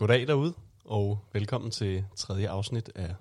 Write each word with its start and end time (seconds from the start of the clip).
Goddag 0.00 0.26
derude, 0.26 0.54
og 0.84 1.18
velkommen 1.32 1.70
til 1.70 2.04
tredje 2.16 2.48
afsnit 2.48 2.90
af 2.94 3.14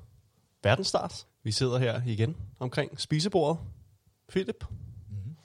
Verdensstart. 0.63 1.27
Vi 1.43 1.51
sidder 1.51 1.77
her 1.77 2.01
igen 2.05 2.37
omkring 2.59 2.99
spisebordet. 3.01 3.59
Philip. 4.29 4.65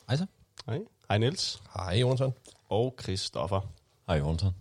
Hej 0.08 0.16
så. 0.16 0.26
Hej. 0.66 0.80
Hej 1.08 1.18
Niels. 1.18 1.62
Hej, 1.74 1.94
Jonathan. 1.94 2.32
Og 2.68 2.94
Christoffer. 3.02 3.60
Hej, 4.06 4.16
Jonathan. 4.16 4.52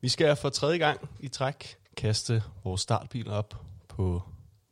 Vi 0.00 0.08
skal 0.08 0.36
for 0.36 0.48
tredje 0.48 0.78
gang 0.78 1.08
i 1.20 1.28
træk 1.28 1.76
kaste 1.96 2.42
vores 2.64 2.80
startbiler 2.80 3.32
op 3.32 3.60
på 3.88 4.22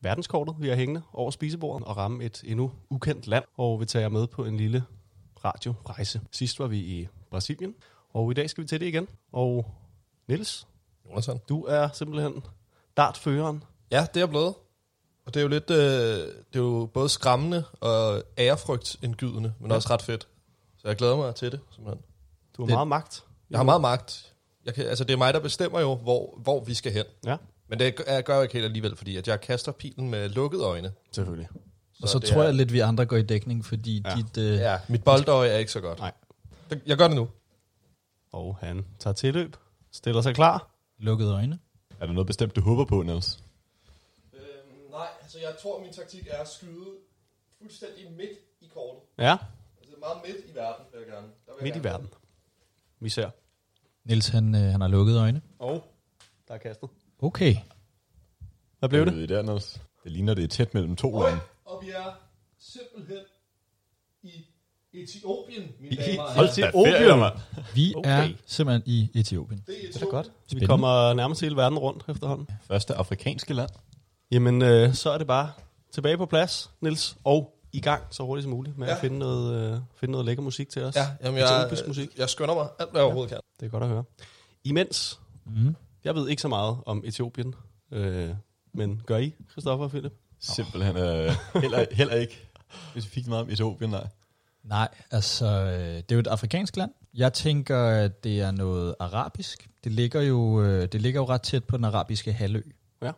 verdenskortet, 0.01 0.55
vi 0.59 0.69
har 0.69 0.77
hængende 0.77 1.03
over 1.13 1.31
spisebordet, 1.31 1.87
og 1.87 1.97
ramme 1.97 2.25
et 2.25 2.43
endnu 2.47 2.73
ukendt 2.91 3.27
land, 3.27 3.45
og 3.57 3.81
vi 3.81 3.87
tager 3.87 4.03
jer 4.03 4.09
med 4.09 4.27
på 4.27 4.45
en 4.45 4.57
lille 4.57 4.85
radiorejse. 5.45 6.21
Sidst 6.33 6.59
var 6.59 6.67
vi 6.67 6.79
i 6.79 7.09
Brasilien, 7.31 7.75
og 8.11 8.31
i 8.31 8.35
dag 8.35 8.51
skal 8.51 8.63
vi 8.63 8.69
til 8.69 8.81
det 8.81 8.87
igen. 8.87 9.09
Og 9.33 9.75
Niels, 10.29 10.67
Jonathan. 11.11 11.41
du 11.49 11.65
er 11.65 11.89
simpelthen 11.93 12.43
dartføreren. 12.97 13.65
Ja, 13.91 14.07
det 14.15 14.23
er 14.23 14.27
blevet. 14.27 14.55
Og 15.27 15.35
det 15.35 15.37
er 15.37 15.43
jo 15.43 15.49
lidt, 15.49 15.71
øh, 15.71 15.77
det 15.77 16.29
er 16.55 16.59
jo 16.59 16.91
både 16.95 17.09
skræmmende 17.09 17.65
og 17.81 18.23
ærefrygtindgydende, 18.39 19.55
men 19.61 19.71
Ja. 19.71 19.77
også 19.77 19.89
ret 19.91 20.03
fedt. 20.03 20.29
Så 20.79 20.89
jeg 20.89 20.97
glæder 20.97 21.17
mig 21.17 21.35
til 21.35 21.53
det, 21.53 21.61
simpelthen. 21.71 22.05
Du 22.57 22.63
har 22.63 22.67
Det- 22.67 22.75
meget 22.75 22.89
magt. 22.89 23.25
Jeg 23.51 23.59
har 23.59 23.65
meget 23.65 23.81
magt. 23.81 24.33
Jeg 24.65 24.75
kan, 24.75 24.85
altså, 24.87 25.05
det 25.05 25.13
er 25.13 25.17
mig, 25.17 25.35
der 25.35 25.41
bestemmer 25.41 25.81
jo, 25.81 25.95
hvor, 25.95 26.39
hvor 26.43 26.65
vi 26.65 26.75
skal 26.75 26.93
hen. 26.93 27.05
Ja, 27.27 27.37
Men 27.69 27.79
det 27.79 27.97
gør 27.97 28.13
jeg 28.13 28.25
gør 28.25 28.35
jeg 28.35 28.43
ikke 28.43 28.53
helt 28.53 28.65
alligevel, 28.65 28.97
fordi 28.97 29.17
at 29.17 29.29
jeg 29.29 29.41
kaster 29.41 29.73
pilen 29.73 30.11
med 30.11 30.29
lukkede 30.29 30.65
øjne. 30.65 30.93
selvfølgelig. 31.13 31.49
Og 32.03 32.09
så 32.09 32.19
tror 32.19 32.41
er- 32.41 32.45
jeg 32.45 32.55
lidt, 32.55 32.73
vi 32.73 32.81
andre 32.81 33.07
går 33.07 33.17
i 33.17 33.23
dækning, 33.23 33.65
fordi 33.65 34.03
Ja. 34.07 34.15
dit... 34.17 34.39
Øh, 34.39 34.55
Ja, 34.55 34.79
mit 34.89 35.05
boldøje 35.05 35.49
er 35.49 35.59
ikke 35.59 35.73
så 35.73 35.81
godt. 35.81 35.99
Nej. 35.99 36.13
Det- 36.71 36.83
Jeg 36.87 36.97
gør 36.99 37.07
det 37.09 37.17
nu. 37.17 37.29
Og 38.33 38.57
han 38.61 38.85
tager 38.99 39.15
tilløb, 39.15 39.57
stiller 39.93 40.23
sig 40.23 40.35
klar. 40.35 40.71
Lukkede 40.99 41.33
øjne. 41.33 41.59
Er 42.01 42.07
der 42.07 42.13
noget 42.13 42.27
bestemt, 42.27 42.57
du 42.57 42.61
håber 42.61 42.85
på, 42.85 43.03
Niels? 43.03 43.45
Øhm, 44.33 44.43
nej, 44.91 45.07
altså 45.23 45.39
jeg 45.39 45.57
tror, 45.63 45.81
min 45.81 45.93
taktik 45.93 46.27
er 46.31 46.39
at 46.41 46.49
skyde 46.49 46.89
fuldstændig 47.59 48.13
midt 48.13 48.39
i 48.61 48.67
kortet. 48.75 49.03
Ja, 49.19 49.37
Altså 49.81 49.97
meget 50.01 50.19
midt 50.27 50.37
i 50.51 50.55
verden, 50.55 50.85
vil 50.93 50.99
jeg 50.99 51.07
gerne. 51.09 51.27
Der 51.27 51.53
vil 51.53 51.57
jeg 51.59 51.63
midt 51.63 51.77
i 51.77 51.85
verden. 51.85 52.09
Vi 53.01 53.09
ser. 53.09 53.31
Niels, 54.05 54.29
han, 54.29 54.55
øh, 54.55 54.61
han 54.61 54.81
har 54.81 54.89
lukket 54.89 55.17
øjne. 55.19 55.43
Og 55.59 55.85
der 56.49 56.55
er 56.55 56.59
kastet. 56.59 56.89
Okay. 57.19 57.57
Hvad 58.79 58.89
blev 58.89 59.01
Er 59.01 59.05
det? 59.05 59.15
vi 59.17 59.27
Der, 59.27 59.43
Niels? 59.43 59.81
Det 60.05 60.13
ligner, 60.13 60.35
det 60.35 60.45
er 60.45 60.49
tæt 60.49 60.75
mellem 60.75 60.97
to 60.97 61.23
lande. 61.23 61.41
og 61.65 61.83
vi 61.85 61.91
er 61.91 62.13
simpelthen 62.59 63.19
Etiopien, 64.95 65.63
mine 65.81 65.95
I- 65.95 65.97
damer 65.97 66.23
og 66.23 66.33
Hold 66.35 66.47
herrer. 66.57 66.71
til 66.71 66.75
opium. 66.75 67.23
Vi 67.75 67.95
Okay. 67.97 68.11
okay. 68.25 68.31
er 68.33 68.37
simpelthen 68.47 68.83
i 68.87 69.11
Etiopien. 69.15 69.63
Det 69.67 69.75
er 69.75 69.79
Det 69.81 69.89
er 69.89 69.91
da 69.93 69.97
Etiopien. 69.97 70.11
godt. 70.11 70.27
Vi 70.27 70.33
Spændende. 70.47 70.67
kommer 70.67 71.13
nærmest 71.15 71.41
hele 71.41 71.57
verden 71.57 71.79
rundt 71.79 72.05
efterhånden. 72.09 72.49
Første 72.69 72.95
afrikanske 72.95 73.55
land. 73.55 73.71
Jamen, 74.31 74.63
øh, 74.63 74.95
så 74.95 75.11
er 75.11 75.19
det 75.19 75.27
bare 75.27 75.51
tilbage 75.93 76.17
på 76.17 76.27
plads, 76.27 76.71
Nils, 76.81 77.17
og 77.25 77.51
i 77.73 77.81
gang 77.81 78.03
så 78.11 78.23
hurtigt 78.23 78.43
som 78.43 78.51
muligt 78.53 78.79
med 78.79 78.87
ja. 78.87 78.91
Ja. 78.93 78.97
at 78.97 79.01
finde 79.01 79.19
noget, 79.19 79.73
øh, 79.75 79.79
finde 79.97 80.13
noget 80.13 80.27
lækker 80.27 80.43
musik 80.43 80.69
til 80.69 80.83
os. 80.83 80.97
Ja, 80.97 81.07
jamen 81.25 81.39
jeg, 81.41 81.57
Etiopisk 81.61 81.87
musik. 81.87 82.19
jeg 82.19 82.29
skynder 82.31 82.55
mig 82.55 82.69
alt, 82.79 82.91
hvad 82.91 83.01
jeg 83.01 83.05
overhovedet 83.05 83.31
kan. 83.31 83.41
Det 83.61 83.67
er 83.67 83.71
godt 83.71 83.83
at 83.83 83.89
høre. 83.89 84.05
Imens, 84.65 85.21
Mm. 85.47 85.75
jeg 86.05 86.15
ved 86.15 86.29
ikke 86.29 86.43
så 86.43 86.49
meget 86.49 86.77
om 86.87 87.03
Etiopien, 87.07 87.55
øh, 87.93 88.31
men 88.75 89.03
gør 89.07 89.17
I, 89.19 89.33
Christoffer 89.51 89.85
og 89.85 89.91
Philip? 89.91 90.13
Simpelthen 90.41 90.97
øh, 90.97 91.33
heller, 91.55 91.85
heller 91.93 92.15
ikke 92.15 92.49
specifikt 92.91 93.27
meget 93.29 93.43
om 93.45 93.51
Etiopien, 93.51 93.91
nej. 93.91 94.07
Nej, 94.65 94.89
altså, 95.11 95.47
øh, 95.47 95.97
det 95.97 96.13
er 96.13 96.15
jo 96.15 96.19
et 96.19 96.27
afrikansk 96.27 96.77
land. 96.77 96.91
Jeg 97.15 97.33
tænker, 97.33 97.79
at 97.79 98.25
det 98.25 98.41
er 98.41 98.51
noget 98.51 98.95
arabisk. 99.01 99.71
Det 99.85 99.93
ligger 99.93 100.21
jo, 100.21 100.63
øh, 100.63 100.89
det 100.93 101.03
ligger 101.03 101.21
jo 101.21 101.27
ret 101.27 101.43
tæt 101.43 101.65
på 101.65 101.77
den 101.77 101.85
arabiske 101.85 102.33
halvø. 102.33 102.63
Ja. 103.03 103.13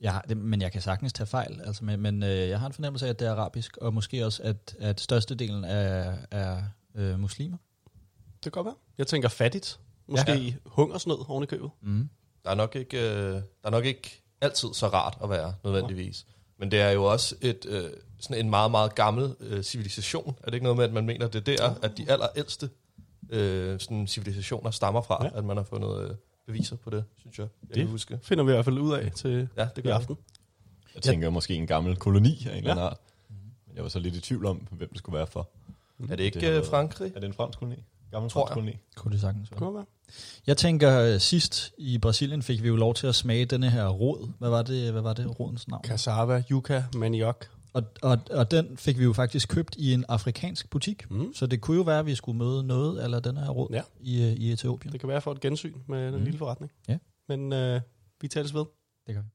Jeg 0.00 0.12
har, 0.12 0.24
det, 0.28 0.36
men 0.36 0.62
jeg 0.62 0.72
kan 0.72 0.80
sagtens 0.80 1.12
tage 1.12 1.26
fejl. 1.26 1.60
Altså, 1.64 1.84
men 1.84 2.00
men 2.00 2.22
øh, 2.22 2.48
jeg 2.48 2.60
har 2.60 2.66
en 2.66 2.72
fornemmelse 2.72 3.06
af, 3.06 3.10
at 3.10 3.18
det 3.18 3.28
er 3.28 3.32
arabisk, 3.32 3.76
og 3.76 3.94
måske 3.94 4.26
også, 4.26 4.42
at, 4.42 4.76
at 4.78 5.00
størstedelen 5.00 5.64
er, 5.64 6.16
er 6.30 6.62
øh, 6.94 7.20
muslimer. 7.20 7.56
Det 8.24 8.42
kan 8.42 8.52
godt 8.52 8.64
være. 8.64 8.74
Jeg 8.98 9.06
tænker 9.06 9.28
fattigt. 9.28 9.80
Måske 10.08 10.32
ja. 10.32 10.52
hungersnød 10.66 11.16
oven 11.28 11.42
i 11.42 11.46
købet. 11.46 11.70
Mm. 11.80 12.08
Der 12.44 12.50
er, 12.50 12.54
nok 12.54 12.76
ikke, 12.76 12.98
øh, 12.98 13.32
der 13.32 13.42
er 13.64 13.70
nok 13.70 13.84
ikke 13.84 14.22
altid 14.40 14.68
så 14.74 14.88
rart 14.88 15.18
at 15.22 15.30
være, 15.30 15.54
nødvendigvis. 15.64 16.26
Men 16.60 16.70
det 16.70 16.80
er 16.80 16.90
jo 16.90 17.04
også 17.04 17.34
et, 17.40 17.66
øh, 17.68 17.84
sådan 18.20 18.44
en 18.44 18.50
meget, 18.50 18.70
meget 18.70 18.94
gammel 18.94 19.34
øh, 19.40 19.62
civilisation. 19.62 20.36
Er 20.40 20.44
det 20.44 20.54
ikke 20.54 20.64
noget 20.64 20.76
med, 20.76 20.84
at 20.84 20.92
man 20.92 21.06
mener, 21.06 21.28
det 21.28 21.48
er 21.48 21.56
der, 21.56 21.74
at 21.82 21.96
de 21.98 22.10
allerældste 22.10 22.70
øh, 23.30 23.80
sådan 23.80 24.06
civilisationer 24.06 24.70
stammer 24.70 25.02
fra, 25.02 25.18
Ja. 25.24 25.30
ja. 25.32 25.38
at 25.38 25.44
man 25.44 25.56
har 25.56 25.64
fundet 25.64 26.04
øh, 26.10 26.14
beviser 26.46 26.76
på 26.76 26.90
det, 26.90 27.04
synes 27.16 27.38
jeg. 27.38 27.46
Jeg 27.62 27.68
Det 27.68 27.76
kan 27.76 27.86
huske. 27.90 28.18
Finder 28.22 28.44
vi 28.44 28.50
i 28.50 28.54
hvert 28.54 28.64
fald 28.64 28.78
ud 28.78 28.92
af 28.92 29.12
til 29.12 29.48
Ja, 29.56 29.68
det 29.76 29.78
i 29.78 29.80
gør 29.88 29.94
aften. 29.94 30.16
Jeg 30.94 31.02
tænker 31.02 31.30
måske 31.30 31.54
en 31.54 31.66
gammel 31.66 31.96
koloni 31.96 32.46
af 32.46 32.50
en 32.52 32.56
eller 32.56 32.70
anden 32.70 32.84
Ja. 32.84 32.90
art. 32.90 32.96
Men 33.66 33.76
jeg 33.76 33.82
var 33.82 33.88
så 33.90 33.98
lidt 33.98 34.14
i 34.16 34.20
tvivl 34.20 34.46
om, 34.46 34.56
hvem 34.70 34.88
det 34.88 34.98
skulle 34.98 35.16
være 35.18 35.26
for. 35.26 35.48
Er 36.10 36.16
det 36.16 36.24
ikke 36.24 36.40
Det 36.40 36.58
øh, 36.58 36.64
Frankrig? 36.66 37.12
Er 37.16 37.20
det 37.20 37.26
en 37.26 37.32
fransk 37.32 37.58
koloni? 37.58 37.84
Gammel 38.10 38.30
Tror 38.30 38.48
jeg. 38.48 38.52
koloni? 38.54 38.72
Kunne 38.96 39.12
det 39.12 39.20
sagtens 39.20 39.50
være. 39.50 39.58
Kunne 39.58 39.74
være. 39.74 39.84
Jeg 40.46 40.56
tænker, 40.56 41.00
øh, 41.00 41.20
sidst 41.20 41.72
i 41.78 41.98
Brasilien 41.98 42.42
fik 42.42 42.62
vi 42.62 42.68
jo 42.68 42.76
lov 42.76 42.94
til 42.94 43.06
at 43.06 43.14
smage 43.14 43.44
denne 43.44 43.70
her 43.70 43.88
rod. 43.88 44.28
Hvad 44.38 44.48
var 44.50 44.62
det, 44.62 44.92
hvad 44.92 45.02
var 45.02 45.12
det 45.12 45.40
rodens 45.40 45.68
navn? 45.68 45.84
Cassava, 45.84 46.42
yuca, 46.50 46.84
manioc. 46.94 47.36
Og, 47.72 47.82
og, 48.02 48.18
og 48.30 48.50
den 48.50 48.76
fik 48.76 48.98
vi 48.98 49.04
jo 49.04 49.12
faktisk 49.12 49.48
købt 49.48 49.76
i 49.78 49.92
en 49.94 50.04
afrikansk 50.08 50.70
butik. 50.70 51.10
Mm. 51.10 51.34
Så 51.34 51.46
det 51.46 51.60
kunne 51.60 51.76
jo 51.76 51.82
være, 51.82 51.98
at 51.98 52.06
vi 52.06 52.14
skulle 52.14 52.38
møde 52.38 52.64
noget 52.64 53.04
eller 53.04 53.20
den 53.20 53.36
her 53.36 53.48
rod 53.48 53.68
Ja. 53.72 53.82
i, 54.00 54.22
øh, 54.22 54.32
i 54.32 54.52
Etiopien. 54.52 54.92
Det 54.92 55.00
kan 55.00 55.08
være 55.08 55.20
for 55.20 55.32
et 55.32 55.40
gensyn 55.40 55.74
med 55.88 56.08
en 56.08 56.14
Mm. 56.14 56.24
lille 56.24 56.38
forretning. 56.38 56.72
Ja. 56.88 56.98
Men 57.28 57.52
øh, 57.52 57.80
vi 58.20 58.28
tales 58.28 58.54
ved. 58.54 58.64
Det 59.06 59.14
gør 59.14 59.22
vi. 59.22 59.28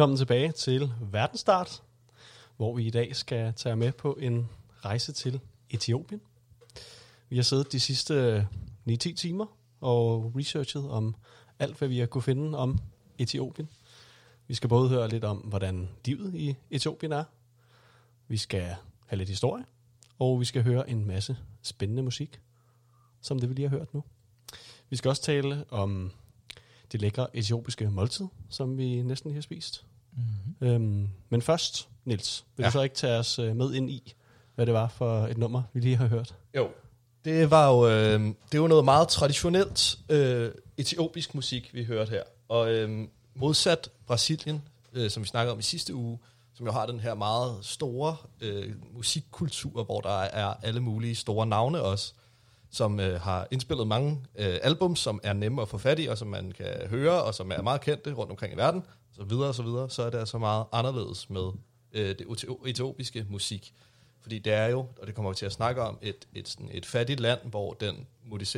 Velkommen 0.00 0.18
tilbage 0.18 0.52
til 0.52 0.92
Verdensstart, 1.00 1.82
hvor 2.56 2.74
vi 2.74 2.86
i 2.86 2.90
dag 2.90 3.16
skal 3.16 3.54
tage 3.54 3.76
med 3.76 3.92
på 3.92 4.12
en 4.20 4.48
rejse 4.84 5.12
til 5.12 5.40
Etiopien. 5.70 6.20
Vi 7.28 7.36
har 7.36 7.42
siddet 7.42 7.72
de 7.72 7.80
sidste 7.80 8.14
øh, 8.14 8.44
9-10 8.90 9.14
timer 9.14 9.46
og 9.80 10.32
researchet 10.36 10.90
om 10.90 11.14
alt, 11.58 11.78
hvad 11.78 11.88
vi 11.88 11.98
har 11.98 12.06
kunne 12.06 12.22
finde 12.22 12.58
om 12.58 12.78
Etiopien. 13.18 13.68
Vi 14.46 14.54
skal 14.54 14.68
både 14.68 14.88
høre 14.88 15.08
lidt 15.08 15.24
om, 15.24 15.36
hvordan 15.36 15.88
livet 16.04 16.34
i 16.34 16.56
Etiopien 16.70 17.12
er. 17.12 17.24
Vi 18.28 18.36
skal 18.36 18.74
have 19.06 19.18
lidt 19.18 19.28
historie, 19.28 19.64
og 20.18 20.40
vi 20.40 20.44
skal 20.44 20.62
høre 20.62 20.90
en 20.90 21.06
masse 21.06 21.36
spændende 21.62 22.02
musik, 22.02 22.40
som 23.20 23.38
det 23.38 23.48
vi 23.48 23.54
lige 23.54 23.68
har 23.68 23.76
hørt 23.76 23.94
nu. 23.94 24.04
Vi 24.90 24.96
skal 24.96 25.08
også 25.08 25.22
tale 25.22 25.64
om 25.70 26.12
det 26.92 27.00
lækre 27.00 27.36
etiopiske 27.36 27.90
måltid, 27.90 28.26
som 28.48 28.78
vi 28.78 29.02
næsten 29.02 29.30
lige 29.30 29.36
har 29.36 29.42
spist. 29.42 29.84
Mm-hmm. 30.12 30.68
Øhm, 30.68 31.08
men 31.28 31.42
først, 31.42 31.88
Nils, 32.04 32.44
vil 32.56 32.64
ja. 32.64 32.68
Du 32.68 32.72
så 32.72 32.82
ikke 32.82 32.96
tage 32.96 33.18
os 33.18 33.38
øh, 33.38 33.56
med 33.56 33.72
ind 33.74 33.90
i, 33.90 34.14
hvad 34.54 34.66
det 34.66 34.74
var 34.74 34.88
for 34.88 35.26
et 35.26 35.38
nummer, 35.38 35.62
vi 35.72 35.80
lige 35.80 35.96
har 35.96 36.06
hørt? 36.06 36.34
Jo. 36.56 36.68
Det 37.24 37.50
var 37.50 37.68
jo, 37.68 37.88
øh, 37.88 38.34
det 38.52 38.60
var 38.60 38.68
noget 38.68 38.84
meget 38.84 39.08
traditionelt 39.08 39.98
øh, 40.08 40.50
etiopisk 40.76 41.34
musik, 41.34 41.74
vi 41.74 41.84
hørte 41.84 42.10
her. 42.10 42.22
Og 42.48 42.72
øh, 42.72 43.08
modsat 43.34 43.90
Brasilien, 44.06 44.62
øh, 44.92 45.10
som 45.10 45.22
vi 45.22 45.28
snakkede 45.28 45.52
om 45.52 45.58
i 45.58 45.62
sidste 45.62 45.94
uge, 45.94 46.18
som 46.54 46.66
jo 46.66 46.72
har 46.72 46.86
den 46.86 47.00
her 47.00 47.14
meget 47.14 47.58
store 47.62 48.16
øh, 48.40 48.74
musikkultur, 48.94 49.84
hvor 49.84 50.00
der 50.00 50.20
er 50.20 50.54
alle 50.62 50.80
mulige 50.80 51.14
store 51.14 51.46
navne 51.46 51.82
også, 51.82 52.12
som 52.70 53.00
øh, 53.00 53.20
har 53.20 53.46
indspillet 53.50 53.86
mange 53.86 54.20
øh, 54.38 54.58
album, 54.62 54.96
som 54.96 55.20
er 55.22 55.32
nemme 55.32 55.62
at 55.62 55.68
få 55.68 55.78
fat 55.78 55.98
i, 55.98 56.06
og 56.06 56.18
som 56.18 56.28
man 56.28 56.52
kan 56.52 56.88
høre, 56.88 57.22
og 57.22 57.34
som 57.34 57.52
er 57.52 57.62
meget 57.62 57.80
kendte 57.80 58.12
rundt 58.12 58.30
omkring 58.30 58.52
i 58.54 58.56
verden, 58.56 58.82
så 59.12 59.24
videre 59.24 59.48
og 59.48 59.54
så 59.54 59.62
videre, 59.62 59.90
så 59.90 60.02
er 60.02 60.10
det 60.10 60.18
altså 60.18 60.38
meget 60.38 60.64
anderledes 60.72 61.30
med 61.30 61.50
øh, 61.92 62.08
det 62.08 62.20
etio- 62.20 62.68
etiopiske 62.68 63.26
musik. 63.28 63.74
Fordi 64.22 64.38
det 64.38 64.52
er 64.52 64.66
jo, 64.66 64.78
og 65.00 65.06
det 65.06 65.14
kommer 65.14 65.30
vi 65.30 65.34
til 65.34 65.46
at 65.46 65.52
snakke 65.52 65.82
om, 65.82 65.98
et, 66.02 66.28
et, 66.34 66.48
sådan 66.48 66.68
et 66.72 66.86
fattigt 66.86 67.20
land, 67.20 67.40
hvor 67.44 67.72
den 67.72 68.06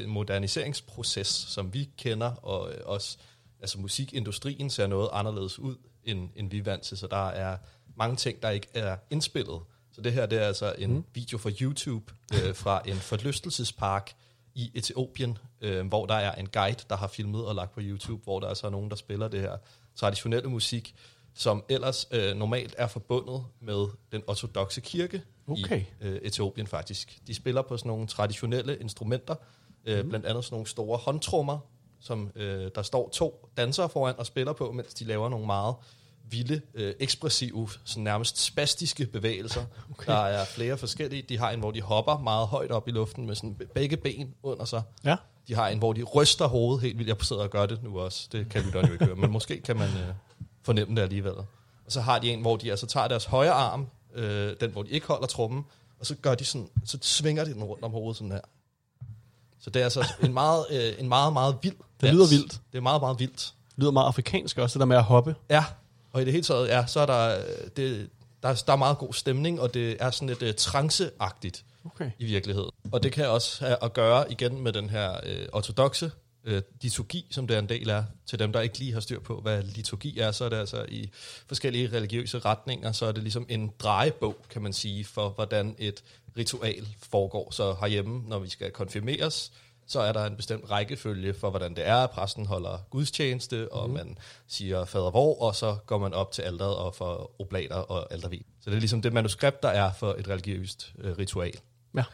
moderniseringsproces, 0.06 1.26
som 1.26 1.74
vi 1.74 1.90
kender, 1.98 2.30
og 2.30 2.72
øh, 2.72 2.80
også 2.84 3.18
altså 3.60 3.80
musikindustrien 3.80 4.70
ser 4.70 4.86
noget 4.86 5.08
anderledes 5.12 5.58
ud, 5.58 5.76
end, 6.04 6.28
end 6.36 6.50
vi 6.50 6.58
er 6.58 6.62
vant 6.62 6.82
til. 6.82 6.96
Så 6.96 7.06
der 7.06 7.28
er 7.28 7.56
mange 7.96 8.16
ting, 8.16 8.42
der 8.42 8.50
ikke 8.50 8.68
er 8.74 8.96
indspillet. 9.10 9.60
Så 9.92 10.00
det 10.00 10.12
her 10.12 10.26
det 10.26 10.42
er 10.42 10.46
altså 10.46 10.74
en 10.78 10.92
mm. 10.92 11.04
video 11.14 11.38
fra 11.38 11.50
YouTube 11.60 12.12
øh, 12.34 12.54
fra 12.54 12.82
en 12.86 12.96
forlystelsespark 12.96 14.14
i 14.54 14.70
Etiopien, 14.74 15.38
øh, 15.60 15.86
hvor 15.86 16.06
der 16.06 16.14
er 16.14 16.34
en 16.34 16.48
guide, 16.48 16.84
der 16.90 16.96
har 16.96 17.06
filmet 17.08 17.46
og 17.46 17.54
lagt 17.54 17.72
på 17.72 17.80
YouTube, 17.82 18.24
hvor 18.24 18.40
der 18.40 18.48
altså 18.48 18.66
er 18.66 18.70
nogen, 18.70 18.90
der 18.90 18.96
spiller 18.96 19.28
det 19.28 19.40
her 19.40 19.56
traditionelle 19.96 20.50
musik, 20.50 20.94
som 21.34 21.64
ellers 21.68 22.08
øh, 22.10 22.36
normalt 22.36 22.74
er 22.78 22.86
forbundet 22.86 23.44
med 23.60 23.86
den 24.12 24.22
ortodoxe 24.26 24.80
kirke 24.80 25.22
Okay. 25.46 25.80
i 25.80 25.84
øh, 26.00 26.20
Etiopien 26.22 26.66
faktisk. 26.66 27.18
De 27.26 27.34
spiller 27.34 27.62
på 27.62 27.76
sådan 27.76 27.88
nogle 27.88 28.06
traditionelle 28.06 28.76
instrumenter, 28.76 29.34
øh, 29.84 30.02
mm. 30.02 30.08
blandt 30.08 30.26
andet 30.26 30.44
sådan 30.44 30.54
nogle 30.54 30.66
store 30.66 30.98
håndtrummer, 30.98 31.58
som 32.00 32.30
øh, 32.34 32.70
der 32.74 32.82
står 32.82 33.08
to 33.08 33.48
dansere 33.56 33.88
foran 33.88 34.14
og 34.18 34.26
spiller 34.26 34.52
på, 34.52 34.72
mens 34.72 34.94
de 34.94 35.04
laver 35.04 35.28
nogle 35.28 35.46
meget 35.46 35.74
vilde, 36.30 36.60
øh, 36.74 36.94
ekspressive, 37.00 37.68
sådan 37.84 38.04
nærmest 38.04 38.38
spastiske 38.38 39.06
bevægelser. 39.06 39.64
Okay. 39.90 40.12
Der 40.12 40.18
er 40.18 40.44
flere 40.44 40.78
forskellige. 40.78 41.22
De 41.22 41.38
har 41.38 41.50
en, 41.50 41.60
hvor 41.60 41.70
de 41.70 41.82
hopper 41.82 42.18
meget 42.18 42.46
højt 42.46 42.70
op 42.70 42.88
i 42.88 42.90
luften 42.90 43.26
med 43.26 43.34
sådan 43.34 43.60
begge 43.74 43.96
ben 43.96 44.34
under 44.42 44.64
sig. 44.64 44.82
Ja. 45.04 45.16
De 45.48 45.54
har 45.54 45.68
en, 45.68 45.78
hvor 45.78 45.92
de 45.92 46.02
ryster 46.02 46.46
hovedet 46.46 46.82
helt 46.82 46.98
vildt. 46.98 47.08
Jeg 47.08 47.16
sidder 47.20 47.42
og 47.42 47.50
gør 47.50 47.66
det 47.66 47.82
nu 47.82 48.00
også. 48.00 48.28
Det 48.32 48.48
kan 48.48 48.62
lytterne 48.62 48.86
jo 48.86 48.92
ikke 48.92 49.04
høre, 49.04 49.16
men 49.16 49.30
måske 49.30 49.60
kan 49.60 49.76
man 49.76 49.88
øh, 49.88 50.14
fornemme 50.62 50.96
det 50.96 51.02
alligevel. 51.02 51.34
Og 51.86 51.92
så 51.92 52.00
har 52.00 52.18
de 52.18 52.30
en, 52.30 52.40
hvor 52.40 52.56
de 52.56 52.70
altså 52.70 52.86
tager 52.86 53.08
deres 53.08 53.24
højre 53.24 53.52
arm, 53.52 53.86
øh, 54.14 54.56
den 54.60 54.70
hvor 54.70 54.82
de 54.82 54.90
ikke 54.90 55.06
holder 55.06 55.26
trummen, 55.26 55.64
og 56.00 56.06
så 56.06 56.14
gør 56.14 56.34
de 56.34 56.44
sådan, 56.44 56.68
så 56.84 56.98
svinger 57.00 57.44
de 57.44 57.54
den 57.54 57.64
rundt 57.64 57.84
om 57.84 57.90
hovedet 57.90 58.16
sådan 58.16 58.32
her. 58.32 58.40
Så 59.60 59.70
det 59.70 59.80
er 59.80 59.84
altså 59.84 60.06
en 60.22 60.32
meget, 60.32 60.66
øh, 60.70 60.92
en 60.98 61.08
meget, 61.08 61.32
meget 61.32 61.58
vild 61.62 61.76
Det 62.00 62.14
lyder 62.14 62.28
vildt. 62.28 62.60
Det 62.72 62.78
er 62.78 62.82
meget, 62.82 63.02
meget 63.02 63.18
vildt. 63.18 63.54
Det 63.70 63.78
lyder 63.78 63.90
meget 63.90 64.06
afrikansk 64.06 64.58
også, 64.58 64.74
det 64.74 64.80
der 64.80 64.86
med 64.86 64.96
at 64.96 65.04
hoppe. 65.04 65.34
Ja, 65.50 65.64
og 66.12 66.22
i 66.22 66.24
det 66.24 66.32
hele 66.32 66.44
taget, 66.44 66.68
ja, 66.68 66.86
så 66.86 67.00
er 67.00 67.06
der, 67.06 67.38
øh, 67.38 67.44
det, 67.76 68.10
der, 68.42 68.48
er, 68.48 68.62
der 68.66 68.72
er 68.72 68.76
meget 68.76 68.98
god 68.98 69.12
stemning, 69.12 69.60
og 69.60 69.74
det 69.74 69.96
er 70.00 70.10
sådan 70.10 70.28
lidt 70.28 70.42
uh, 70.42 70.50
tranceagtigt 70.56 71.64
Okay. 71.84 72.10
i 72.18 72.24
virkeligheden. 72.24 72.70
Og 72.92 73.02
det 73.02 73.12
kan 73.12 73.28
også 73.28 73.64
have 73.64 73.76
at 73.82 73.92
gøre 73.92 74.32
igen 74.32 74.60
med 74.60 74.72
den 74.72 74.90
her 74.90 75.16
øh, 75.26 75.46
ortodoxe 75.52 76.10
øh, 76.44 76.62
liturgi, 76.80 77.26
som 77.30 77.46
det 77.46 77.54
er 77.54 77.58
en 77.58 77.68
del 77.68 77.90
af. 77.90 78.04
Til 78.26 78.38
dem, 78.38 78.52
der 78.52 78.60
ikke 78.60 78.78
lige 78.78 78.92
har 78.92 79.00
styr 79.00 79.20
på, 79.20 79.40
hvad 79.40 79.62
liturgi 79.62 80.18
er, 80.18 80.32
så 80.32 80.44
er 80.44 80.48
det 80.48 80.56
altså 80.56 80.86
i 80.88 81.10
forskellige 81.46 81.88
religiøse 81.92 82.38
retninger, 82.38 82.92
så 82.92 83.06
er 83.06 83.12
det 83.12 83.22
ligesom 83.22 83.46
en 83.48 83.72
drejebog, 83.78 84.36
kan 84.50 84.62
man 84.62 84.72
sige, 84.72 85.04
for 85.04 85.28
hvordan 85.28 85.76
et 85.78 86.02
ritual 86.36 86.86
foregår. 86.98 87.50
Så 87.50 87.76
herhjemme, 87.80 88.28
når 88.28 88.38
vi 88.38 88.48
skal 88.48 88.70
konfirmeres, 88.70 89.52
så 89.86 90.00
er 90.00 90.12
der 90.12 90.24
en 90.24 90.36
bestemt 90.36 90.70
rækkefølge 90.70 91.34
for, 91.34 91.50
hvordan 91.50 91.76
det 91.76 91.86
er, 91.86 91.96
at 91.96 92.10
præsten 92.10 92.46
holder 92.46 92.78
gudstjeneste, 92.90 93.72
og 93.72 93.90
man 93.90 94.18
siger 94.46 94.84
fader 94.84 95.10
vor, 95.10 95.42
og 95.42 95.54
så 95.54 95.76
går 95.86 95.98
man 95.98 96.14
op 96.14 96.32
til 96.32 96.42
alderet 96.42 96.76
og 96.76 96.94
får 96.94 97.36
oblater 97.38 97.76
og 97.76 98.12
aldervin. 98.12 98.44
Så 98.60 98.70
det 98.70 98.76
er 98.76 98.80
ligesom 98.80 99.02
det 99.02 99.12
manuskript, 99.12 99.62
der 99.62 99.68
er 99.68 99.92
for 99.92 100.14
et 100.18 100.28
religiøst 100.28 100.92
øh, 100.98 101.18
ritual. 101.18 101.54
Ja. 101.96 102.04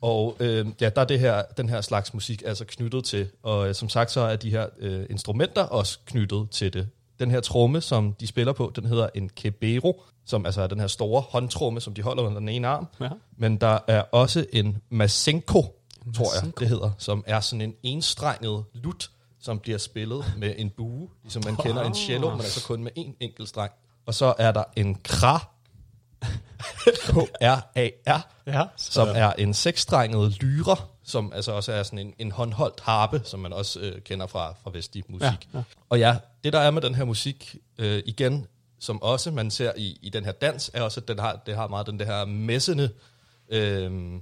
Og 0.00 0.36
øh, 0.40 0.66
ja, 0.80 0.88
der 0.88 1.00
er 1.00 1.04
det 1.04 1.20
her, 1.20 1.42
den 1.56 1.68
her 1.68 1.80
slags 1.80 2.14
musik 2.14 2.42
altså 2.46 2.64
knyttet 2.64 3.04
til, 3.04 3.28
og 3.42 3.68
øh, 3.68 3.74
som 3.74 3.88
sagt 3.88 4.10
så 4.10 4.20
er 4.20 4.36
de 4.36 4.50
her 4.50 4.66
øh, 4.78 5.06
instrumenter 5.10 5.62
også 5.62 5.98
knyttet 6.06 6.50
til 6.50 6.72
det. 6.72 6.88
Den 7.18 7.30
her 7.30 7.40
tromme, 7.40 7.80
som 7.80 8.12
de 8.12 8.26
spiller 8.26 8.52
på, 8.52 8.72
den 8.76 8.84
hedder 8.84 9.08
en 9.14 9.28
kebero, 9.28 10.02
som 10.26 10.46
altså 10.46 10.62
er 10.62 10.66
den 10.66 10.80
her 10.80 10.86
store 10.86 11.20
håndtromme, 11.20 11.80
som 11.80 11.94
de 11.94 12.02
holder 12.02 12.22
under 12.22 12.38
den 12.38 12.48
ene 12.48 12.68
arm. 12.68 12.86
Ja. 13.00 13.08
Men 13.36 13.56
der 13.56 13.78
er 13.86 14.00
også 14.00 14.46
en 14.52 14.78
masenko, 14.90 15.80
tror 16.14 16.44
jeg, 16.44 16.52
det 16.58 16.68
hedder, 16.68 16.90
som 16.98 17.24
er 17.26 17.40
sådan 17.40 17.60
en 17.60 17.74
enstrenget 17.82 18.64
lut, 18.74 19.10
som 19.40 19.58
bliver 19.58 19.78
spillet 19.78 20.24
med 20.38 20.54
en 20.58 20.70
bue, 20.70 21.08
ligesom 21.22 21.42
man 21.44 21.56
kender 21.56 21.82
en 21.82 21.94
cello, 21.94 22.30
men 22.30 22.40
altså 22.40 22.66
kun 22.66 22.82
med 22.82 22.90
en 22.96 23.14
enkelt 23.20 23.48
streng. 23.48 23.72
Og 24.06 24.14
så 24.14 24.34
er 24.38 24.52
der 24.52 24.64
en 24.76 24.94
kra, 24.94 25.48
K-R-A-R, 26.94 28.20
Ja. 28.46 28.64
som 28.76 29.08
er 29.14 29.32
en 29.32 29.54
seksstrenget 29.54 30.42
lyre, 30.42 30.76
som 31.04 31.32
altså 31.32 31.52
også 31.52 31.72
er 31.72 31.82
sådan 31.82 31.98
en, 31.98 32.14
en 32.18 32.32
håndholdt 32.32 32.80
harpe, 32.80 33.22
som 33.24 33.40
man 33.40 33.52
også 33.52 33.80
øh, 33.80 34.00
kender 34.02 34.26
fra, 34.26 34.54
fra 34.62 34.70
vestlig 34.74 35.04
musik. 35.08 35.22
Ja, 35.22 35.58
ja. 35.58 35.62
Og 35.88 35.98
ja, 35.98 36.16
det 36.44 36.52
der 36.52 36.58
er 36.60 36.70
med 36.70 36.82
den 36.82 36.94
her 36.94 37.04
musik, 37.04 37.56
øh, 37.78 38.02
igen, 38.06 38.46
som 38.80 39.02
også 39.02 39.30
man 39.30 39.50
ser 39.50 39.72
i, 39.76 39.98
i 40.02 40.08
den 40.08 40.24
her 40.24 40.32
dans, 40.32 40.70
er 40.74 40.82
også, 40.82 41.00
at 41.00 41.08
den 41.08 41.18
har, 41.18 41.40
det 41.46 41.56
har 41.56 41.68
meget 41.68 41.86
den 41.86 41.98
der 41.98 42.04
her 42.04 42.24
messende, 42.24 42.90
øh, 43.48 44.12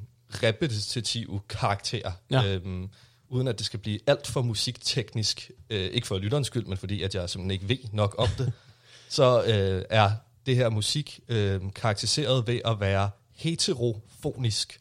repetitive 0.42 1.40
karakter. 1.48 2.12
Ja. 2.30 2.44
Øhm, 2.46 2.88
uden 3.28 3.48
at 3.48 3.58
det 3.58 3.66
skal 3.66 3.80
blive 3.80 3.98
alt 4.06 4.26
for 4.26 4.42
musikteknisk, 4.42 5.50
øh, 5.70 5.80
ikke 5.86 6.06
for 6.06 6.18
lytterens 6.18 6.46
skyld, 6.46 6.66
men 6.66 6.78
fordi 6.78 7.02
at 7.02 7.14
jeg 7.14 7.30
simpelthen 7.30 7.50
ikke 7.50 7.68
ved 7.68 7.88
nok 7.92 8.14
om 8.18 8.28
det, 8.38 8.52
så 9.08 9.42
øh, 9.44 9.84
er 9.90 10.10
det 10.48 10.56
her 10.56 10.68
musik 10.68 11.20
øh, 11.28 11.60
karakteriseret 11.74 12.46
ved 12.46 12.60
at 12.64 12.80
være 12.80 13.10
heterofonisk, 13.32 14.80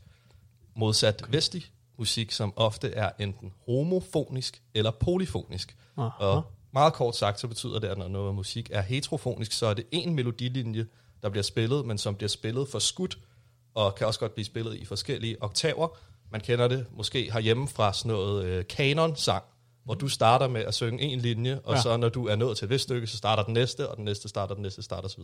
modsat 0.76 1.22
okay. 1.24 1.34
vestlig 1.34 1.64
musik, 1.98 2.32
som 2.32 2.54
ofte 2.56 2.92
er 2.92 3.10
enten 3.20 3.54
homofonisk 3.66 4.62
eller 4.74 4.92
polyfonisk. 4.92 5.76
Aha. 5.98 6.10
Og 6.26 6.44
meget 6.74 6.94
kort 6.94 7.16
sagt, 7.16 7.40
så 7.40 7.48
betyder 7.48 7.80
det, 7.80 7.88
at 7.88 7.98
når 7.98 8.08
noget 8.08 8.36
musik 8.36 8.70
er 8.74 8.82
heterofonisk, 8.82 9.52
så 9.52 9.66
er 9.66 9.74
det 9.74 9.86
en 9.92 10.16
melodilinje, 10.16 10.86
der 11.22 11.30
bliver 11.30 11.44
spillet, 11.44 11.86
men 11.86 11.98
som 11.98 12.16
bliver 12.16 12.30
spillet 12.30 12.68
for 12.68 12.80
skudt, 12.80 13.18
og 13.74 13.96
kan 13.96 14.08
også 14.08 14.20
godt 14.20 14.34
blive 14.34 14.46
spillet 14.46 14.76
i 14.76 14.86
forskellige 14.86 15.44
oktaver. 15.44 15.88
Man 16.32 16.42
kender 16.42 16.68
det 16.68 16.86
måske 16.92 17.32
herhjemme 17.32 17.68
fra 17.68 17.94
sådan 17.94 18.12
noget 18.12 18.46
øh, 18.46 18.68
kanon-sang, 18.68 19.44
hvor 19.88 19.96
du 19.96 20.08
starter 20.08 20.48
med 20.48 20.62
at 20.62 20.74
synge 20.74 21.02
en 21.04 21.20
linje, 21.20 21.60
og 21.64 21.76
Ja. 21.76 21.82
så 21.82 21.98
når 21.98 22.10
du 22.10 22.28
er 22.28 22.36
nået 22.36 22.58
til 22.58 22.66
et 22.66 22.70
vist 22.70 22.84
stykke, 22.84 23.08
så 23.08 23.18
starter 23.18 23.44
den 23.44 23.54
næste, 23.54 23.90
og 23.90 23.98
den 23.98 24.06
næste 24.06 24.30
starter, 24.30 24.54
den 24.54 24.62
næste 24.64 24.82
starter 24.82 25.08
osv. 25.08 25.24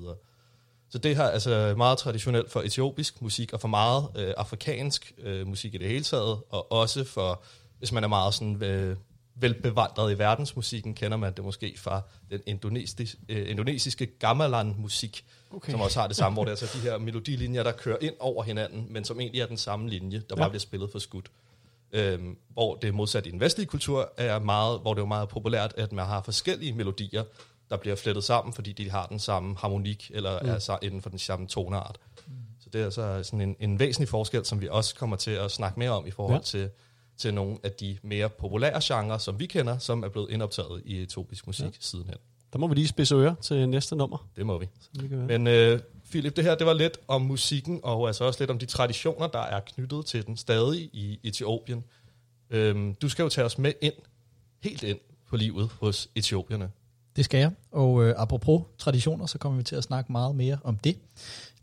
Så 0.90 0.98
det 0.98 1.16
her 1.16 1.24
er 1.24 1.30
altså 1.32 1.74
meget 1.78 1.98
traditionelt 1.98 2.52
for 2.52 2.62
etiopisk 2.62 3.22
musik, 3.22 3.54
og 3.54 3.62
for 3.62 3.68
meget 3.68 4.08
øh, 4.16 4.34
afrikansk 4.38 5.14
øh, 5.18 5.48
musik 5.48 5.74
i 5.74 5.78
det 5.78 5.88
hele 5.88 6.04
taget, 6.04 6.38
og 6.50 6.72
også 6.72 7.04
for, 7.04 7.44
hvis 7.80 7.92
man 7.92 8.04
er 8.04 8.08
meget 8.08 8.34
sådan, 8.34 8.64
øh, 8.64 8.98
velbevandret 9.36 10.12
i 10.16 10.18
verdensmusikken, 10.18 10.94
kender 10.94 11.18
man 11.18 11.34
det 11.34 11.44
måske 11.44 11.74
fra 11.78 12.02
den 12.32 12.42
indonesiske, 12.46 13.18
øh, 13.30 13.50
indonesiske 13.50 14.06
gamelan-musik, 14.06 15.26
okay. 15.52 15.72
som 15.72 15.82
også 15.82 16.00
har 16.00 16.08
det 16.08 16.16
samme, 16.16 16.34
hvor 16.34 16.44
det 16.44 16.52
er 16.52 16.64
altså 16.64 16.78
de 16.78 16.84
her 16.84 16.98
melodilinjer, 16.98 17.64
der 17.64 17.72
kører 17.72 17.98
ind 18.02 18.14
over 18.20 18.44
hinanden, 18.44 18.88
men 18.90 19.06
som 19.06 19.20
egentlig 19.20 19.42
er 19.42 19.46
den 19.48 19.58
samme 19.58 19.90
linje, 19.90 20.18
der 20.18 20.24
Ja. 20.30 20.36
bare 20.36 20.50
bliver 20.50 20.60
spillet 20.60 20.92
for 20.92 21.00
skudt. 21.00 21.32
Øhm, 21.94 22.38
hvor 22.50 22.76
det 22.76 22.94
modsat 22.94 23.28
i 23.28 23.32
den 23.32 23.40
vestlige 23.40 23.68
kultur 23.68 24.14
er 24.18 24.40
meget, 24.40 24.80
hvor 24.80 24.94
det 24.94 25.02
er 25.02 25.06
meget 25.06 25.30
populært, 25.30 25.74
at 25.78 25.92
man 25.92 26.06
har 26.06 26.22
forskellige 26.22 26.74
melodier, 26.74 27.24
der 27.70 27.78
bliver 27.78 27.96
flettet 27.96 28.24
sammen, 28.24 28.54
fordi 28.54 28.72
de 28.72 28.90
har 28.90 29.06
den 29.06 29.20
samme 29.20 29.56
harmonik, 29.58 30.12
eller 30.14 30.40
mm. 30.44 30.50
er 30.50 30.78
inden 30.82 31.02
for 31.02 31.10
den 31.10 31.20
samme 31.20 31.48
toneart. 31.48 32.00
Så 32.60 32.70
det 32.74 32.82
er 32.82 32.86
altså 32.86 33.24
sådan 33.24 33.42
en, 33.42 33.56
en 33.60 33.80
væsentlig 33.80 34.10
forskel, 34.10 34.46
som 34.46 34.62
vi 34.62 34.68
også 34.68 34.96
kommer 34.96 35.16
til 35.16 35.32
at 35.32 35.52
snakke 35.52 35.80
mere 35.80 35.90
om 35.90 36.08
i 36.08 36.12
forhold 36.12 36.40
Ja. 36.40 36.44
til, 36.44 36.70
til 37.18 37.34
nogle 37.34 37.58
af 37.64 37.72
de 37.72 37.98
mere 38.02 38.30
populære 38.30 38.80
genrer, 38.84 39.18
som 39.18 39.40
vi 39.40 39.46
kender, 39.46 39.78
som 39.78 40.04
er 40.04 40.10
blevet 40.10 40.30
indoptaget 40.32 40.82
i 40.86 41.02
etopisk 41.02 41.48
musik 41.48 41.66
ja. 41.66 41.70
sidenhen. 41.80 42.18
Der 42.54 42.60
må 42.60 42.68
vi 42.68 42.76
lige 42.76 42.88
spidse 42.88 43.16
ører 43.16 43.36
til 43.42 43.70
næste 43.70 43.96
nummer. 43.96 44.28
Det 44.36 44.46
må 44.46 44.58
vi. 44.58 44.70
Så 44.94 45.02
vi 45.02 45.16
Men 45.16 45.48
øh, 45.48 45.80
Philip, 46.14 46.36
det 46.36 46.44
her 46.44 46.56
det 46.56 46.68
var 46.68 46.74
lidt 46.74 46.98
om 47.08 47.22
musikken, 47.22 47.80
og 47.84 48.08
altså 48.08 48.24
også 48.24 48.42
lidt 48.42 48.52
om 48.52 48.60
de 48.60 48.66
traditioner, 48.66 49.28
der 49.28 49.40
er 49.40 49.60
knyttet 49.60 50.06
til 50.06 50.26
den 50.26 50.38
stadig 50.38 50.90
i 50.94 51.20
Etiopien. 51.24 51.84
Øhm, 52.50 52.96
du 52.96 53.10
skal 53.10 53.24
jo 53.24 53.30
tage 53.30 53.46
os 53.46 53.58
med 53.58 53.74
ind, 53.82 53.94
helt 54.64 54.84
ind 54.84 55.00
på 55.30 55.38
livet 55.38 55.70
hos 55.80 56.10
etiopierne. 56.16 56.70
Det 57.16 57.26
skal 57.26 57.40
jeg. 57.40 57.52
Og 57.72 58.04
øh, 58.04 58.16
apropos 58.18 58.62
traditioner, 58.78 59.26
så 59.26 59.38
kommer 59.38 59.58
vi 59.58 59.64
til 59.64 59.76
at 59.76 59.84
snakke 59.84 60.12
meget 60.12 60.36
mere 60.36 60.58
om 60.64 60.78
det 60.78 60.98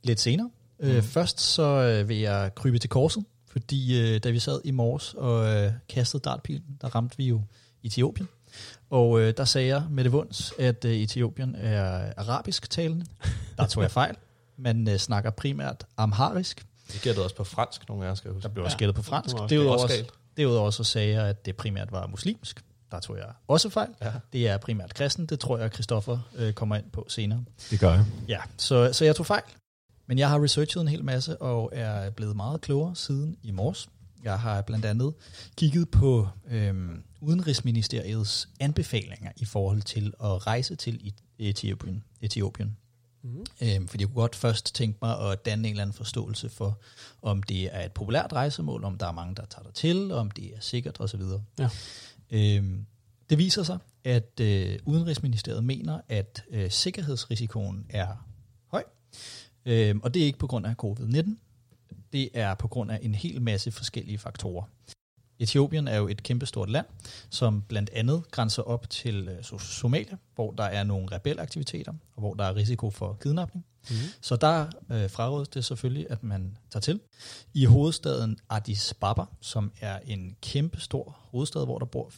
lidt 0.03 0.21
senere. 0.21 0.51
Mm. 0.81 0.89
Øh, 0.89 1.03
først 1.03 1.41
så 1.41 1.63
øh, 1.63 2.09
vil 2.09 2.19
jeg 2.19 2.55
krybe 2.55 2.79
til 2.79 2.91
korset, 2.91 3.25
fordi 3.49 4.01
øh, 4.01 4.21
da 4.25 4.31
vi 4.31 4.39
sad 4.39 4.61
i 4.65 4.71
morges 4.71 5.15
og 5.15 5.47
øh, 5.47 5.73
kastede 5.89 6.23
dartpilen, 6.23 6.79
der 6.81 6.89
ramte 6.89 7.17
vi 7.17 7.25
jo 7.25 7.43
Etiopien. 7.85 8.29
Og 8.91 9.21
øh, 9.21 9.35
der 9.37 9.45
sagde 9.45 9.69
jeg 9.69 9.83
med 9.91 10.05
det 10.05 10.13
vunds, 10.13 10.53
at 10.59 10.85
øh, 10.85 10.93
Etiopien 10.93 11.55
er 11.55 12.13
arabisk 12.17 12.71
talende. 12.71 13.07
Der 13.57 13.67
tog 13.67 13.83
jeg 13.83 13.91
fejl. 14.01 14.17
Man 14.61 14.89
øh, 14.89 14.97
snakker 14.99 15.31
primært 15.31 15.87
amharisk. 15.97 16.67
Vi 16.93 16.99
gættede 17.03 17.25
også 17.25 17.37
på 17.37 17.45
fransk, 17.45 17.89
nogle 17.89 18.05
af 18.05 18.09
jer 18.09 18.15
skal 18.15 18.31
huske. 18.33 18.43
Der 18.43 18.55
blev 18.55 18.65
også 18.65 18.77
gættet 18.77 18.95
på 18.97 19.03
fransk. 19.03 19.37
det 19.37 19.39
var 19.39 19.43
også 19.43 19.55
Derudover, 19.57 19.73
Også 19.75 19.85
også, 19.85 19.97
galt. 19.97 20.11
derudover 20.37 20.71
så 20.71 20.85
sagde 20.85 21.13
jeg, 21.15 21.27
at 21.29 21.47
det 21.47 21.57
primært 21.57 21.93
var 21.93 22.07
muslimsk. 22.07 22.65
Der 22.91 23.01
tog 23.01 23.17
jeg 23.17 23.27
også 23.49 23.69
fejl. 23.71 23.89
Ja. 24.03 24.13
Det 24.33 24.49
er 24.49 24.57
primært 24.59 24.95
kristen. 24.95 25.27
Det 25.27 25.41
tror 25.41 25.59
jeg, 25.59 25.71
Christoffer 25.73 26.19
øh, 26.37 26.53
kommer 26.53 26.77
ind 26.77 26.91
på 26.93 27.07
senere. 27.09 27.45
Det 27.71 27.81
gør 27.81 27.93
jeg. 27.93 28.05
Ja, 28.29 28.39
så, 28.57 28.93
så 28.93 29.05
jeg 29.05 29.17
tog 29.17 29.27
fejl. 29.27 29.43
Men 30.07 30.19
jeg 30.19 30.29
har 30.29 30.43
researchet 30.45 30.81
en 30.81 30.89
hel 30.89 31.05
masse 31.05 31.43
og 31.43 31.71
er 31.73 32.11
blevet 32.11 32.37
meget 32.37 32.61
klogere 32.61 32.97
siden 32.97 33.37
i 33.43 33.51
morges. 33.51 33.89
Jeg 34.25 34.39
har 34.41 34.63
blandt 34.63 34.85
andet 34.85 35.15
kigget 35.57 35.91
på 35.91 36.29
øhm, 36.51 37.03
Udenrigsministeriets 37.21 38.49
anbefalinger 38.61 39.33
i 39.37 39.45
forhold 39.45 39.83
til 39.83 40.13
at 40.25 40.47
rejse 40.47 40.77
til 40.77 41.13
Etiopien. 41.39 42.05
Etiopien. 42.21 42.77
Mm. 43.23 43.45
Øhm, 43.63 43.89
fordi 43.89 44.03
jeg 44.03 44.09
kunne 44.09 44.23
godt 44.23 44.37
først 44.37 44.75
tænke 44.75 44.99
mig 45.03 45.31
at 45.31 45.45
danne 45.45 45.69
en 45.69 45.73
eller 45.73 45.83
anden 45.83 45.95
forståelse 45.95 46.49
for, 46.49 46.79
om 47.23 47.43
det 47.43 47.75
er 47.77 47.85
et 47.85 47.93
populært 47.93 48.33
rejsemål, 48.33 48.85
om 48.85 48.99
der 48.99 49.07
er 49.07 49.13
mange, 49.13 49.35
der 49.35 49.45
tager 49.45 49.63
der 49.63 49.73
til, 49.73 50.13
om 50.13 50.31
det 50.31 50.45
er 50.45 50.61
sikkert 50.61 51.01
osv. 51.01 51.23
Ja. 51.59 51.69
Øhm, 52.31 52.87
det 53.31 53.39
viser 53.39 53.63
sig, 53.63 53.79
at 54.05 54.41
øh, 54.41 54.79
Udenrigsministeriet 54.85 55.65
mener, 55.65 56.01
at 56.09 56.45
øh, 56.51 56.71
sikkerhedsrisikoen 56.71 57.87
er 57.89 58.27
høj. 58.67 58.85
Øhm, 59.67 60.01
og 60.03 60.15
det 60.15 60.23
er 60.23 60.27
ikke 60.27 60.39
på 60.39 60.47
grund 60.47 60.67
af 60.67 60.75
covid-19. 60.85 61.37
Det 62.13 62.29
er 62.35 62.55
på 62.55 62.69
grund 62.69 62.91
af 62.91 62.99
en 63.03 63.15
hel 63.15 63.43
masse 63.43 63.71
forskellige 63.71 64.19
faktorer. 64.19 64.65
Etiopien 65.41 65.89
er 65.89 65.97
jo 65.97 66.09
et 66.09 66.23
kæmpestort 66.23 66.71
land, 66.71 66.87
som 67.31 67.63
blandt 67.63 67.91
andet 67.93 68.31
grænser 68.31 68.63
op 68.63 68.91
til 68.91 69.29
øh, 69.29 69.39
So- 69.39 69.59
Somalia, 69.59 70.17
hvor 70.35 70.51
der 70.51 70.65
er 70.65 70.85
nogle 70.85 71.09
rebelaktiviteter, 71.13 71.93
og 71.93 72.21
hvor 72.21 72.35
der 72.35 72.45
er 72.45 72.57
risiko 72.57 72.91
for 72.91 73.19
kidnapning. 73.23 73.65
Mm. 73.91 73.97
Så 74.21 74.37
der 74.37 74.67
øh, 74.93 75.11
frarådes 75.11 75.49
det 75.49 75.65
selvfølgelig, 75.65 76.07
at 76.11 76.23
man 76.23 76.57
tager 76.71 76.81
til. 76.81 77.01
I 77.55 77.65
hovedstaden 77.65 78.39
Addis 78.51 78.93
Ababa, 78.93 79.23
som 79.41 79.73
er 79.81 79.99
en 80.07 80.37
kæmpe 80.43 80.81
stor 80.81 81.17
hovedstad, 81.31 81.65
hvor 81.65 81.79
der 81.79 81.87
bor 81.87 82.13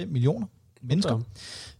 4,5 0.00 0.04
millioner 0.06 0.46
mennesker, 0.82 1.20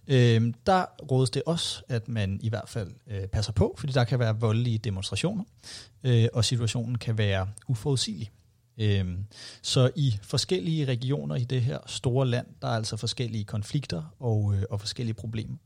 øh, 0.06 0.54
der 0.66 0.85
rådes 1.11 1.30
det 1.30 1.42
også, 1.47 1.82
at 1.88 2.09
man 2.09 2.40
i 2.42 2.49
hvert 2.49 2.68
fald 2.68 2.90
øh, 3.06 3.26
passer 3.26 3.52
på, 3.52 3.75
fordi 3.78 3.92
der 3.92 4.04
kan 4.04 4.18
være 4.18 4.40
voldelige 4.40 4.78
demonstrationer, 4.78 5.44
øh, 6.04 6.28
og 6.32 6.44
situationen 6.44 6.99
kan 6.99 7.18
være 7.18 7.49
uforudsigelig. 7.68 8.30
Øhm, 8.79 9.25
så 9.62 9.91
i 9.97 10.19
forskellige 10.23 10.85
regioner 10.85 11.37
i 11.37 11.45
det 11.45 11.62
her 11.62 11.79
store 11.87 12.26
land, 12.26 12.47
der 12.62 12.69
er 12.69 12.73
altså 12.73 12.97
forskellige 12.97 13.45
konflikter 13.45 14.14
og, 14.21 14.55
øh, 14.55 14.62
og 14.71 14.81
forskellige 14.81 15.14
problemer. 15.14 15.57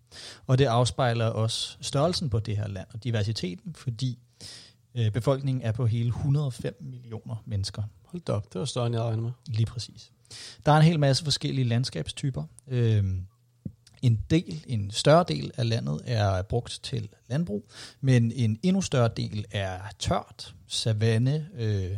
Og 0.46 0.58
det 0.58 0.64
afspejler 0.64 1.26
også 1.26 1.76
størrelsen 1.80 2.30
på 2.30 2.38
det 2.38 2.56
her 2.56 2.68
land 2.68 2.86
og 2.94 3.04
diversiteten, 3.04 3.74
fordi 3.74 4.18
øh, 4.94 5.10
befolkningen 5.10 5.62
er 5.62 5.72
på 5.72 5.86
hele 5.86 6.08
105 6.08 6.76
millioner 6.80 7.42
mennesker. 7.46 7.82
Hold 8.04 8.22
da 8.22 8.32
op, 8.32 8.52
det 8.52 8.58
var 8.58 8.64
større, 8.64 8.86
end 8.86 8.94
jeg 8.94 9.04
regnede 9.04 9.22
med. 9.22 9.32
Lige 9.46 9.66
præcis. 9.66 10.12
Der 10.66 10.72
er 10.72 10.76
en 10.76 10.82
hel 10.82 11.00
masse 11.00 11.24
forskellige 11.24 11.64
landskabstyper. 11.64 12.44
Øhm, 12.68 13.26
en 14.02 14.20
del, 14.30 14.64
en 14.66 14.90
større 14.90 15.24
del 15.28 15.50
af 15.56 15.68
landet 15.68 16.00
er 16.04 16.42
brugt 16.42 16.80
til 16.82 17.08
landbrug, 17.28 17.68
men 18.00 18.32
en 18.32 18.58
endnu 18.62 18.82
større 18.82 19.10
del 19.16 19.44
er 19.50 19.78
tørt, 19.98 20.54
savanne, 20.66 21.48
øh, 21.54 21.96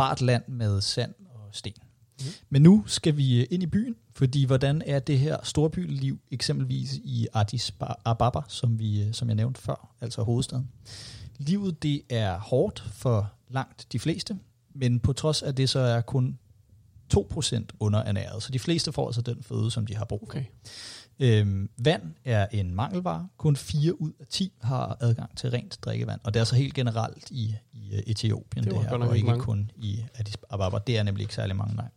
bart 0.00 0.20
land 0.20 0.42
med 0.48 0.80
sand 0.80 1.14
og 1.34 1.48
sten. 1.52 1.72
Mhm. 2.20 2.28
Men 2.50 2.62
nu 2.62 2.84
skal 2.86 3.16
vi 3.16 3.44
ind 3.44 3.62
i 3.62 3.66
byen, 3.66 3.96
fordi 4.14 4.44
hvordan 4.44 4.82
er 4.86 4.98
det 4.98 5.18
her 5.18 5.36
storbyliv 5.42 6.18
eksempelvis 6.30 6.94
i 6.94 7.26
Addis 7.34 7.74
Ababa, 8.04 8.40
som, 8.48 8.78
vi, 8.78 9.02
øh, 9.02 9.12
som 9.12 9.28
jeg 9.28 9.36
nævnte 9.36 9.60
før, 9.60 9.94
altså 10.00 10.22
hovedstaden. 10.22 10.68
Livet 11.38 11.82
det 11.82 12.02
er 12.08 12.38
hårdt 12.38 12.84
for 12.92 13.32
langt 13.48 13.86
de 13.92 13.98
fleste, 13.98 14.38
men 14.74 15.00
på 15.00 15.12
trods 15.12 15.42
af 15.42 15.54
det 15.54 15.70
så 15.70 15.78
er 15.78 16.00
kun 16.00 16.38
2% 17.14 17.64
underernæret, 17.80 18.42
så 18.42 18.52
de 18.52 18.58
fleste 18.58 18.92
får 18.92 19.06
altså 19.06 19.22
den 19.22 19.42
føde, 19.42 19.70
som 19.70 19.86
de 19.86 19.96
har 19.96 20.04
brug 20.04 20.20
for. 20.20 20.26
Okay. 20.26 20.44
Øhm, 21.20 21.70
vand 21.78 22.02
er 22.24 22.46
en 22.52 22.74
mangelvare. 22.74 23.28
Kun 23.36 23.56
4 23.56 24.00
ud 24.00 24.12
af 24.20 24.26
10 24.26 24.52
har 24.62 24.96
adgang 25.00 25.36
til 25.36 25.50
rent 25.50 25.78
drikkevand. 25.82 26.20
Og 26.24 26.34
det 26.34 26.40
er 26.40 26.44
så 26.44 26.54
helt 26.56 26.74
generelt 26.74 27.30
i, 27.30 27.54
i 27.72 27.94
øh, 27.94 28.02
Etiopien, 28.06 28.64
Det 28.64 28.72
det, 28.72 28.82
her, 28.82 28.90
og 28.90 29.04
ikke 29.04 29.16
ikke 29.16 29.26
mange. 29.26 29.44
kun 29.44 29.70
i 29.76 30.04
Addis 30.14 30.36
Ababa. 30.50 30.78
Det 30.86 30.98
er 30.98 31.02
nemlig 31.02 31.22
ikke 31.22 31.34
særlig 31.34 31.56
mange, 31.56 31.76
nej. 31.76 31.88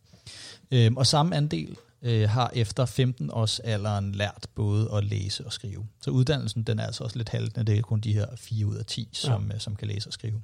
Øhm, 0.70 0.96
og 0.96 1.06
samme 1.06 1.36
andel 1.36 1.76
øh, 2.02 2.28
har 2.28 2.50
efter 2.54 2.84
15 2.86 3.30
års 3.32 3.58
alderen 3.60 4.12
lært 4.12 4.46
både 4.54 4.90
at 4.92 5.04
læse 5.04 5.46
og 5.46 5.52
skrive. 5.52 5.86
Så 6.02 6.10
uddannelsen 6.10 6.62
den 6.62 6.78
er 6.78 6.86
altså 6.86 7.04
også 7.04 7.16
lidt 7.16 7.28
haltende. 7.28 7.72
Det 7.72 7.78
er 7.78 7.82
kun 7.82 8.00
de 8.00 8.12
her 8.12 8.26
4 8.36 8.66
ud 8.66 8.76
af 8.76 8.86
10, 8.86 9.08
som, 9.12 9.50
ja. 9.52 9.58
som 9.58 9.76
kan 9.76 9.88
læse 9.88 10.08
og 10.08 10.12
skrive. 10.12 10.42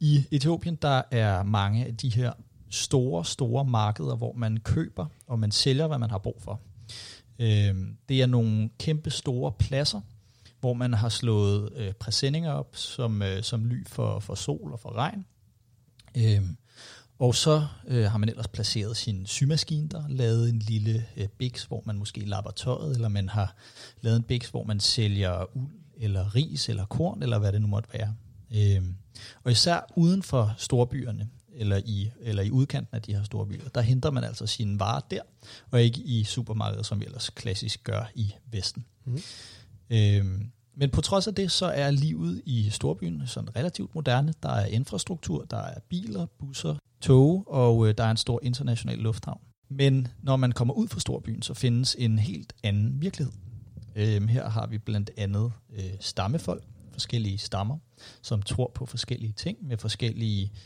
I 0.00 0.24
Etiopien 0.30 0.74
der 0.74 1.02
er 1.10 1.42
mange 1.42 1.86
af 1.86 1.96
de 1.96 2.08
her 2.08 2.32
store, 2.70 3.24
store 3.24 3.64
markeder, 3.64 4.16
hvor 4.16 4.32
man 4.32 4.56
køber 4.56 5.06
og 5.26 5.38
man 5.38 5.50
sælger, 5.50 5.86
hvad 5.86 5.98
man 5.98 6.10
har 6.10 6.18
brug 6.18 6.36
for. 6.40 6.60
Øhm, 7.42 7.96
det 8.08 8.22
er 8.22 8.26
nogle 8.26 8.70
kæmpe 8.78 9.10
store 9.10 9.52
pladser, 9.52 10.00
hvor 10.60 10.74
man 10.74 10.94
har 10.94 11.08
slået 11.08 11.72
øh, 11.76 11.92
præsendinger 11.92 12.52
op 12.52 12.76
som, 12.76 13.22
øh, 13.22 13.42
som 13.42 13.64
ly 13.64 13.86
for, 13.86 14.18
for 14.18 14.34
sol 14.34 14.72
og 14.72 14.80
for 14.80 14.96
regn. 14.96 15.24
Øh, 16.16 16.42
og 17.18 17.34
så 17.34 17.66
øh, 17.88 18.04
har 18.04 18.18
man 18.18 18.28
ellers 18.28 18.48
placeret 18.48 18.96
sin 18.96 19.26
symaskine 19.26 19.88
der, 19.88 20.08
lavet 20.08 20.48
en 20.50 20.58
lille 20.58 21.06
øh, 21.16 21.28
biks, 21.28 21.64
hvor 21.64 21.82
man 21.86 21.98
måske 21.98 22.20
lapper 22.20 22.50
tøjet, 22.50 22.94
eller 22.94 23.08
man 23.08 23.28
har 23.28 23.56
lavet 24.00 24.16
en 24.16 24.22
biks, 24.22 24.48
hvor 24.48 24.64
man 24.64 24.80
sælger 24.80 25.56
uld, 25.56 25.70
eller 25.96 26.34
ris, 26.34 26.68
eller 26.68 26.84
korn, 26.84 27.22
eller 27.22 27.38
hvad 27.38 27.52
det 27.52 27.60
nu 27.60 27.66
måtte 27.66 27.88
være. 27.92 28.14
Øh, 28.54 28.82
og 29.44 29.52
især 29.52 29.92
uden 29.96 30.22
for 30.22 30.54
storbyerne, 30.58 31.28
eller 31.54 31.80
i, 31.84 32.10
eller 32.20 32.42
i 32.42 32.50
udkanten 32.50 32.96
af 32.96 33.02
de 33.02 33.14
her 33.14 33.22
store 33.22 33.46
byer, 33.46 33.68
der 33.74 33.80
henter 33.80 34.10
man 34.10 34.24
altså 34.24 34.46
sine 34.46 34.80
varer 34.80 35.00
der, 35.10 35.20
og 35.70 35.82
ikke 35.82 36.00
i 36.00 36.24
supermarkedet, 36.24 36.86
som 36.86 37.00
vi 37.00 37.04
ellers 37.04 37.30
klassisk 37.30 37.84
gør 37.84 38.10
i 38.14 38.34
Vesten. 38.50 38.84
Mhm. 39.04 39.22
Øhm, 39.90 40.50
men 40.74 40.90
på 40.90 41.00
trods 41.00 41.26
af 41.26 41.34
det, 41.34 41.50
så 41.50 41.66
er 41.66 41.90
livet 41.90 42.42
i 42.46 42.70
storbyen 42.70 43.22
sådan 43.26 43.56
relativt 43.56 43.94
moderne. 43.94 44.34
Der 44.42 44.48
er 44.48 44.66
infrastruktur, 44.66 45.44
der 45.44 45.56
er 45.56 45.80
biler, 45.88 46.26
busser, 46.26 46.76
tog, 47.00 47.44
og 47.46 47.88
øh, 47.88 47.94
der 47.98 48.04
er 48.04 48.10
en 48.10 48.16
stor 48.16 48.40
international 48.42 48.98
lufthavn. 48.98 49.40
Men 49.68 50.08
når 50.22 50.36
man 50.36 50.52
kommer 50.52 50.74
ud 50.74 50.88
fra 50.88 51.00
storbyen, 51.00 51.42
så 51.42 51.54
findes 51.54 51.96
en 51.98 52.18
helt 52.18 52.52
anden 52.62 53.02
virkelighed. 53.02 53.32
Øhm, 53.96 54.28
her 54.28 54.48
har 54.48 54.66
vi 54.66 54.78
blandt 54.78 55.10
andet 55.16 55.52
øh, 55.72 55.90
stammefolk, 56.00 56.64
forskellige 56.92 57.38
stammer, 57.38 57.78
som 58.22 58.42
tror 58.42 58.72
på 58.74 58.86
forskellige 58.86 59.32
ting 59.32 59.58
med 59.66 59.78
forskellige 59.78 60.44
øh, 60.44 60.58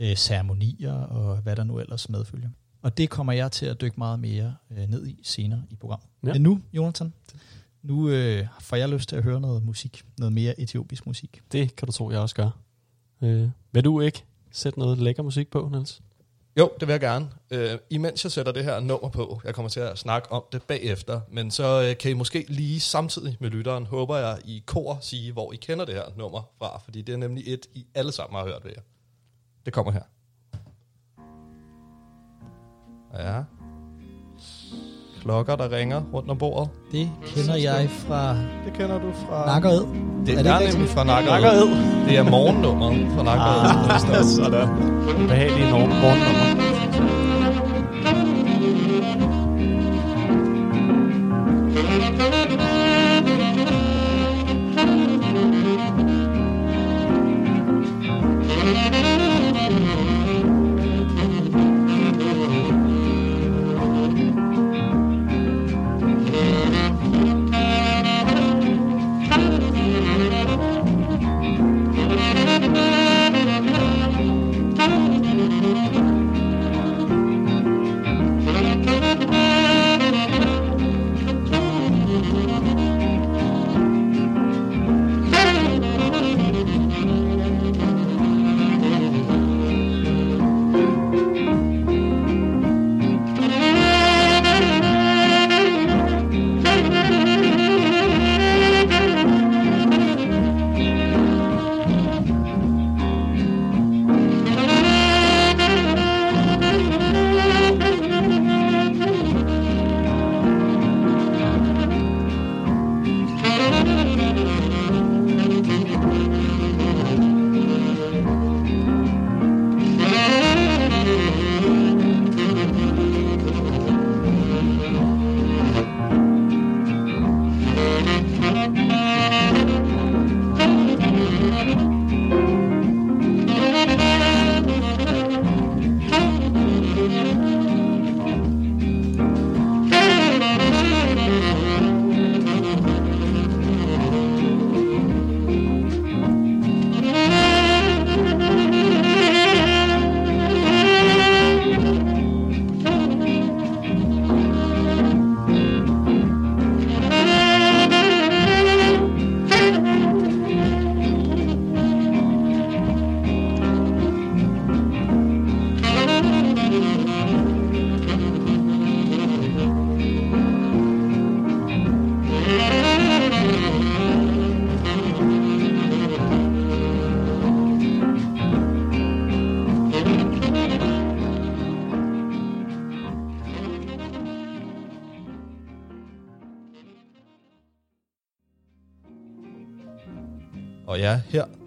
ceremonier 0.00 0.92
og 0.92 1.36
hvad 1.36 1.56
der 1.56 1.64
nu 1.64 1.78
ellers 1.78 2.08
medfølger. 2.08 2.48
Og 2.82 2.98
det 2.98 3.10
kommer 3.10 3.32
jeg 3.32 3.52
til 3.52 3.66
at 3.66 3.80
dykke 3.80 3.94
meget 3.98 4.20
mere 4.20 4.54
øh, 4.70 4.88
ned 4.88 5.06
i 5.06 5.20
senere 5.22 5.62
i 5.70 5.76
programmet. 5.76 6.08
Ja. 6.26 6.32
Men 6.32 6.42
nu, 6.42 6.60
Jonathan, 6.72 7.12
nu 7.82 8.08
øh, 8.08 8.46
får 8.60 8.76
jeg 8.76 8.88
lyst 8.88 9.08
til 9.08 9.16
at 9.16 9.22
høre 9.22 9.40
noget 9.40 9.64
musik, 9.64 10.04
noget 10.18 10.32
mere 10.32 10.60
etiopisk 10.60 11.06
musik. 11.06 11.42
Det 11.52 11.76
kan 11.76 11.86
du 11.86 11.92
tro, 11.92 12.10
jeg 12.10 12.20
også 12.20 12.34
gør. 12.34 12.50
Øh, 13.22 13.48
vil 13.72 13.84
du 13.84 14.00
ikke 14.00 14.24
sætte 14.50 14.78
noget 14.78 14.98
lækker 14.98 15.22
musik 15.22 15.50
på, 15.50 15.68
Niels? 15.72 16.02
Jo, 16.58 16.70
det 16.80 16.88
vil 16.88 16.92
jeg 16.92 17.00
gerne. 17.00 17.28
Øh, 17.50 17.78
imens 17.90 18.24
jeg 18.24 18.32
sætter 18.32 18.52
det 18.52 18.64
her 18.64 18.80
nummer 18.80 19.08
på, 19.08 19.40
jeg 19.44 19.54
kommer 19.54 19.68
til 19.68 19.80
at 19.80 19.98
snakke 19.98 20.32
om 20.32 20.44
det 20.52 20.62
bagefter, 20.62 21.20
men 21.30 21.50
så 21.50 21.82
øh, 21.82 21.98
kan 21.98 22.10
I 22.10 22.14
måske 22.14 22.44
lige 22.48 22.80
samtidig 22.80 23.36
med 23.40 23.50
lytteren, 23.50 23.86
håber 23.86 24.16
jeg, 24.16 24.38
i 24.44 24.62
kor 24.66 24.98
sige, 25.00 25.32
hvor 25.32 25.52
I 25.52 25.56
kender 25.56 25.84
det 25.84 25.94
her 25.94 26.04
nummer 26.16 26.42
fra, 26.58 26.78
fordi 26.78 27.02
det 27.02 27.12
er 27.12 27.16
nemlig 27.16 27.44
et, 27.46 27.66
I 27.74 27.86
alle 27.94 28.12
sammen 28.12 28.38
har 28.38 28.44
hørt 28.44 28.64
ved 28.64 28.70
jer. 28.76 28.82
Det 29.64 29.72
kommer 29.72 29.92
her. 29.92 30.02
Ja. 33.18 33.42
Klokker, 35.22 35.56
der 35.56 35.70
ringer 35.76 36.02
rundt 36.14 36.30
om 36.30 36.38
bordet. 36.38 36.68
Det 36.92 37.10
kender 37.26 37.56
jeg 37.56 37.90
fra 37.90 38.34
Det 38.34 38.72
kender 38.74 38.98
du 38.98 39.12
fra... 39.12 39.46
Nakkered. 39.46 39.80
Det 40.26 40.38
Er 40.38 40.42
det 40.42 40.52
er, 40.52 40.72
nemlig 40.72 40.88
fra 40.88 41.04
Nakkered. 41.04 41.40
Nakkered. 41.42 41.68
Det 42.08 42.18
er 42.18 42.22
morgennummeret 42.30 43.12
fra 43.14 43.22
Nakkered. 43.22 43.60
Ah, 44.18 44.24
sådan. 44.24 44.68
Behagelig 45.28 45.68
enorm 45.68 45.88
morgennummer. 45.88 46.71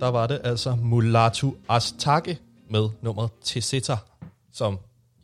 Der 0.05 0.11
var 0.11 0.27
det 0.27 0.41
altså 0.43 0.75
Mulatu 0.75 1.53
Astake 1.69 2.39
med 2.69 2.89
nummeret 3.01 3.29
Teseta, 3.43 3.97
som 4.53 4.79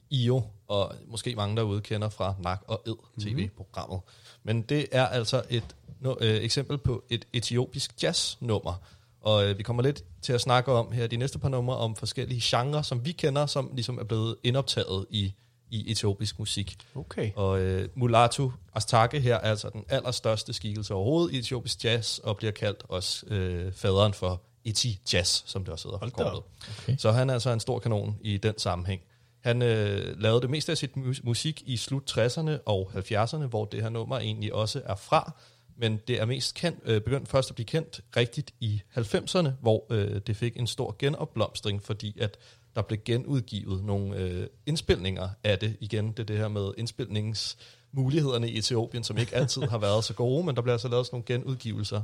IO 0.09 0.41
og 0.67 0.93
måske 1.07 1.35
mange 1.35 1.55
derude 1.55 1.81
kender 1.81 2.09
fra 2.09 2.35
Nak 2.39 2.61
og 2.67 2.81
Ed 2.87 2.95
tv-programmet. 3.21 3.99
Men 4.43 4.61
det 4.61 4.87
er 4.91 5.05
altså 5.05 5.43
et 5.49 5.75
no, 5.99 6.15
øh, 6.21 6.35
eksempel 6.35 6.77
på 6.77 7.03
et 7.09 7.25
etiopisk 7.33 8.03
jazznummer. 8.03 8.81
Og 9.21 9.45
øh, 9.45 9.57
vi 9.57 9.63
kommer 9.63 9.83
lidt 9.83 10.03
til 10.21 10.33
at 10.33 10.41
snakke 10.41 10.71
om 10.71 10.91
her 10.91 11.07
de 11.07 11.17
næste 11.17 11.39
par 11.39 11.49
numre 11.49 11.77
om 11.77 11.95
forskellige 11.95 12.41
genrer, 12.43 12.81
som 12.81 13.05
vi 13.05 13.11
kender, 13.11 13.45
som 13.45 13.71
ligesom 13.73 13.97
er 13.97 14.03
blevet 14.03 14.35
indoptaget 14.43 15.05
i, 15.09 15.33
i 15.69 15.91
etiopisk 15.91 16.39
musik. 16.39 16.77
Okay. 16.95 17.31
Og 17.35 17.59
øh, 17.59 17.89
Mulatu 17.95 18.51
Astake 18.75 19.19
her 19.19 19.35
er 19.35 19.39
altså 19.39 19.69
den 19.69 19.85
allerstørste 19.89 20.53
skikkelse 20.53 20.93
overhovedet 20.93 21.33
i 21.33 21.37
etiopisk 21.37 21.83
jazz, 21.83 22.17
og 22.17 22.37
bliver 22.37 22.51
kaldt 22.51 22.83
også 22.89 23.25
øh, 23.25 23.73
faderen 23.73 24.13
for 24.13 24.41
Eti 24.65 24.99
Jazz, 25.13 25.43
som 25.45 25.63
det 25.63 25.73
også 25.73 25.87
hedder 25.87 25.97
Hold. 25.97 26.43
Okay. 26.83 26.97
Så 26.97 27.11
han 27.11 27.29
er 27.29 27.33
altså 27.33 27.49
en 27.49 27.59
stor 27.59 27.79
kanon 27.79 28.17
i 28.21 28.37
den 28.37 28.57
sammenhæng. 28.57 29.01
Han 29.39 29.61
øh, 29.61 30.21
lavede 30.21 30.41
det 30.41 30.49
meste 30.49 30.71
af 30.71 30.77
sit 30.77 30.97
mus- 30.97 31.23
musik 31.23 31.63
i 31.65 31.77
slut 31.77 32.17
60'erne 32.17 32.51
og 32.65 32.91
70'erne, 32.95 33.45
hvor 33.45 33.65
det 33.65 33.81
her 33.81 33.89
nummer 33.89 34.19
egentlig 34.19 34.53
også 34.53 34.81
er 34.85 34.95
fra. 34.95 35.33
Men 35.77 35.99
det 36.07 36.21
er 36.21 36.25
mest 36.25 36.55
kendt, 36.55 36.79
øh, 36.85 37.01
begyndt 37.01 37.29
først 37.29 37.49
at 37.49 37.55
blive 37.55 37.65
kendt 37.65 38.01
rigtigt 38.17 38.53
i 38.59 38.81
90'erne, 38.97 39.49
hvor 39.61 39.85
øh, 39.89 40.21
det 40.27 40.37
fik 40.37 40.57
en 40.57 40.67
stor 40.67 40.95
genopblomstring, 40.99 41.83
fordi 41.83 42.19
at 42.19 42.37
der 42.75 42.81
blev 42.81 42.99
genudgivet 43.05 43.83
nogle 43.83 44.15
øh, 44.17 44.47
indspilninger 44.65 45.29
af 45.43 45.59
det. 45.59 45.77
Igen, 45.79 46.11
det 46.11 46.19
er 46.19 46.23
det 46.23 46.37
her 46.37 46.47
med 46.47 46.71
indspilningsmulighederne 46.77 48.49
i 48.49 48.57
Etiopien, 48.57 49.03
som 49.03 49.17
ikke 49.17 49.35
altid 49.35 49.61
har 49.61 49.77
været 49.77 50.03
så 50.03 50.13
gode, 50.13 50.45
men 50.45 50.55
der 50.55 50.61
bliver 50.61 50.73
altså 50.73 50.87
lavet 50.87 51.05
sådan 51.05 51.23
nogle 51.29 51.43
genudgivelser 51.43 52.01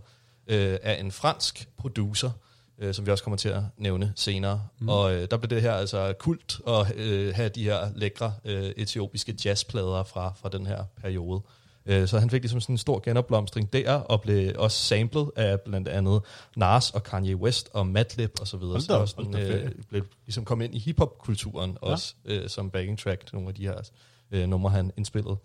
øh, 0.48 0.78
af 0.84 1.00
en 1.00 1.12
fransk 1.12 1.70
producer, 1.78 2.32
øh, 2.80 2.94
som 2.94 3.06
vi 3.06 3.12
også 3.12 3.24
kommer 3.24 3.38
til 3.38 3.50
at 3.50 3.62
nævne 3.78 4.14
senere. 4.16 4.62
Mm. 4.80 4.90
Og 4.90 5.16
øh, 5.16 5.28
der 5.32 5.38
blev 5.38 5.50
det 5.50 5.62
her 5.62 5.74
altså 5.74 6.14
kult 6.20 6.60
at 6.68 6.96
øh, 6.96 7.36
have 7.36 7.50
de 7.50 7.64
her 7.64 7.90
lækre 7.96 8.34
øh, 8.46 8.64
etiopiske 8.78 9.36
jazzplader 9.46 10.04
fra, 10.04 10.34
fra 10.42 10.50
den 10.50 10.66
her 10.66 10.84
periode. 11.02 11.42
Øh, 11.86 12.08
så 12.08 12.20
han 12.20 12.30
fik 12.30 12.42
ligesom 12.42 12.62
sådan 12.62 12.74
en 12.74 12.78
stor 12.78 13.00
genopblomstring 13.00 13.74
der, 13.74 13.94
og 13.94 14.22
blev 14.22 14.54
også 14.58 14.78
samlet 14.78 15.32
af 15.36 15.62
blandt 15.62 15.88
andet 15.88 16.22
Nas 16.56 16.92
og 16.92 17.04
Kanye 17.04 17.36
West 17.36 17.70
og 17.74 17.88
Madlib 17.88 18.32
og 18.42 18.48
så 18.48 18.58
videre. 18.58 18.74
Hold 18.74 18.82
Så 18.82 18.94
da 18.94 18.96
op, 18.96 19.02
også 19.02 19.16
da 19.34 19.40
øh, 19.40 19.72
blev 19.90 20.06
ligesom 20.26 20.46
kom 20.46 20.62
ind 20.62 20.76
i 20.76 20.80
hiphop-kulturen 20.80 21.78
Ja. 21.82 21.88
også, 21.88 22.14
øh, 22.26 22.50
som 22.50 22.70
backing 22.70 23.00
track 23.00 23.34
nogle 23.34 23.50
af 23.50 23.56
de 23.56 23.68
her 23.68 23.90
øh, 24.32 24.50
numre, 24.50 24.72
han 24.72 24.92
indspillede. 24.98 25.38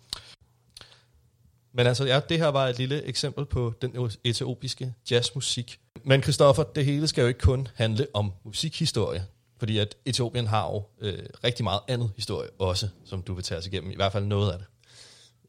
Men 1.73 1.87
altså, 1.87 2.05
ja, 2.05 2.19
det 2.29 2.37
her 2.37 2.47
var 2.47 2.67
et 2.67 2.77
lille 2.77 3.03
eksempel 3.03 3.45
på 3.45 3.73
den 3.81 4.09
etiopiske 4.23 4.93
jazzmusik. 5.11 5.79
Men 6.03 6.23
Christoffer, 6.23 6.63
det 6.63 6.85
hele 6.85 7.07
skal 7.07 7.21
jo 7.21 7.27
ikke 7.27 7.39
kun 7.39 7.67
handle 7.75 8.07
om 8.13 8.31
musikhistorie, 8.43 9.25
fordi 9.57 9.77
at 9.77 9.95
Etiopien 10.05 10.47
har 10.47 10.65
jo 10.71 10.83
øh, 11.01 11.19
rigtig 11.43 11.63
meget 11.63 11.79
andet 11.87 12.11
historie 12.15 12.49
også, 12.59 12.87
som 13.05 13.21
du 13.21 13.33
vil 13.33 13.43
tage 13.43 13.59
os 13.59 13.67
igennem, 13.67 13.91
i 13.91 13.95
hvert 13.95 14.11
fald 14.11 14.25
noget 14.25 14.51
af 14.51 14.57
det. 14.57 14.67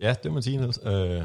Ja, 0.00 0.14
det 0.22 0.32
må 0.32 0.40
sige, 0.40 0.56
Niels. 0.56 0.80
Øh, 0.84 1.22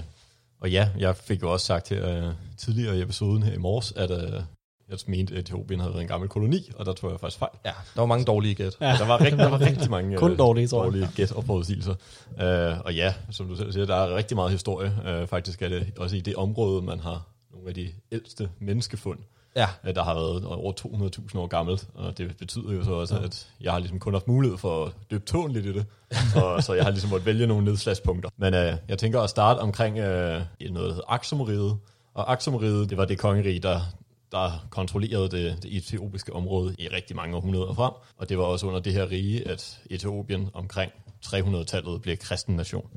og 0.61 0.71
ja, 0.71 0.89
jeg 0.97 1.15
fik 1.15 1.41
jo 1.41 1.51
også 1.51 1.65
sagt 1.65 1.89
her 1.89 2.27
øh, 2.27 2.33
tidligere 2.57 2.97
i 2.97 3.01
episoden 3.01 3.43
her 3.43 3.53
i 3.53 3.57
morges, 3.57 3.93
at 3.95 4.11
øh, 4.11 4.41
jeg 4.89 4.97
mente, 5.07 5.33
at 5.33 5.39
Etiopien 5.39 5.79
havde 5.79 5.93
været 5.93 6.01
en 6.01 6.07
gammel 6.07 6.29
koloni, 6.29 6.71
og 6.75 6.85
der 6.85 6.93
tror 6.93 7.09
jeg 7.09 7.19
faktisk 7.19 7.39
fejl. 7.39 7.51
Ja, 7.65 7.71
der 7.95 8.01
var 8.01 8.05
mange 8.05 8.25
dårlige 8.25 8.55
gæt. 8.55 8.77
Ja. 8.81 8.85
Der, 8.85 9.05
var 9.07 9.21
rigtig, 9.21 9.37
der 9.37 9.49
var 9.49 9.61
rigtig 9.61 9.89
mange 9.89 10.17
Kun 10.17 10.31
øh, 10.31 10.37
dårlige, 10.37 10.67
tror 10.67 10.83
jeg. 10.83 10.93
dårlige 10.93 11.09
gæt 11.15 11.31
og 11.31 11.45
forudsigelser. 11.45 11.95
Øh, 12.41 12.79
og 12.79 12.95
ja, 12.95 13.13
som 13.31 13.47
du 13.47 13.55
selv 13.55 13.71
siger, 13.71 13.85
der 13.85 13.95
er 13.95 14.15
rigtig 14.15 14.35
meget 14.35 14.51
historie. 14.51 14.93
Øh, 15.07 15.27
faktisk 15.27 15.61
er 15.61 15.69
det 15.69 15.93
også 15.97 16.15
i 16.15 16.21
det 16.21 16.35
område, 16.35 16.81
man 16.81 16.99
har 16.99 17.27
nogle 17.51 17.67
af 17.67 17.73
de 17.73 17.91
ældste 18.11 18.49
menneskefund, 18.59 19.19
Ja, 19.55 19.67
øh, 19.87 19.95
der 19.95 20.03
har 20.03 20.13
været 20.13 20.45
over 20.45 20.73
200.000 20.73 21.39
år 21.39 21.47
gammelt. 21.47 21.87
Og 21.93 22.17
det 22.17 22.37
betyder 22.37 22.73
jo 22.73 22.83
så 22.83 22.91
også, 22.91 23.19
at 23.19 23.47
jeg 23.61 23.71
har 23.71 23.79
ligesom 23.79 23.99
kun 23.99 24.13
haft 24.13 24.27
mulighed 24.27 24.57
for 24.57 24.85
at 24.85 24.91
dybe 25.11 25.25
tåen 25.25 25.51
lidt 25.51 25.65
i 25.65 25.73
det. 25.73 25.85
så, 26.33 26.57
så 26.65 26.73
jeg 26.73 26.83
har 26.83 26.91
ligesom 26.91 27.09
måttet 27.09 27.25
vælge 27.25 27.47
nogle 27.47 27.65
nedslagspunkter. 27.65 28.29
Men 28.37 28.53
øh, 28.53 28.73
jeg 28.87 28.97
tænker 28.97 29.21
at 29.21 29.29
starte 29.29 29.59
omkring 29.59 29.97
øh, 29.97 30.41
noget, 30.59 30.89
der 30.89 30.93
hedder 30.93 31.11
Aksumriget. 31.11 31.77
Og 32.13 32.31
Aksumriget, 32.31 32.89
det 32.89 32.97
var 32.97 33.05
det 33.05 33.17
kongerige, 33.17 33.59
der 33.59 33.81
der 34.31 34.67
kontrollerede 34.69 35.29
det, 35.29 35.63
det 35.63 35.77
etiopiske 35.77 36.33
område 36.33 36.75
i 36.79 36.87
rigtig 36.87 37.15
mange 37.15 37.35
århundreder 37.35 37.73
frem. 37.73 37.93
Og 38.17 38.29
det 38.29 38.37
var 38.37 38.43
også 38.43 38.67
under 38.67 38.79
det 38.79 38.93
her 38.93 39.11
rige, 39.11 39.47
at 39.47 39.79
Etiopien 39.89 40.49
omkring 40.53 40.91
300-tallet 41.25 42.01
blev 42.01 42.17
kristen 42.17 42.55
nation. 42.55 42.89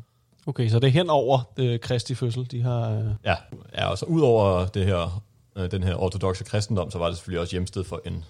Okay, 0.46 0.68
så 0.68 0.78
det 0.78 0.88
er 0.88 0.92
hen 0.92 1.10
over 1.10 1.40
øh, 1.56 1.80
Kristi 1.80 2.14
fødsel, 2.14 2.50
de 2.50 2.62
har... 2.62 2.90
Øh, 2.90 3.04
Ja, 3.24 3.34
ja 3.78 3.86
og 3.86 3.98
så 3.98 4.06
ud 4.06 4.20
over 4.20 4.66
det 4.66 4.86
her, 4.86 5.22
øh, 5.56 5.70
den 5.70 5.82
her 5.82 5.94
ortodoxe 5.94 6.44
kristendom, 6.44 6.90
så 6.90 6.98
var 6.98 7.06
det 7.06 7.16
selvfølgelig 7.16 7.40
også 7.40 7.52
hjemsted 7.52 7.84
for 7.84 8.00
en, 8.06 8.24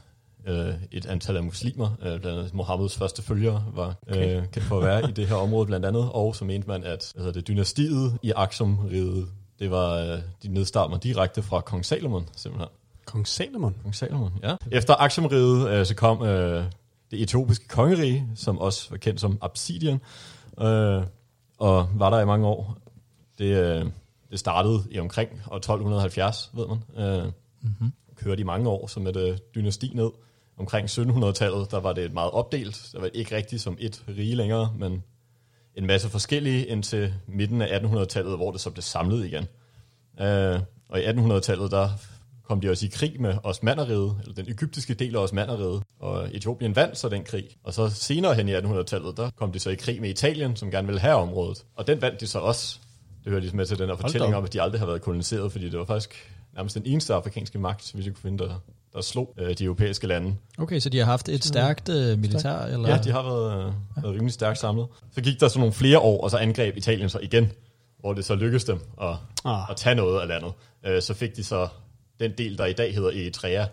øh, 0.46 0.74
et 0.90 1.06
antal 1.06 1.36
af 1.36 1.42
muslimer. 1.42 1.90
Øh, 2.02 2.20
blandt 2.20 2.26
andet 2.38 2.54
Mohammeds 2.54 2.96
første 2.96 3.22
følgere 3.22 3.64
var 3.74 3.94
Okay. 4.10 4.36
øh, 4.36 4.42
kendt 4.52 4.62
for 4.68 4.78
at 4.78 4.84
være 4.84 5.08
i 5.10 5.12
det 5.12 5.26
her 5.26 5.34
område 5.36 5.66
blandt 5.66 5.86
andet. 5.86 6.08
Og 6.12 6.36
så 6.36 6.44
mente 6.44 6.68
man, 6.68 6.84
at 6.84 7.12
hvad 7.14 7.24
hedder 7.24 7.40
det, 7.40 7.48
dynastiet 7.48 8.18
i 8.22 8.32
Aksum-riget, 8.36 9.28
det 9.58 9.70
var, 9.70 9.94
øh, 9.94 10.18
de 10.42 10.48
nedstammer 10.48 10.98
direkte 10.98 11.42
fra 11.42 11.60
kong 11.60 11.84
Salomon, 11.84 12.28
simpelthen. 12.36 12.68
Kong 13.04 13.28
Salomon. 13.28 13.76
Kong 13.82 13.94
Salomon, 13.94 14.32
ja. 14.42 14.56
Efter 14.70 14.94
Aksumriget, 14.94 15.68
øh, 15.70 15.86
så 15.86 15.94
kom 15.94 16.22
øh, 16.22 16.64
det 17.10 17.22
etiopiske 17.22 17.68
kongerige, 17.68 18.26
som 18.34 18.58
også 18.58 18.90
var 18.90 18.96
kendt 18.96 19.20
som 19.20 19.38
Absidien, 19.40 20.00
øh, 20.60 21.02
og 21.62 21.88
var 21.94 22.10
der 22.10 22.20
i 22.20 22.24
mange 22.24 22.46
år. 22.46 22.76
Det, 23.38 23.44
øh, 23.44 23.86
det 24.30 24.38
startede 24.38 24.84
i 24.90 24.98
omkring 24.98 25.30
år 25.50 25.56
1270, 25.56 26.50
ved 26.54 26.66
man. 26.66 26.78
Mm-hmm. 27.60 27.92
kørte 28.16 28.40
i 28.40 28.44
mange 28.44 28.68
år 28.68 28.86
som 28.86 29.06
et 29.06 29.16
øh, 29.16 29.38
dynasti 29.54 29.92
ned. 29.94 30.10
Omkring 30.58 30.88
1700-tallet, 30.90 31.70
der 31.70 31.80
var 31.80 31.92
det 31.92 32.12
meget 32.12 32.30
opdelt. 32.30 32.90
Der 32.92 33.00
var 33.00 33.10
ikke 33.14 33.36
rigtigt 33.36 33.62
som 33.62 33.76
et 33.80 34.04
rige 34.08 34.34
længere, 34.34 34.74
men 34.78 35.02
en 35.74 35.86
masse 35.86 36.08
forskellige 36.08 36.66
indtil 36.66 37.14
midten 37.26 37.62
af 37.62 37.78
1800-tallet, 37.78 38.36
hvor 38.36 38.50
det 38.50 38.60
så 38.60 38.70
blev 38.70 38.82
samlet 38.82 39.26
igen. 39.26 39.46
Øh, 40.20 40.60
og 40.88 41.00
i 41.00 41.04
1800-tallet, 41.04 41.70
der 41.70 41.88
kom 42.48 42.60
de 42.60 42.70
også 42.70 42.86
i 42.86 42.90
krig 42.92 43.20
med 43.20 43.34
Osmaneriget, 43.42 44.16
eller 44.22 44.34
den 44.34 44.48
egyptiske 44.48 44.94
del 44.94 45.16
af 45.16 45.20
Osmaneriget, 45.20 45.82
og 46.00 46.28
Etiopien 46.36 46.76
vandt 46.76 46.98
så 46.98 47.08
den 47.08 47.24
krig. 47.24 47.44
Og 47.64 47.74
så 47.74 47.88
senere 47.88 48.34
hen 48.34 48.48
i 48.48 48.54
1800-tallet, 48.54 49.16
der 49.16 49.30
kom 49.36 49.52
de 49.52 49.58
så 49.58 49.70
i 49.70 49.74
krig 49.74 50.00
med 50.00 50.10
Italien, 50.10 50.56
som 50.56 50.70
gerne 50.70 50.86
ville 50.86 51.00
have 51.00 51.14
området. 51.14 51.64
Og 51.76 51.86
den 51.86 52.02
vandt 52.02 52.20
de 52.20 52.26
så 52.26 52.38
også. 52.38 52.78
Det 53.24 53.30
hører 53.30 53.40
ligesom 53.40 53.56
med 53.56 53.66
til 53.66 53.78
den 53.78 53.88
her 53.88 53.96
fortælling 53.96 54.34
om, 54.36 54.44
at 54.44 54.52
de 54.52 54.62
aldrig 54.62 54.80
har 54.80 54.86
været 54.86 55.02
koloniseret, 55.02 55.52
fordi 55.52 55.68
det 55.70 55.78
var 55.78 55.84
faktisk 55.84 56.32
nærmest 56.54 56.74
den 56.74 56.82
eneste 56.86 57.14
afrikanske 57.14 57.58
magt, 57.58 57.90
hvis 57.94 58.06
jeg 58.06 58.14
kunne 58.14 58.22
finde, 58.22 58.44
der, 58.44 58.54
der 58.92 59.00
slog 59.00 59.34
øh, 59.38 59.54
de 59.58 59.64
europæiske 59.64 60.06
lande. 60.06 60.36
Okay, 60.58 60.78
så 60.78 60.88
de 60.88 60.98
har 60.98 61.04
haft 61.04 61.28
et 61.28 61.44
stærkt 61.44 61.88
øh, 61.88 62.18
militær? 62.18 62.58
Eller? 62.58 62.88
Ja, 62.88 62.98
de 62.98 63.10
har 63.10 63.22
været, 63.22 63.66
øh, 63.66 63.72
været 64.02 64.14
rimelig 64.14 64.32
stærkt 64.32 64.58
samlet. 64.58 64.86
Så 65.14 65.20
gik 65.20 65.40
der 65.40 65.48
så 65.48 65.58
nogle 65.58 65.72
flere 65.74 65.98
år, 65.98 66.20
og 66.24 66.30
så 66.30 66.36
angreb 66.36 66.76
Italien 66.76 67.08
så 67.08 67.18
igen, 67.22 67.52
hvor 68.00 68.12
det 68.12 68.24
så 68.24 68.34
lykkedes 68.34 68.64
dem 68.64 68.80
at, 69.02 69.16
Ah. 69.44 69.70
at 69.70 69.76
tage 69.76 69.94
noget 69.94 70.20
af 70.20 70.28
landet. 70.28 70.52
Øh, 70.86 71.02
så 71.02 71.14
fik 71.14 71.36
de 71.36 71.44
så 71.44 71.68
den 72.22 72.32
del, 72.38 72.58
der 72.58 72.66
i 72.66 72.72
dag 72.72 72.94
hedder 72.94 73.08
Eritrea, 73.10 73.64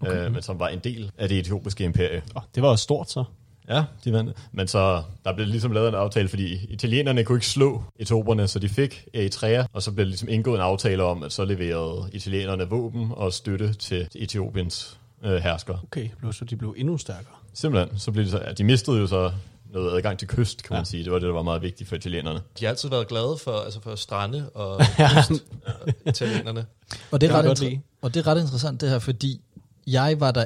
okay. 0.00 0.26
øh, 0.26 0.32
men 0.32 0.42
som 0.42 0.58
var 0.60 0.68
en 0.68 0.78
del 0.78 1.10
af 1.18 1.28
det 1.28 1.38
etiopiske 1.38 1.84
imperie. 1.84 2.22
Oh, 2.34 2.42
det 2.54 2.62
var 2.62 2.68
også 2.68 2.82
stort, 2.82 3.10
så. 3.10 3.24
Ja, 3.68 3.84
de 4.04 4.12
vandt. 4.12 4.36
Men 4.52 4.68
så 4.68 5.02
der 5.24 5.34
blev 5.34 5.46
ligesom 5.46 5.72
lavet 5.72 5.88
en 5.88 5.94
aftale, 5.94 6.28
fordi 6.28 6.66
italienerne 6.68 7.24
kunne 7.24 7.36
ikke 7.36 7.46
slå 7.46 7.82
etioperne, 7.98 8.48
så 8.48 8.58
de 8.58 8.68
fik 8.68 9.04
Eritrea, 9.14 9.64
og 9.72 9.82
så 9.82 9.92
blev 9.92 10.04
der 10.04 10.08
ligesom 10.08 10.28
indgået 10.28 10.54
en 10.54 10.60
aftale 10.62 11.02
om, 11.02 11.22
at 11.22 11.32
så 11.32 11.44
leverede 11.44 12.10
italienerne 12.12 12.68
våben 12.68 13.10
og 13.12 13.32
støtte 13.32 13.72
til 13.72 14.08
Etiopiens 14.14 14.98
øh, 15.24 15.36
hersker. 15.36 15.78
Okay, 15.84 16.08
så 16.32 16.44
de 16.44 16.56
blev 16.56 16.74
endnu 16.78 16.98
stærkere. 16.98 17.34
Simpelthen, 17.54 17.98
så 17.98 18.12
blev 18.12 18.24
de 18.24 18.30
så, 18.30 18.38
ja, 18.46 18.52
de 18.52 18.64
mistede 18.64 18.98
jo 18.98 19.06
så 19.06 19.32
noget 19.72 19.96
adgang 19.96 20.18
til 20.18 20.28
kyst, 20.28 20.62
kan 20.62 20.74
man 20.74 20.80
Ja. 20.80 20.84
sige. 20.84 21.04
Det 21.04 21.12
var 21.12 21.18
det, 21.18 21.26
der 21.26 21.32
var 21.34 21.42
meget 21.42 21.62
vigtigt 21.62 21.88
for 21.88 21.96
italienerne. 21.96 22.40
De 22.60 22.64
har 22.64 22.70
altid 22.70 22.88
været 22.88 23.08
glade 23.08 23.36
for, 23.44 23.52
altså 23.64 23.80
for 23.80 23.94
strande 23.94 24.50
og 24.54 24.80
Ja. 24.98 25.08
kyst, 25.28 25.44
øh, 25.86 25.92
italienerne. 26.06 26.66
Og 27.10 27.20
det, 27.20 27.30
er 27.30 27.34
ret 27.34 27.44
inter- 27.62 27.78
og 28.02 28.14
det 28.14 28.20
er 28.20 28.26
ret 28.26 28.40
interessant 28.40 28.80
det 28.80 28.90
her, 28.90 28.98
fordi 28.98 29.40
jeg 29.86 30.20
var 30.20 30.30
der 30.30 30.44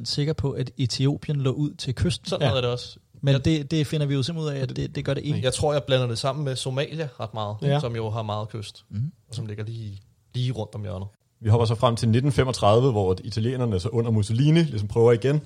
100% 0.00 0.04
sikker 0.04 0.32
på, 0.32 0.50
at 0.50 0.70
Etiopien 0.78 1.36
lå 1.40 1.50
ud 1.52 1.74
til 1.74 1.94
kysten. 1.94 2.28
Sådan 2.28 2.48
Ja. 2.48 2.56
er 2.56 2.60
det 2.60 2.70
også. 2.70 2.96
Men 3.20 3.32
Jeg- 3.32 3.44
det, 3.44 3.70
det 3.70 3.86
finder 3.86 4.06
vi 4.06 4.14
jo 4.14 4.22
simpelthen 4.22 4.52
ud 4.54 4.58
af, 4.58 4.62
at 4.62 4.76
det, 4.76 4.94
det 4.94 5.04
gør 5.04 5.14
det 5.14 5.24
ikke. 5.24 5.40
Jeg 5.42 5.52
tror, 5.54 5.72
jeg 5.72 5.82
blander 5.84 6.06
det 6.06 6.18
sammen 6.18 6.44
med 6.44 6.56
Somalia 6.56 7.08
ret 7.20 7.34
meget, 7.34 7.56
Ja. 7.62 7.80
som 7.80 7.96
jo 7.96 8.10
har 8.10 8.22
meget 8.22 8.48
kyst, 8.48 8.84
Mhm. 8.90 9.12
og 9.28 9.34
som 9.34 9.46
ligger 9.46 9.64
lige, 9.64 10.00
lige 10.34 10.52
rundt 10.52 10.74
om 10.74 10.82
hjørnet. 10.82 11.08
Vi 11.40 11.48
hopper 11.48 11.64
så 11.66 11.74
frem 11.74 11.96
til 11.96 12.08
1935, 12.08 12.90
hvor 12.92 13.16
italienerne 13.24 13.80
så 13.80 13.88
under 13.88 14.10
Mussolini 14.10 14.60
ligesom 14.60 14.88
prøver 14.88 15.12
igen. 15.12 15.40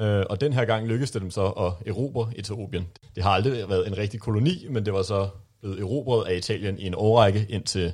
Øh, 0.00 0.24
og 0.30 0.40
den 0.40 0.52
her 0.52 0.64
gang 0.64 0.86
lykkedes 0.86 1.10
det 1.10 1.22
dem 1.22 1.30
så 1.30 1.46
at 1.46 1.72
erobre 1.88 2.28
Etiopien. 2.36 2.86
Det 3.14 3.22
har 3.22 3.30
aldrig 3.30 3.68
været 3.68 3.86
en 3.88 3.98
rigtig 3.98 4.20
koloni, 4.20 4.66
men 4.70 4.84
det 4.84 4.92
var 4.92 5.02
så 5.02 5.28
blevet 5.60 5.80
erobret 5.80 6.26
af 6.28 6.36
Italien 6.36 6.78
i 6.78 6.86
en 6.86 6.94
årrække 6.96 7.46
indtil 7.48 7.92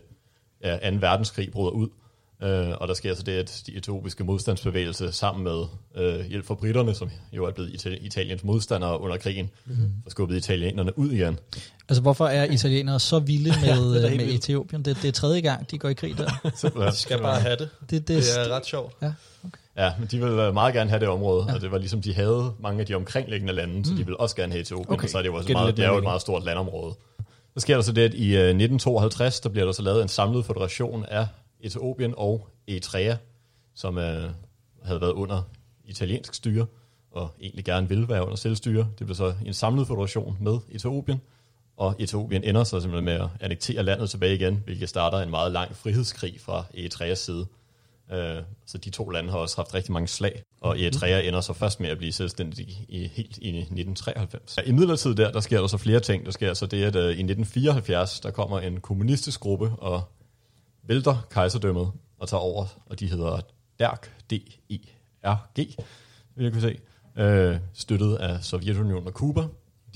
ja, 0.62 0.90
2. 0.90 0.96
verdenskrig 1.00 1.52
bryder 1.52 1.70
ud. 1.70 1.88
Øh, 2.42 2.68
og 2.80 2.88
der 2.88 2.94
sker 2.94 3.14
så 3.14 3.22
det, 3.22 3.32
at 3.32 3.62
de 3.66 3.76
etiopiske 3.76 4.24
modstandsbevægelse 4.24 5.12
sammen 5.12 5.44
med 5.44 5.64
øh, 5.96 6.26
hjælp 6.26 6.46
fra 6.46 6.54
britterne, 6.54 6.94
som 6.94 7.10
jo 7.32 7.44
er 7.44 7.50
blevet 7.52 7.70
Itali- 7.70 8.06
Italiens 8.06 8.44
modstandere 8.44 9.00
under 9.00 9.16
krigen, 9.16 9.50
mm-hmm. 9.66 9.92
får 10.02 10.10
skubbet 10.10 10.36
italienerne 10.36 10.98
ud 10.98 11.10
igen. 11.10 11.38
Altså, 11.88 12.02
hvorfor 12.02 12.26
er 12.26 12.44
italienere 12.44 13.00
så 13.00 13.18
vilde 13.18 13.50
med, 13.60 13.68
ja, 13.68 13.80
med 13.80 14.10
vildt. 14.10 14.34
Etiopien? 14.34 14.84
Det, 14.84 14.98
det 15.02 15.08
er 15.08 15.12
tredje 15.12 15.40
gang, 15.40 15.70
de 15.70 15.78
går 15.78 15.88
i 15.88 15.94
krig 15.94 16.18
der. 16.18 16.30
Simpelthen. 16.56 16.92
De 16.92 16.96
skal 16.96 17.18
bare 17.18 17.40
have 17.40 17.56
det. 17.56 17.68
Det, 17.80 17.90
det, 17.90 18.08
Det 18.08 18.46
er 18.50 18.56
ret 18.56 18.66
sjovt. 18.66 18.94
Ja. 19.02 19.12
Ja, 19.78 19.92
men 19.98 20.08
de 20.10 20.18
vil 20.18 20.28
øh, 20.28 20.54
meget 20.54 20.74
gerne 20.74 20.90
have 20.90 21.00
det 21.00 21.08
område, 21.08 21.44
ja. 21.48 21.54
og 21.54 21.60
det 21.60 21.70
var 21.70 21.78
ligesom, 21.78 22.02
de 22.02 22.14
havde 22.14 22.52
mange 22.60 22.80
af 22.80 22.86
de 22.86 22.94
omkringliggende 22.94 23.52
lande, 23.52 23.84
så 23.86 23.90
de 23.92 23.96
ville 23.96 24.20
også 24.20 24.36
gerne 24.36 24.52
have 24.52 24.60
Etiopien, 24.60 24.86
Okay. 24.86 24.94
okay. 24.94 25.08
så 25.08 25.18
er 25.18 25.22
det 25.22 25.28
jo 25.28 25.34
også 25.34 25.52
meget, 25.52 25.76
det 25.76 25.84
er 25.84 25.88
jo 25.88 25.96
et 25.98 26.02
meget 26.02 26.20
stort 26.20 26.44
landområde. 26.44 26.94
Så 27.56 27.60
sker 27.60 27.74
der 27.74 27.82
så 27.82 27.92
det, 27.92 28.02
at 28.02 28.14
i 28.14 28.26
øh, 28.36 28.40
1952, 28.40 29.40
der 29.40 29.48
bliver 29.48 29.64
der 29.64 29.72
så 29.72 29.82
lavet 29.82 30.02
en 30.02 30.08
samlet 30.08 30.44
federation 30.44 31.04
af 31.04 31.26
Etiopien 31.60 32.14
og 32.16 32.48
Eritrea, 32.68 33.16
som 33.74 33.98
øh, 33.98 34.30
havde 34.82 35.00
været 35.00 35.12
under 35.12 35.42
italiensk 35.84 36.34
styre, 36.34 36.66
og 37.10 37.30
egentlig 37.40 37.64
gerne 37.64 37.88
ville 37.88 38.08
være 38.08 38.22
under 38.22 38.36
selvstyre. 38.36 38.88
Det 38.98 39.06
blev 39.06 39.14
så 39.14 39.34
en 39.46 39.54
samlet 39.54 39.86
federation 39.86 40.36
med 40.40 40.58
Etiopien, 40.70 41.20
og 41.76 41.94
Etiopien 41.98 42.44
ender 42.44 42.64
så 42.64 42.80
simpelthen 42.80 43.04
med 43.04 43.14
at 43.14 43.28
annektere 43.40 43.82
landet 43.82 44.10
tilbage 44.10 44.34
igen, 44.34 44.62
hvilket 44.64 44.88
starter 44.88 45.18
en 45.18 45.30
meget 45.30 45.52
lang 45.52 45.76
frihedskrig 45.76 46.40
fra 46.40 46.64
Eritreas 46.74 47.18
side. 47.18 47.46
Øh, 48.12 48.42
så 48.66 48.78
de 48.78 48.90
to 48.90 49.08
lande 49.08 49.30
har 49.30 49.38
også 49.38 49.56
haft 49.56 49.74
rigtig 49.74 49.92
mange 49.92 50.08
slag, 50.08 50.42
og 50.60 50.80
Eritrea 50.80 51.28
ender 51.28 51.40
så 51.40 51.52
først 51.52 51.80
med 51.80 51.88
at 51.88 51.98
blive 51.98 52.12
selvstændig 52.12 52.68
i, 52.88 53.10
helt 53.14 53.38
i 53.38 53.48
1993. 53.48 54.58
I 54.66 54.72
midlertid 54.72 55.14
der, 55.14 55.32
der 55.32 55.40
sker 55.40 55.60
der 55.60 55.66
så 55.66 55.78
flere 55.78 56.00
ting. 56.00 56.24
Der 56.24 56.30
sker 56.30 56.54
så 56.54 56.66
det, 56.66 56.84
at 56.84 56.96
øh, 56.96 57.02
i 57.02 57.08
1974, 57.08 58.20
der 58.20 58.30
kommer 58.30 58.60
en 58.60 58.80
kommunistisk 58.80 59.40
gruppe 59.40 59.72
og 59.78 60.02
vælter 60.82 61.26
kejserdømmet 61.30 61.92
og 62.18 62.28
tager 62.28 62.40
over, 62.40 62.66
og 62.86 63.00
de 63.00 63.10
hedder 63.10 63.40
DERG, 63.78 64.00
D-E-R-G, 64.30 65.58
vil 66.34 66.44
jeg 66.44 66.52
kunne 66.52 66.62
se, 66.62 66.78
øh, 67.16 67.56
støttet 67.74 68.16
af 68.16 68.44
Sovjetunionen 68.44 69.06
og 69.06 69.14
Kuba. 69.14 69.42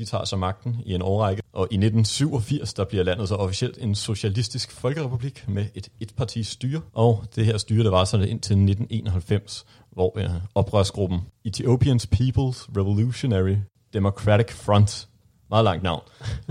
De 0.01 0.05
tager 0.05 0.25
så 0.25 0.37
magten 0.37 0.77
i 0.87 0.95
en 0.95 1.03
årrække, 1.03 1.43
og 1.53 1.69
i 1.71 1.75
1987, 1.75 2.75
der 2.75 2.85
bliver 2.85 3.05
landet 3.05 3.29
så 3.29 3.35
officielt 3.35 3.79
en 3.79 3.95
socialistisk 3.95 4.71
folkerepublik 4.73 5.49
med 5.49 5.67
et 5.75 5.89
etpartis 6.01 6.47
styre, 6.47 6.81
og 6.93 7.25
det 7.37 7.47
her 7.47 7.59
styre, 7.59 7.85
der 7.85 7.91
var 7.91 8.05
så 8.05 8.17
indtil 8.17 8.35
1991, 8.35 9.67
hvor 9.91 10.19
øh, 10.19 10.31
oprørsgruppen 10.55 11.21
Ethiopians 11.45 12.09
People's 12.15 12.69
Revolutionary 12.77 13.57
Democratic 13.93 14.53
Front, 14.53 15.09
meget 15.51 15.65
langt 15.65 15.83
navn, 15.83 16.03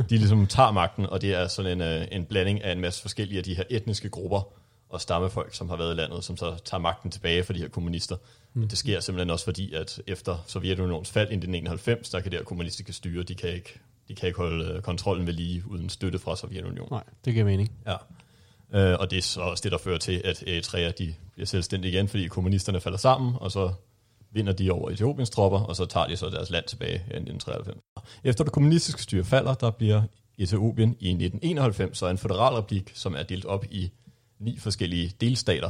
de 0.09 0.17
ligesom 0.17 0.47
tager 0.47 0.71
magten, 0.71 1.05
og 1.05 1.21
det 1.21 1.33
er 1.33 1.47
sådan 1.47 1.71
en, 1.71 1.81
øh, 1.81 2.07
en 2.12 2.25
blanding 2.25 2.63
af 2.63 2.71
en 2.71 2.81
masse 2.81 3.01
forskellige 3.01 3.38
af 3.38 3.43
de 3.43 3.55
her 3.55 3.63
etniske 3.69 4.09
grupper 4.09 4.41
og 4.89 5.01
stammefolk, 5.01 5.53
som 5.53 5.69
har 5.69 5.77
været 5.77 5.93
i 5.93 5.97
landet, 5.97 6.23
som 6.23 6.38
så 6.38 6.55
tager 6.65 6.81
magten 6.81 7.12
tilbage 7.12 7.43
for 7.43 7.53
de 7.53 7.59
her 7.59 7.69
kommunister. 7.69 8.15
Mm. 8.53 8.67
Det 8.67 8.77
sker 8.77 8.99
simpelthen 8.99 9.29
også 9.29 9.45
fordi, 9.45 9.73
at 9.73 10.01
efter 10.07 10.43
Sovjetunionens 10.47 11.12
fald 11.12 11.27
i 11.29 11.33
1991, 11.33 12.09
der 12.09 12.19
kan 12.19 12.31
det 12.31 12.39
her 12.39 12.45
kommunistiske 12.45 12.93
styre, 12.93 13.23
de 13.23 13.35
kan 13.35 13.49
ikke, 13.49 13.79
de 14.07 14.15
kan 14.15 14.27
ikke 14.27 14.39
holde 14.39 14.65
øh, 14.65 14.81
kontrollen 14.81 15.27
ved 15.27 15.33
lige 15.33 15.63
uden 15.67 15.89
støtte 15.89 16.19
fra 16.19 16.35
Sovjetunionen. 16.35 16.88
Nej, 16.91 17.03
det 17.25 17.33
giver 17.33 17.45
mening. 17.45 17.71
Ja. 17.88 17.95
Øh, 18.73 18.99
og 18.99 19.12
det 19.12 19.17
er 19.17 19.21
så 19.21 19.41
også 19.41 19.62
det, 19.62 19.71
der 19.71 19.77
fører 19.77 19.97
til, 19.97 20.21
at 20.25 20.43
Eritrea 20.47 20.91
de 20.91 21.15
bliver 21.33 21.45
selvstændige 21.45 21.91
igen, 21.91 22.07
fordi 22.07 22.27
kommunisterne 22.27 22.79
falder 22.79 22.97
sammen, 22.97 23.33
og 23.35 23.51
så 23.51 23.73
vinder 24.31 24.53
de 24.53 24.71
over 24.71 24.89
Etiopiens 24.89 25.29
tropper, 25.29 25.59
og 25.59 25.75
så 25.75 25.85
tager 25.85 26.07
de 26.07 26.15
så 26.15 26.29
deres 26.29 26.49
land 26.49 26.65
tilbage 26.65 26.93
i 26.93 26.95
1993. 26.95 27.77
Efter 28.23 28.43
det 28.43 28.53
kommunistiske 28.53 29.01
styre 29.01 29.23
falder, 29.23 29.53
der 29.53 29.71
bliver 29.71 30.01
Etiopien 30.38 30.89
i 30.99 31.09
1991 31.09 31.97
så 31.97 32.07
en 32.07 32.17
federalrepublik, 32.17 32.91
som 32.93 33.15
er 33.15 33.23
delt 33.23 33.45
op 33.45 33.65
i 33.71 33.91
ni 34.39 34.57
forskellige 34.57 35.13
delstater, 35.21 35.69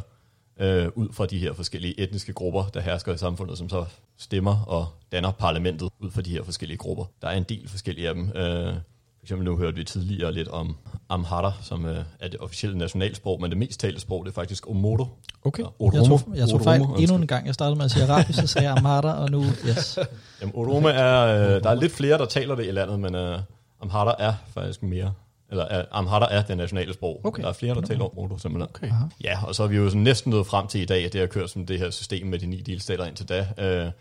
øh, 0.59 0.87
ud 0.95 1.07
fra 1.13 1.25
de 1.25 1.37
her 1.39 1.53
forskellige 1.53 1.99
etniske 1.99 2.33
grupper, 2.33 2.63
der 2.73 2.79
hersker 2.79 3.13
i 3.13 3.17
samfundet, 3.17 3.57
som 3.57 3.69
så 3.69 3.85
stemmer 4.17 4.63
og 4.67 4.87
danner 5.11 5.31
parlamentet 5.31 5.89
ud 5.99 6.11
fra 6.11 6.21
de 6.21 6.31
her 6.31 6.43
forskellige 6.43 6.77
grupper. 6.77 7.05
Der 7.21 7.27
er 7.27 7.37
en 7.37 7.43
del 7.43 7.69
forskellige 7.69 8.07
af 8.09 8.13
dem. 8.15 8.31
Øh, 8.35 8.73
for 8.73 9.23
eksempel 9.23 9.45
nu 9.45 9.57
hørte 9.57 9.77
vi 9.77 9.83
tidligere 9.83 10.33
lidt 10.33 10.47
om 10.47 10.75
Amhara, 11.09 11.53
som 11.61 11.85
øh, 11.85 11.97
er 12.19 12.27
det 12.27 12.39
officielle 12.39 12.77
nationalsprog, 12.77 13.41
men 13.41 13.49
det 13.49 13.57
mest 13.57 13.79
talte 13.79 13.99
sprog, 13.99 14.25
det 14.25 14.31
er 14.31 14.35
faktisk 14.35 14.69
Omodo. 14.69 15.07
Okay, 15.43 15.63
Ja, 15.63 15.67
jeg 15.67 15.73
Oromo. 15.79 16.17
tog, 16.17 16.21
jeg 16.35 16.49
tog 16.49 16.61
fejl 16.61 16.81
endnu 16.81 17.15
en 17.15 17.27
gang. 17.27 17.45
Jeg 17.45 17.53
startede 17.53 17.75
med 17.75 17.85
at 17.85 17.91
sige 17.91 18.03
arabisk, 18.05 18.39
så 18.39 18.47
sagde 18.47 18.67
jeg 18.69 18.77
Amhara, 18.77 19.13
og 19.23 19.31
nu, 19.31 19.43
yes. 19.67 19.99
Jamen, 20.41 20.55
Oromo 20.55 20.87
er, 20.87 21.25
øh, 21.25 21.63
der 21.63 21.69
er 21.69 21.73
lidt 21.75 21.91
flere, 21.91 22.17
der 22.17 22.25
taler 22.25 22.55
det 22.55 22.67
i 22.67 22.71
landet, 22.71 22.99
men 22.99 23.15
øh, 23.15 23.39
Amhara 23.81 24.15
er 24.19 24.33
faktisk 24.53 24.83
mere, 24.83 25.13
eller 25.51 25.79
øh, 25.79 25.83
Amhara 25.91 26.27
er 26.31 26.41
det 26.41 26.57
nationale 26.57 26.93
sprog. 26.93 27.21
Okay. 27.23 27.43
Der 27.43 27.49
er 27.49 27.53
flere, 27.53 27.75
der 27.75 27.81
taler 27.81 28.17
Omodo 28.17 28.37
simpelthen. 28.37 28.69
Okay. 28.75 28.87
Aha. 28.87 29.05
Ja, 29.23 29.45
og 29.45 29.55
så 29.55 29.63
er 29.63 29.67
vi 29.67 29.75
jo 29.75 29.89
sådan 29.89 30.01
næsten 30.01 30.29
nået 30.29 30.47
frem 30.47 30.67
til 30.67 30.81
i 30.81 30.85
dag, 30.85 31.05
at 31.05 31.13
det 31.13 31.21
har 31.21 31.27
kørt 31.27 31.49
som 31.49 31.65
det 31.65 31.79
her 31.79 31.89
system 31.89 32.27
med 32.27 32.39
de 32.39 32.45
ni 32.45 32.61
delstater 32.61 33.05
indtil 33.05 33.29
da. 33.29 33.47
Øh, 33.57 33.91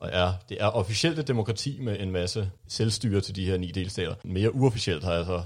og 0.00 0.10
er, 0.12 0.32
det 0.48 0.56
er 0.60 0.66
officielt 0.66 1.18
et 1.18 1.28
demokrati 1.28 1.78
med 1.80 1.96
en 2.00 2.10
masse 2.10 2.50
selvstyre 2.68 3.20
til 3.20 3.36
de 3.36 3.46
her 3.46 3.56
ni 3.58 3.70
delstater. 3.70 4.14
Mere 4.24 4.54
uofficielt 4.54 5.04
har 5.04 5.12
jeg 5.12 5.24
så 5.24 5.42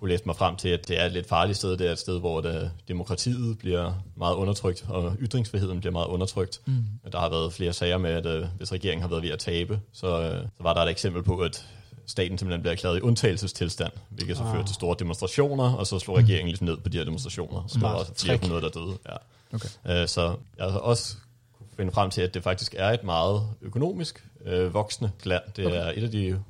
kunne 0.00 0.10
læse 0.10 0.22
mig 0.26 0.36
frem 0.36 0.56
til, 0.56 0.68
at 0.68 0.88
det 0.88 1.00
er 1.00 1.04
et 1.04 1.12
lidt 1.12 1.28
farligt 1.28 1.58
sted. 1.58 1.76
Det 1.76 1.86
er 1.86 1.92
et 1.92 1.98
sted, 1.98 2.20
hvor 2.20 2.40
det, 2.40 2.70
demokratiet 2.88 3.58
bliver 3.58 4.04
meget 4.16 4.34
undertrykt, 4.34 4.84
og 4.88 5.16
ytringsfriheden 5.20 5.80
bliver 5.80 5.92
meget 5.92 6.06
undertrykt. 6.06 6.60
Mm. 6.66 6.84
Der 7.12 7.18
har 7.18 7.28
været 7.28 7.52
flere 7.52 7.72
sager 7.72 7.98
med, 7.98 8.10
at 8.10 8.26
øh, 8.26 8.46
hvis 8.56 8.72
regeringen 8.72 9.02
har 9.02 9.08
været 9.08 9.22
ved 9.22 9.30
at 9.30 9.38
tabe, 9.38 9.80
så, 9.92 10.20
øh, 10.22 10.42
så 10.56 10.62
var 10.62 10.74
der 10.74 10.80
et 10.80 10.90
eksempel 10.90 11.22
på, 11.22 11.38
at 11.38 11.66
staten 12.08 12.38
simpelthen 12.38 12.60
bliver 12.60 12.72
erklæret 12.72 12.98
i 12.98 13.00
undtagelsestilstand, 13.00 13.92
hvilket 14.08 14.36
så 14.36 14.42
Ah. 14.42 14.54
førte 14.54 14.68
til 14.68 14.74
store 14.74 14.96
demonstrationer, 14.98 15.72
og 15.74 15.86
så 15.86 15.98
slog 15.98 16.16
regeringen 16.16 16.48
ligesom 16.48 16.64
ned 16.66 16.76
på 16.76 16.88
de 16.88 16.96
her 16.98 17.04
demonstrationer. 17.04 17.64
Så 17.68 17.78
der 17.78 17.86
var 17.88 17.94
også 17.94 18.12
flere 18.16 18.36
trick. 18.38 18.44
hundrede, 18.52 18.62
der 18.62 18.80
døde. 18.80 18.98
Ja. 19.08 19.16
Okay. 19.56 20.02
Øh, 20.02 20.08
så 20.08 20.36
jeg 20.58 20.70
har 20.70 20.78
også 20.78 21.16
kunne 21.58 21.66
finde 21.76 21.92
frem 21.92 22.10
til, 22.10 22.22
at 22.22 22.34
det 22.34 22.42
faktisk 22.42 22.74
er 22.78 22.88
et 22.90 23.04
meget 23.04 23.42
økonomisk 23.62 24.24
øh, 24.44 24.74
voksende 24.74 25.10
land. 25.24 25.42
Det 25.56 25.66
okay. 25.66 25.76
er 25.76 25.92
et 25.96 26.02
af 26.02 26.10
de, 26.10 26.42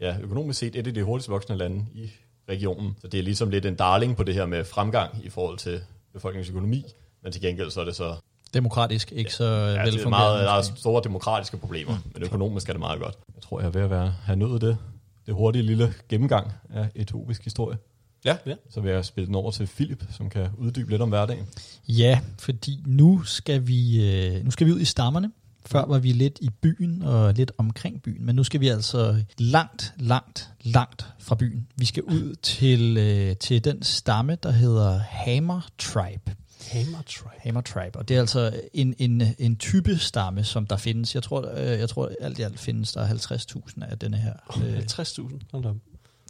ja, 0.00 0.16
økonomisk 0.22 0.58
set 0.58 0.76
et 0.76 0.86
af 0.86 0.94
de 0.94 1.02
hurtigst 1.02 1.28
voksende 1.28 1.58
lande 1.58 1.86
i 1.94 2.10
regionen. 2.48 2.96
Så 3.00 3.08
det 3.08 3.18
er 3.18 3.22
ligesom 3.22 3.50
lidt 3.50 3.66
en 3.66 3.74
darling 3.74 4.16
på 4.16 4.22
det 4.22 4.34
her 4.34 4.46
med 4.46 4.64
fremgang 4.64 5.20
i 5.24 5.28
forhold 5.30 5.58
til 5.58 5.80
befolkningens 6.12 6.50
økonomi, 6.50 6.84
men 7.22 7.32
til 7.32 7.42
gengæld 7.42 7.70
så 7.70 7.80
er 7.80 7.84
det 7.84 7.96
så 7.96 8.14
Demokratisk, 8.54 9.12
ikke 9.12 9.34
så 9.34 9.44
ja, 9.44 9.50
det 9.50 9.66
er 9.66 9.82
velfungerende. 9.84 10.10
meget, 10.10 10.44
der 10.44 10.52
er 10.52 10.62
store 10.62 11.02
demokratiske 11.04 11.56
problemer, 11.56 11.92
mm. 12.04 12.10
men 12.14 12.22
økonomisk 12.22 12.68
er 12.68 12.72
det 12.72 12.80
meget 12.80 13.00
godt. 13.00 13.14
Jeg 13.34 13.42
tror, 13.42 13.60
jeg 13.60 13.66
er 13.66 13.70
ved 13.70 13.82
at 13.82 13.90
være, 13.90 14.14
have 14.24 14.36
nået 14.36 14.60
det, 14.60 14.78
det 15.26 15.34
hurtige 15.34 15.62
lille 15.62 15.94
gennemgang 16.08 16.52
af 16.70 16.88
etiopisk 16.94 17.44
historie. 17.44 17.78
Ja. 18.24 18.36
Ja. 18.46 18.54
Så 18.70 18.80
vil 18.80 18.92
jeg 18.92 19.04
spille 19.04 19.26
den 19.26 19.34
over 19.34 19.50
til 19.50 19.66
Philip, 19.66 20.04
som 20.10 20.30
kan 20.30 20.48
uddybe 20.58 20.90
lidt 20.90 21.02
om 21.02 21.08
hverdagen. 21.08 21.46
Ja, 21.88 22.20
fordi 22.38 22.82
nu 22.86 23.22
skal 23.22 23.66
vi 23.66 24.10
øh, 24.10 24.44
nu 24.44 24.50
skal 24.50 24.66
vi 24.66 24.72
ud 24.72 24.80
i 24.80 24.84
stammerne. 24.84 25.30
Før 25.66 25.84
var 25.86 25.98
vi 25.98 26.12
lidt 26.12 26.38
i 26.42 26.50
byen 26.62 27.02
og 27.02 27.34
lidt 27.34 27.52
omkring 27.58 28.02
byen, 28.02 28.26
men 28.26 28.36
nu 28.36 28.44
skal 28.44 28.60
vi 28.60 28.68
altså 28.68 29.24
langt, 29.38 29.94
langt, 29.98 30.50
langt 30.62 31.06
fra 31.18 31.34
byen. 31.34 31.66
Vi 31.76 31.84
skal 31.84 32.02
ud 32.02 32.34
til, 32.42 32.96
øh, 32.96 33.36
til 33.36 33.64
den 33.64 33.82
stamme, 33.82 34.38
der 34.42 34.50
hedder 34.50 34.98
Hammer 34.98 35.68
Tribe. 35.78 36.34
Hammer 36.66 37.02
Tribe. 37.02 37.34
Hammer 37.38 37.60
Tribe, 37.60 37.98
og 37.98 38.08
det 38.08 38.16
er 38.16 38.20
altså 38.20 38.60
en, 38.74 38.94
en, 38.98 39.22
en 39.38 39.56
type 39.56 39.98
stamme, 39.98 40.44
som 40.44 40.66
der 40.66 40.76
findes. 40.76 41.14
Jeg 41.14 41.22
tror, 41.22 41.50
øh, 41.56 41.78
jeg 41.78 41.88
tror 41.88 42.10
alt 42.20 42.38
i 42.38 42.42
alt 42.42 42.60
findes 42.60 42.92
der 42.92 43.08
50.000 43.08 43.90
af 43.90 43.98
denne 43.98 44.16
her 44.16 44.32
øh, 44.64 44.78
50.000. 44.78 45.38
Hold 45.52 45.62
da 45.62 45.68
op. 45.68 45.76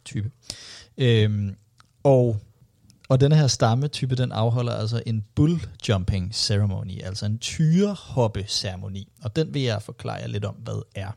type. 0.05 0.31
Øhm, 0.99 1.57
og, 2.05 2.37
og 3.09 3.21
denne 3.21 3.37
her 3.37 3.47
stammetype, 3.47 4.15
den 4.15 4.33
afholder 4.33 4.73
altså 4.73 5.03
en 5.07 5.25
bull 5.35 5.61
jumping 5.89 6.35
ceremony, 6.35 7.03
altså 7.03 7.27
en 7.27 7.39
tyrehoppe 7.39 8.45
ceremoni. 8.49 9.09
Og 9.23 9.37
den 9.37 9.55
vil 9.55 9.63
jeg 9.63 9.83
forklare 9.83 10.17
jer 10.17 10.27
lidt 10.27 10.45
om, 10.45 10.55
hvad 10.55 10.83
er. 10.95 11.11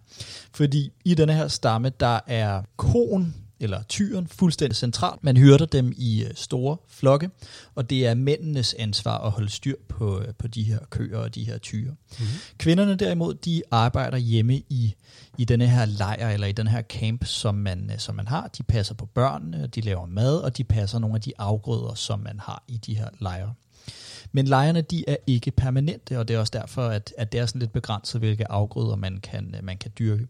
Fordi 0.54 0.92
i 1.06 1.14
denne 1.14 1.34
her 1.34 1.48
stamme, 1.48 1.90
der 2.00 2.20
er 2.28 2.64
koen, 2.78 3.36
eller 3.60 3.84
tyren, 3.84 4.28
fuldstændig 4.28 4.76
centralt. 4.76 5.24
Man 5.24 5.38
hyrder 5.38 5.66
dem 5.66 5.94
i 5.98 6.24
øh, 6.24 6.32
store 6.36 6.78
flokke, 6.88 7.30
og 7.76 7.90
det 7.90 8.08
er 8.08 8.14
mændenes 8.14 8.76
ansvar 8.80 9.18
at 9.18 9.32
holde 9.32 9.50
styr 9.50 9.76
på, 9.88 10.22
øh, 10.22 10.34
på 10.38 10.48
de 10.48 10.64
her 10.64 10.80
køer 10.90 11.18
og 11.18 11.36
de 11.36 11.44
her 11.44 11.58
tyre. 11.58 11.92
Mm-hmm. 11.92 12.26
Kvinderne 12.58 12.96
derimod, 12.96 13.34
de 13.34 13.62
arbejder 13.72 14.18
hjemme 14.18 14.56
i, 14.56 14.96
i 15.38 15.46
denne 15.46 15.68
her 15.68 15.86
lejr, 15.86 16.30
eller 16.30 16.48
i 16.48 16.52
den 16.52 16.68
her 16.68 16.82
camp, 16.82 17.26
som 17.26 17.56
man, 17.56 17.90
øh, 17.94 18.00
som 18.00 18.16
man 18.16 18.28
har. 18.28 18.48
De 18.48 18.64
passer 18.64 18.94
på 18.94 19.06
børnene, 19.06 19.68
de 19.68 19.82
laver 19.82 20.06
mad, 20.06 20.38
og 20.38 20.58
de 20.58 20.64
passer 20.64 21.00
nogle 21.00 21.16
af 21.16 21.22
de 21.22 21.34
afgrøder, 21.38 21.94
som 21.94 22.20
man 22.20 22.40
har 22.40 22.64
i 22.68 22.78
de 22.78 22.96
her 22.96 23.10
lejre. 23.20 23.54
Men 24.32 24.46
lejrene, 24.46 24.82
de 24.82 25.04
er 25.08 25.16
ikke 25.28 25.52
permanente, 25.52 26.20
og 26.20 26.28
det 26.28 26.36
er 26.36 26.40
også 26.40 26.52
derfor, 26.56 26.88
at, 26.88 27.14
at 27.18 27.32
det 27.32 27.40
er 27.40 27.46
sådan 27.46 27.60
lidt 27.60 27.72
begrænset, 27.72 28.22
hvilke 28.22 28.52
afgrøder 28.52 28.96
man 28.96 29.20
kan, 29.24 29.56
man 29.64 29.78
kan 29.78 29.92
dyrke. 30.00 30.28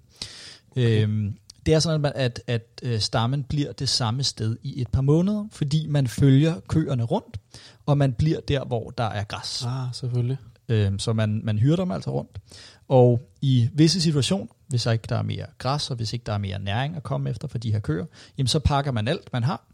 Okay. 0.71 1.03
Øhm, 1.03 1.37
det 1.65 1.73
er 1.73 1.79
sådan, 1.79 2.05
at, 2.05 2.11
at, 2.15 2.41
at 2.47 2.61
øh, 2.83 2.99
stammen 2.99 3.43
bliver 3.43 3.71
det 3.71 3.89
samme 3.89 4.23
sted 4.23 4.57
i 4.63 4.81
et 4.81 4.87
par 4.87 5.01
måneder, 5.01 5.47
fordi 5.51 5.87
man 5.87 6.07
følger 6.07 6.59
køerne 6.67 7.03
rundt, 7.03 7.37
og 7.85 7.97
man 7.97 8.13
bliver 8.13 8.39
der, 8.39 8.65
hvor 8.65 8.89
der 8.89 9.03
er 9.03 9.23
græs. 9.23 9.65
Ah, 9.65 9.87
selvfølgelig. 9.93 10.37
Øhm, 10.69 10.99
så 10.99 11.13
man, 11.13 11.41
man 11.43 11.57
hyrer 11.59 11.75
dem 11.75 11.91
altså 11.91 12.11
rundt. 12.11 12.39
Og 12.87 13.29
i 13.41 13.69
visse 13.73 14.01
situationer, 14.01 14.47
hvis 14.67 14.83
der 14.83 14.91
ikke 14.91 15.05
der 15.09 15.15
er 15.15 15.21
mere 15.21 15.45
græs, 15.57 15.89
og 15.89 15.95
hvis 15.95 16.13
ikke 16.13 16.23
der 16.23 16.33
er 16.33 16.37
mere 16.37 16.59
næring 16.59 16.95
at 16.95 17.03
komme 17.03 17.29
efter 17.29 17.47
for 17.47 17.57
de 17.57 17.71
her 17.71 17.79
køer, 17.79 18.05
jamen 18.37 18.47
så 18.47 18.59
pakker 18.59 18.91
man 18.91 19.07
alt, 19.07 19.33
man 19.33 19.43
har, 19.43 19.65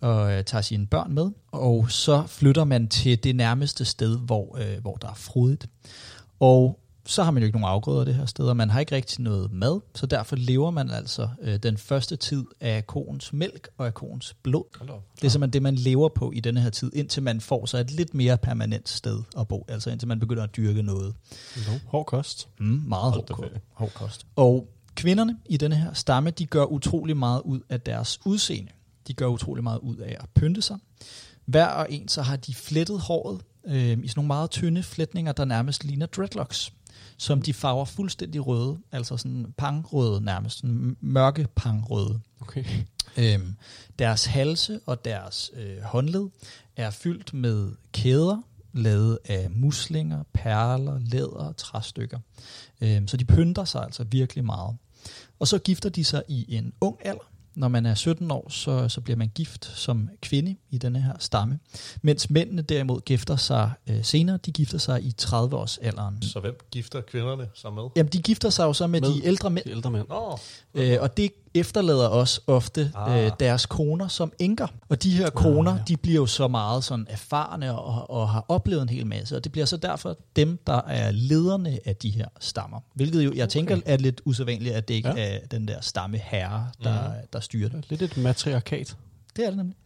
og 0.00 0.32
øh, 0.32 0.44
tager 0.44 0.62
sine 0.62 0.86
børn 0.86 1.14
med, 1.14 1.30
og 1.52 1.90
så 1.90 2.22
flytter 2.26 2.64
man 2.64 2.88
til 2.88 3.24
det 3.24 3.36
nærmeste 3.36 3.84
sted, 3.84 4.18
hvor, 4.18 4.58
øh, 4.58 4.80
hvor 4.80 4.94
der 4.94 5.08
er 5.08 5.14
frodigt. 5.14 5.68
Og 6.40 6.80
så 7.08 7.22
har 7.22 7.30
man 7.30 7.42
jo 7.42 7.46
ikke 7.46 7.58
nogen 7.58 7.74
afgrøder 7.74 8.04
det 8.04 8.14
her 8.14 8.26
sted, 8.26 8.44
og 8.44 8.56
man 8.56 8.70
har 8.70 8.80
ikke 8.80 8.94
rigtig 8.94 9.20
noget 9.20 9.52
mad, 9.52 9.80
så 9.94 10.06
derfor 10.06 10.36
lever 10.36 10.70
man 10.70 10.90
altså 10.90 11.28
øh, 11.42 11.56
den 11.56 11.76
første 11.76 12.16
tid 12.16 12.44
af 12.60 12.86
koens 12.86 13.32
mælk 13.32 13.68
og 13.78 13.86
af 13.86 13.94
koens 13.94 14.36
blod. 14.42 14.64
Det 15.16 15.24
er 15.24 15.28
simpelthen 15.28 15.52
det, 15.52 15.62
man 15.62 15.74
lever 15.74 16.08
på 16.08 16.32
i 16.32 16.40
denne 16.40 16.60
her 16.60 16.70
tid, 16.70 16.90
indtil 16.94 17.22
man 17.22 17.40
får 17.40 17.66
sig 17.66 17.80
et 17.80 17.90
lidt 17.90 18.14
mere 18.14 18.38
permanent 18.38 18.88
sted 18.88 19.22
at 19.38 19.48
bo, 19.48 19.64
altså 19.68 19.90
indtil 19.90 20.08
man 20.08 20.20
begynder 20.20 20.42
at 20.42 20.56
dyrke 20.56 20.82
noget. 20.82 21.14
No. 21.56 21.72
Hård 21.86 22.06
kost. 22.06 22.48
Mm, 22.58 22.66
meget 22.66 23.12
hård, 23.12 23.26
ferie. 23.36 23.60
hård 23.72 23.92
kost. 23.94 24.26
Og 24.36 24.68
kvinderne 24.94 25.36
i 25.46 25.56
denne 25.56 25.76
her 25.76 25.92
stamme, 25.92 26.30
de 26.30 26.46
gør 26.46 26.64
utrolig 26.64 27.16
meget 27.16 27.42
ud 27.44 27.60
af 27.68 27.80
deres 27.80 28.20
udseende. 28.24 28.72
De 29.08 29.14
gør 29.14 29.26
utrolig 29.26 29.64
meget 29.64 29.78
ud 29.78 29.96
af 29.96 30.16
at 30.20 30.28
pynte 30.34 30.62
sig. 30.62 30.78
Hver 31.44 31.66
og 31.66 31.86
en, 31.90 32.08
så 32.08 32.22
har 32.22 32.36
de 32.36 32.54
flettet 32.54 33.00
håret 33.00 33.40
øh, 33.66 33.74
i 33.74 34.08
sådan 34.08 34.12
nogle 34.16 34.26
meget 34.26 34.50
tynde 34.50 34.82
flætninger, 34.82 35.32
der 35.32 35.44
nærmest 35.44 35.84
ligner 35.84 36.06
dreadlocks, 36.06 36.72
som 37.18 37.42
de 37.42 37.54
farver 37.54 37.84
fuldstændig 37.84 38.46
røde, 38.46 38.78
altså 38.92 39.16
sådan 39.16 39.54
pangrøde 39.56 40.24
nærmest, 40.24 40.58
sådan 40.58 40.96
mørke 41.00 41.48
pangrøde. 41.56 42.20
Okay. 42.40 42.64
Øhm, 43.16 43.56
deres 43.98 44.24
halse 44.24 44.80
og 44.86 45.04
deres 45.04 45.50
øh, 45.54 45.82
håndled 45.82 46.28
er 46.76 46.90
fyldt 46.90 47.34
med 47.34 47.72
kæder, 47.92 48.42
lavet 48.72 49.18
af 49.24 49.50
muslinger, 49.50 50.22
perler, 50.32 50.98
læder 50.98 51.26
og 51.26 51.56
træstykker. 51.56 52.18
Øhm, 52.80 53.08
så 53.08 53.16
de 53.16 53.24
pynter 53.24 53.64
sig 53.64 53.82
altså 53.82 54.04
virkelig 54.04 54.44
meget. 54.44 54.76
Og 55.38 55.48
så 55.48 55.58
gifter 55.58 55.88
de 55.88 56.04
sig 56.04 56.22
i 56.28 56.56
en 56.56 56.72
ung 56.80 56.96
alder. 57.04 57.30
Når 57.58 57.68
man 57.68 57.86
er 57.86 57.94
17 57.94 58.30
år, 58.30 58.46
så, 58.50 58.88
så 58.88 59.00
bliver 59.00 59.16
man 59.16 59.30
gift 59.34 59.64
som 59.64 60.08
kvinde 60.22 60.56
i 60.70 60.78
denne 60.78 61.02
her 61.02 61.12
stamme. 61.18 61.58
Mens 62.02 62.30
mændene 62.30 62.62
derimod 62.62 63.00
gifter 63.00 63.36
sig 63.36 63.72
øh, 63.88 64.04
senere. 64.04 64.38
De 64.46 64.52
gifter 64.52 64.78
sig 64.78 65.02
i 65.02 65.14
30-års 65.22 65.78
alderen. 65.78 66.22
Så 66.22 66.40
hvem 66.40 66.58
gifter 66.70 67.00
kvinderne 67.00 67.48
sig 67.54 67.72
med? 67.72 67.82
Jamen, 67.96 68.12
de 68.12 68.22
gifter 68.22 68.50
sig 68.50 68.64
jo 68.64 68.72
så 68.72 68.86
med, 68.86 69.00
med. 69.00 69.14
De 69.14 69.26
ældre 69.26 69.50
mænd. 69.50 69.64
De 69.64 69.70
ældre 69.70 69.90
mænd. 69.90 70.08
Nå, 70.08 70.38
Øh, 70.74 70.96
og 71.00 71.16
det 71.16 71.30
efterlader 71.60 72.06
også 72.06 72.40
ofte 72.46 72.92
Ah. 72.94 73.24
øh, 73.24 73.30
deres 73.40 73.66
koner 73.66 74.08
som 74.08 74.32
enker. 74.38 74.66
Og 74.88 75.02
de 75.02 75.10
her 75.10 75.30
koner, 75.30 75.70
Ah, 75.70 75.76
ja. 75.76 75.80
ja. 75.80 75.84
de 75.88 75.96
bliver 75.96 76.16
jo 76.16 76.26
så 76.26 76.48
meget 76.48 76.84
sådan 76.84 77.06
erfarne 77.10 77.78
og, 77.78 78.10
og 78.10 78.28
har 78.28 78.44
oplevet 78.48 78.82
en 78.82 78.88
hel 78.88 79.06
masse. 79.06 79.36
Og 79.36 79.44
det 79.44 79.52
bliver 79.52 79.64
så 79.64 79.76
derfor 79.76 80.16
dem, 80.36 80.58
der 80.66 80.80
er 80.86 81.10
lederne 81.10 81.78
af 81.84 81.96
de 81.96 82.10
her 82.10 82.26
stammer. 82.40 82.80
Hvilket 82.94 83.24
jo, 83.24 83.32
jeg 83.34 83.42
okay. 83.44 83.50
tænker, 83.50 83.80
er 83.86 83.96
lidt 83.96 84.20
usædvanligt, 84.24 84.74
at 84.74 84.88
det 84.88 84.94
ikke 84.94 85.08
ja. 85.16 85.34
er 85.36 85.46
den 85.50 85.68
der 85.68 85.80
stamme 85.80 86.16
herre, 86.16 86.68
der, 86.84 87.08
mm. 87.08 87.14
der 87.32 87.40
styrer 87.40 87.68
det. 87.68 87.84
Lidt 87.90 88.02
et 88.02 88.16
matriarkat. 88.16 88.96
Det 89.36 89.44
er 89.44 89.48
det 89.48 89.56
nemlig. 89.56 89.76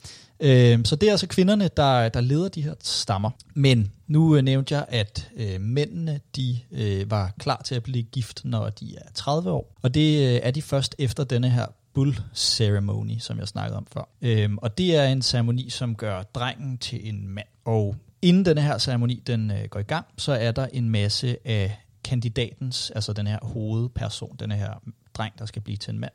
Øh, 0.42 0.78
så 0.84 0.96
det 0.96 1.06
er 1.06 1.10
altså 1.10 1.26
kvinderne, 1.26 1.70
der, 1.76 2.08
der 2.08 2.20
leder 2.20 2.48
de 2.48 2.62
her 2.62 2.74
stammer. 2.80 3.30
Men 3.54 3.92
nu 4.06 4.36
øh, 4.36 4.42
nævnte 4.42 4.74
jeg, 4.74 4.84
at 4.88 5.30
øh, 5.36 5.60
mændene 5.60 6.20
de 6.36 6.58
øh, 6.72 7.10
var 7.10 7.32
klar 7.38 7.62
til 7.64 7.74
at 7.74 7.82
blive 7.82 8.02
gift, 8.02 8.44
når 8.44 8.70
de 8.70 8.96
er 8.96 9.10
30 9.14 9.50
år. 9.50 9.76
Og 9.82 9.94
det 9.94 10.34
øh, 10.34 10.40
er 10.42 10.50
de 10.50 10.62
først 10.62 10.94
efter 10.98 11.24
denne 11.24 11.50
her 11.50 11.66
bull 11.94 12.20
ceremony, 12.34 13.18
som 13.18 13.38
jeg 13.38 13.48
snakkede 13.48 13.76
om 13.76 13.86
før. 13.92 14.08
Øhm, 14.22 14.58
og 14.58 14.78
det 14.78 14.96
er 14.96 15.04
en 15.04 15.22
ceremoni, 15.22 15.70
som 15.70 15.94
gør 15.94 16.22
drengen 16.22 16.78
til 16.78 17.08
en 17.08 17.28
mand. 17.28 17.46
Og 17.64 17.96
inden 18.22 18.44
denne 18.44 18.62
her 18.62 18.78
ceremoni 18.78 19.22
den 19.26 19.50
øh, 19.50 19.64
går 19.70 19.80
i 19.80 19.82
gang, 19.82 20.06
så 20.16 20.32
er 20.32 20.52
der 20.52 20.66
en 20.66 20.90
masse 20.90 21.36
af 21.44 21.78
kandidatens, 22.04 22.90
altså 22.90 23.12
den 23.12 23.26
her 23.26 23.38
hovedperson, 23.42 24.36
den 24.38 24.50
her 24.50 24.70
dreng, 25.14 25.38
der 25.38 25.46
skal 25.46 25.62
blive 25.62 25.76
til 25.76 25.92
en 25.92 26.00
mand, 26.00 26.12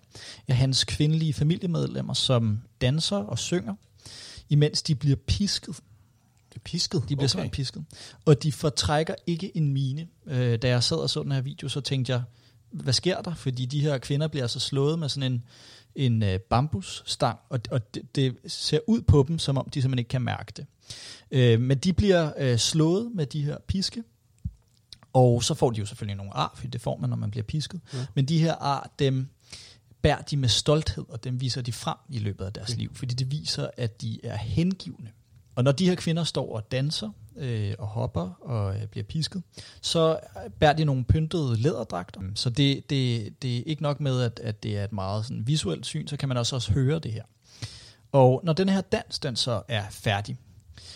af 0.47 0.55
hans 0.55 0.83
kvindelige 0.83 1.33
familiemedlemmer, 1.33 2.13
som 2.13 2.59
danser 2.81 3.17
og 3.17 3.39
synger, 3.39 3.75
imens 4.49 4.81
de 4.81 4.95
bliver 4.95 5.15
pisket. 5.15 5.75
Er 6.55 6.59
pisket. 6.59 7.01
De 7.01 7.05
bliver 7.05 7.19
okay. 7.19 7.27
simpelthen 7.27 7.51
pisket. 7.51 7.85
Og 8.25 8.43
de 8.43 8.51
fortrækker 8.51 9.15
ikke 9.27 9.57
en 9.57 9.73
mine. 9.73 10.07
Øh, 10.25 10.57
da 10.61 10.67
jeg 10.67 10.83
sad 10.83 10.97
og 10.97 11.09
så 11.09 11.23
den 11.23 11.31
her 11.31 11.41
video, 11.41 11.69
så 11.69 11.81
tænkte 11.81 12.11
jeg, 12.11 12.21
hvad 12.71 12.93
sker 12.93 13.21
der? 13.21 13.35
Fordi 13.35 13.65
de 13.65 13.81
her 13.81 13.97
kvinder 13.97 14.27
bliver 14.27 14.43
altså 14.43 14.59
slået 14.59 14.99
med 14.99 15.09
sådan 15.09 15.31
en, 15.33 15.43
en 15.95 16.23
øh, 16.23 16.39
bambusstang, 16.39 17.39
og, 17.49 17.59
og 17.71 17.93
det, 17.93 18.15
det 18.15 18.37
ser 18.47 18.79
ud 18.87 19.01
på 19.01 19.25
dem, 19.27 19.39
som 19.39 19.57
om 19.57 19.69
de 19.69 19.81
simpelthen 19.81 19.99
ikke 19.99 20.09
kan 20.09 20.21
mærke 20.21 20.53
det. 20.57 20.65
Øh, 21.31 21.61
men 21.61 21.77
de 21.77 21.93
bliver 21.93 22.31
øh, 22.37 22.57
slået 22.57 23.11
med 23.15 23.25
de 23.25 23.43
her 23.43 23.57
piske, 23.67 24.03
og 25.13 25.43
så 25.43 25.53
får 25.53 25.71
de 25.71 25.79
jo 25.79 25.85
selvfølgelig 25.85 26.17
nogle 26.17 26.33
ar, 26.33 26.53
for 26.55 26.67
det 26.67 26.81
får 26.81 26.97
man, 26.97 27.09
når 27.09 27.17
man 27.17 27.31
bliver 27.31 27.43
pisket. 27.43 27.81
Ja. 27.93 28.05
Men 28.13 28.25
de 28.25 28.39
her 28.39 28.53
ar, 28.53 28.91
dem 28.99 29.29
bærer 30.01 30.21
de 30.21 30.37
med 30.37 30.49
stolthed, 30.49 31.05
og 31.09 31.23
dem 31.23 31.41
viser 31.41 31.61
de 31.61 31.73
frem 31.73 31.97
i 32.09 32.19
løbet 32.19 32.45
af 32.45 32.53
deres 32.53 32.69
Okay. 32.69 32.79
liv, 32.79 32.95
fordi 32.95 33.15
det 33.15 33.31
viser, 33.31 33.69
at 33.77 34.01
de 34.01 34.19
er 34.23 34.37
hengivne. 34.37 35.09
Og 35.55 35.63
når 35.63 35.71
de 35.71 35.89
her 35.89 35.95
kvinder 35.95 36.23
står 36.23 36.55
og 36.55 36.71
danser 36.71 37.09
øh, 37.37 37.73
og 37.79 37.87
hopper 37.87 38.29
og 38.41 38.75
øh, 38.75 38.87
bliver 38.87 39.03
pisket, 39.03 39.43
så 39.81 40.19
bærer 40.59 40.73
de 40.73 40.85
nogle 40.85 41.05
pyntede 41.05 41.55
læderdragter. 41.61 42.21
Så 42.35 42.49
det, 42.49 42.89
det, 42.89 43.33
det 43.41 43.57
er 43.57 43.63
ikke 43.65 43.81
nok 43.81 43.99
med, 43.99 44.21
at, 44.21 44.39
at 44.39 44.63
det 44.63 44.77
er 44.77 44.83
et 44.83 44.93
meget 44.93 45.25
sådan, 45.25 45.47
visuelt 45.47 45.85
syn, 45.85 46.07
så 46.07 46.17
kan 46.17 46.29
man 46.29 46.37
også, 46.37 46.55
også 46.55 46.71
høre 46.71 46.99
det 46.99 47.13
her. 47.13 47.23
Og 48.11 48.41
når 48.43 48.53
den 48.53 48.69
her 48.69 48.81
dans 48.81 49.19
den 49.19 49.35
så 49.35 49.61
er 49.67 49.83
færdig, 49.89 50.37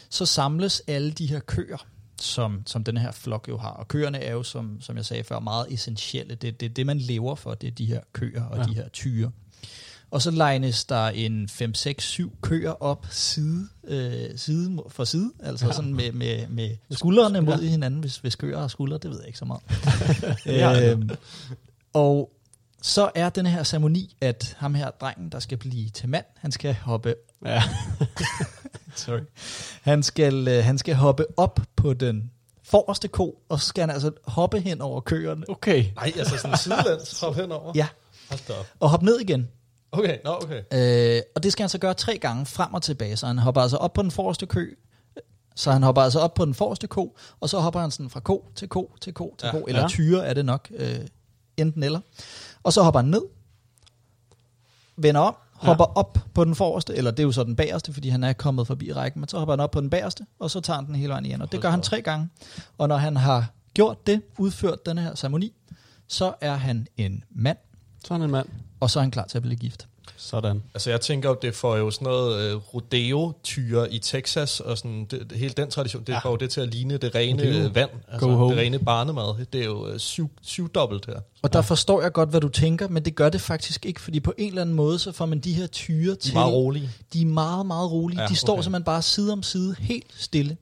så 0.09 0.25
samles 0.25 0.81
alle 0.87 1.11
de 1.11 1.25
her 1.25 1.39
køer, 1.39 1.85
som, 2.23 2.63
som 2.65 2.83
den 2.83 2.97
her 2.97 3.11
flok 3.11 3.45
jo 3.49 3.57
har. 3.57 3.69
Og 3.69 3.87
køerne 3.87 4.17
er 4.19 4.31
jo, 4.31 4.43
som, 4.43 4.81
som 4.81 4.97
jeg 4.97 5.05
sagde 5.05 5.23
før, 5.23 5.39
meget 5.39 5.65
essentielle. 5.73 6.35
Det 6.35 6.47
er 6.47 6.51
det, 6.51 6.75
det, 6.75 6.85
man 6.85 6.97
lever 6.97 7.35
for, 7.35 7.53
det 7.53 7.67
er 7.67 7.71
de 7.71 7.85
her 7.85 7.99
køer 8.13 8.43
og 8.45 8.57
Ja. 8.57 8.63
de 8.63 8.73
her 8.75 8.87
tyre. 8.89 9.31
Og 10.11 10.21
så 10.21 10.31
legnes 10.31 10.85
der 10.85 11.07
en 11.07 11.49
5, 11.49 11.73
6, 11.73 12.03
7 12.03 12.37
køer 12.41 12.71
op 12.83 13.05
side, 13.11 13.67
øh, 13.87 14.37
side 14.37 14.83
for 14.89 15.03
side, 15.03 15.31
altså 15.39 15.65
Ja. 15.65 15.71
sådan 15.71 15.93
med, 15.93 16.11
med, 16.11 16.47
med 16.47 16.69
skuldrene 16.91 17.41
mod 17.41 17.59
Ja. 17.61 17.67
hinanden, 17.69 17.99
hvis, 17.99 18.17
hvis 18.17 18.35
køer 18.35 18.59
har 18.59 18.67
skuldre, 18.67 18.97
det 18.97 19.09
ved 19.11 19.17
jeg 19.19 19.27
ikke 19.27 19.39
så 19.39 19.45
meget. 19.45 19.61
Øhm, 20.91 21.09
og 21.93 22.31
så 22.81 23.11
er 23.15 23.29
den 23.29 23.45
her 23.45 23.63
ceremoni, 23.63 24.15
at 24.21 24.55
ham 24.59 24.73
her 24.75 24.89
drengen, 24.89 25.29
der 25.29 25.39
skal 25.39 25.57
blive 25.57 25.89
til 25.89 26.09
mand, 26.09 26.25
han 26.37 26.51
skal 26.51 26.73
hoppe 26.73 27.15
Ja. 27.45 27.63
Sorry. 28.95 29.19
han 29.81 30.03
skal, 30.03 30.47
øh, 30.47 30.63
han 30.63 30.77
skal 30.77 30.95
hoppe 30.95 31.25
op 31.37 31.59
på 31.75 31.93
den 31.93 32.31
forreste 32.63 33.07
ko, 33.07 33.41
og 33.49 33.59
så 33.59 33.65
skal 33.67 33.81
han 33.81 33.89
altså 33.89 34.11
hoppe 34.25 34.59
hen 34.59 34.81
over 34.81 35.01
køerne. 35.01 35.45
Okay. 35.49 35.85
nej, 35.95 36.11
altså 36.17 36.37
sådan 36.37 36.57
sidelands 36.57 37.19
hop 37.19 37.35
henover. 37.35 37.71
Ja, 37.75 37.87
Hold 38.29 38.47
da 38.47 38.53
op. 38.53 38.65
og 38.79 38.89
hoppe 38.89 39.05
ned 39.05 39.19
igen. 39.19 39.47
Okay, 39.91 40.17
nå, 40.23 40.31
okay. 40.43 40.61
Øh, 41.17 41.21
og 41.35 41.43
det 41.43 41.51
skal 41.51 41.63
han 41.63 41.69
så 41.69 41.77
gøre 41.77 41.93
tre 41.93 42.17
gange 42.17 42.45
frem 42.45 42.73
og 42.73 42.81
tilbage. 42.83 43.17
Så 43.17 43.27
han 43.27 43.37
hopper 43.37 43.61
altså 43.61 43.77
op 43.77 43.93
på 43.93 44.01
den 44.01 44.11
forreste 44.11 44.45
kø, 44.45 44.75
så 45.55 45.71
han 45.71 45.83
hopper 45.83 46.01
altså 46.01 46.19
op 46.19 46.33
på 46.33 46.45
den 46.45 46.53
forreste 46.53 46.87
ko, 46.87 47.17
og 47.39 47.49
så 47.49 47.59
hopper 47.59 47.79
han 47.79 47.91
sådan 47.91 48.09
fra 48.09 48.19
ko 48.19 48.45
til 48.55 48.67
ko 48.69 48.91
til 49.01 49.13
ko 49.13 49.35
til 49.39 49.45
Ja. 49.45 49.51
ko, 49.51 49.65
eller 49.67 49.81
Ja. 49.81 49.87
tyre 49.87 50.25
er 50.25 50.33
det 50.33 50.45
nok, 50.45 50.67
øh, 50.75 50.99
enten 51.57 51.83
eller. 51.83 51.99
Og 52.63 52.73
så 52.73 52.83
hopper 52.83 52.99
han 52.99 53.09
ned, 53.09 53.21
vender 54.97 55.21
om, 55.21 55.35
hopper 55.61 55.85
ja. 55.87 55.99
op 55.99 56.17
på 56.33 56.43
den 56.45 56.55
forreste, 56.55 56.95
eller 56.95 57.11
det 57.11 57.19
er 57.19 57.23
jo 57.23 57.31
så 57.31 57.43
den 57.43 57.55
bagerste, 57.55 57.93
fordi 57.93 58.09
han 58.09 58.23
er 58.23 58.33
kommet 58.33 58.67
forbi 58.67 58.93
rækken, 58.93 59.19
men 59.19 59.27
så 59.27 59.37
hopper 59.39 59.53
han 59.53 59.59
op 59.59 59.71
på 59.71 59.81
den 59.81 59.89
bagerste, 59.89 60.25
og 60.39 60.51
så 60.51 60.61
tager 60.61 60.77
han 60.77 60.85
den 60.85 60.95
hele 60.95 61.09
vejen 61.09 61.25
igen. 61.25 61.41
Og 61.41 61.51
det 61.51 61.61
gør 61.61 61.69
han 61.69 61.81
tre 61.81 62.01
gange. 62.01 62.29
Og 62.77 62.87
når 62.87 62.97
han 62.97 63.17
har 63.17 63.51
gjort 63.73 64.07
det, 64.07 64.21
udført 64.37 64.85
denne 64.85 65.01
her 65.01 65.15
ceremoni, 65.15 65.53
så 66.07 66.33
er 66.41 66.55
han 66.55 66.87
en 66.97 67.23
mand, 67.29 67.57
Sådan 68.05 68.21
en 68.21 68.31
mand. 68.31 68.47
og 68.79 68.89
så 68.89 68.99
er 68.99 69.01
han 69.01 69.11
klar 69.11 69.25
til 69.25 69.37
at 69.37 69.41
blive 69.41 69.55
gift. 69.55 69.87
Sådan. 70.17 70.63
Altså 70.73 70.89
jeg 70.89 71.01
tænker 71.01 71.29
jo, 71.29 71.35
det 71.41 71.55
får 71.55 71.77
jo 71.77 71.91
sådan 71.91 72.05
noget 72.05 72.51
øh, 72.51 72.55
rodeo-tyre 72.73 73.93
i 73.93 73.99
Texas, 73.99 74.59
og 74.59 74.77
sådan, 74.77 75.07
det, 75.11 75.29
det, 75.29 75.37
hele 75.37 75.53
den 75.57 75.69
tradition, 75.69 76.01
det 76.03 76.09
Ja. 76.09 76.13
ja. 76.13 76.19
får 76.19 76.29
jo 76.29 76.35
det 76.35 76.49
til 76.49 76.61
at 76.61 76.67
ligne 76.73 76.97
det 76.97 77.15
rene 77.15 77.43
Rodeo. 77.43 77.63
øh, 77.65 77.75
vand, 77.75 77.89
altså 78.11 78.27
Go 78.27 78.35
home. 78.35 78.55
det 78.55 78.61
rene 78.63 78.79
barnemad. 78.79 79.45
Det 79.53 79.61
er 79.61 79.65
jo 79.65 79.87
øh, 79.87 79.99
syv, 79.99 80.29
syvdobbelt 80.41 81.05
her. 81.05 81.19
Og 81.41 81.53
der 81.53 81.61
forstår 81.61 82.01
jeg 82.01 82.11
godt, 82.13 82.29
hvad 82.29 82.41
du 82.41 82.47
tænker, 82.49 82.87
men 82.87 83.05
det 83.05 83.15
gør 83.15 83.29
det 83.29 83.41
faktisk 83.41 83.85
ikke, 83.85 84.01
fordi 84.01 84.19
på 84.19 84.33
en 84.37 84.47
eller 84.47 84.61
anden 84.61 84.75
måde, 84.75 84.99
så 84.99 85.11
får 85.11 85.25
man 85.25 85.39
de 85.39 85.53
her 85.53 85.67
tyre 85.67 86.11
De 86.11 86.15
til. 86.19 86.31
er 86.31 86.33
meget 86.33 86.53
rolige. 86.53 86.89
De 87.13 87.21
er 87.21 87.25
meget, 87.25 87.65
meget 87.65 87.91
rolige. 87.91 88.17
Ja, 88.19 88.23
Ja, 88.23 88.27
de 88.29 88.35
står 88.35 88.53
okay. 88.53 88.63
simpelthen 88.63 88.83
bare 88.83 89.01
side 89.01 89.31
om 89.33 89.43
side, 89.43 89.75
helt 89.79 90.07
stille. 90.17 90.57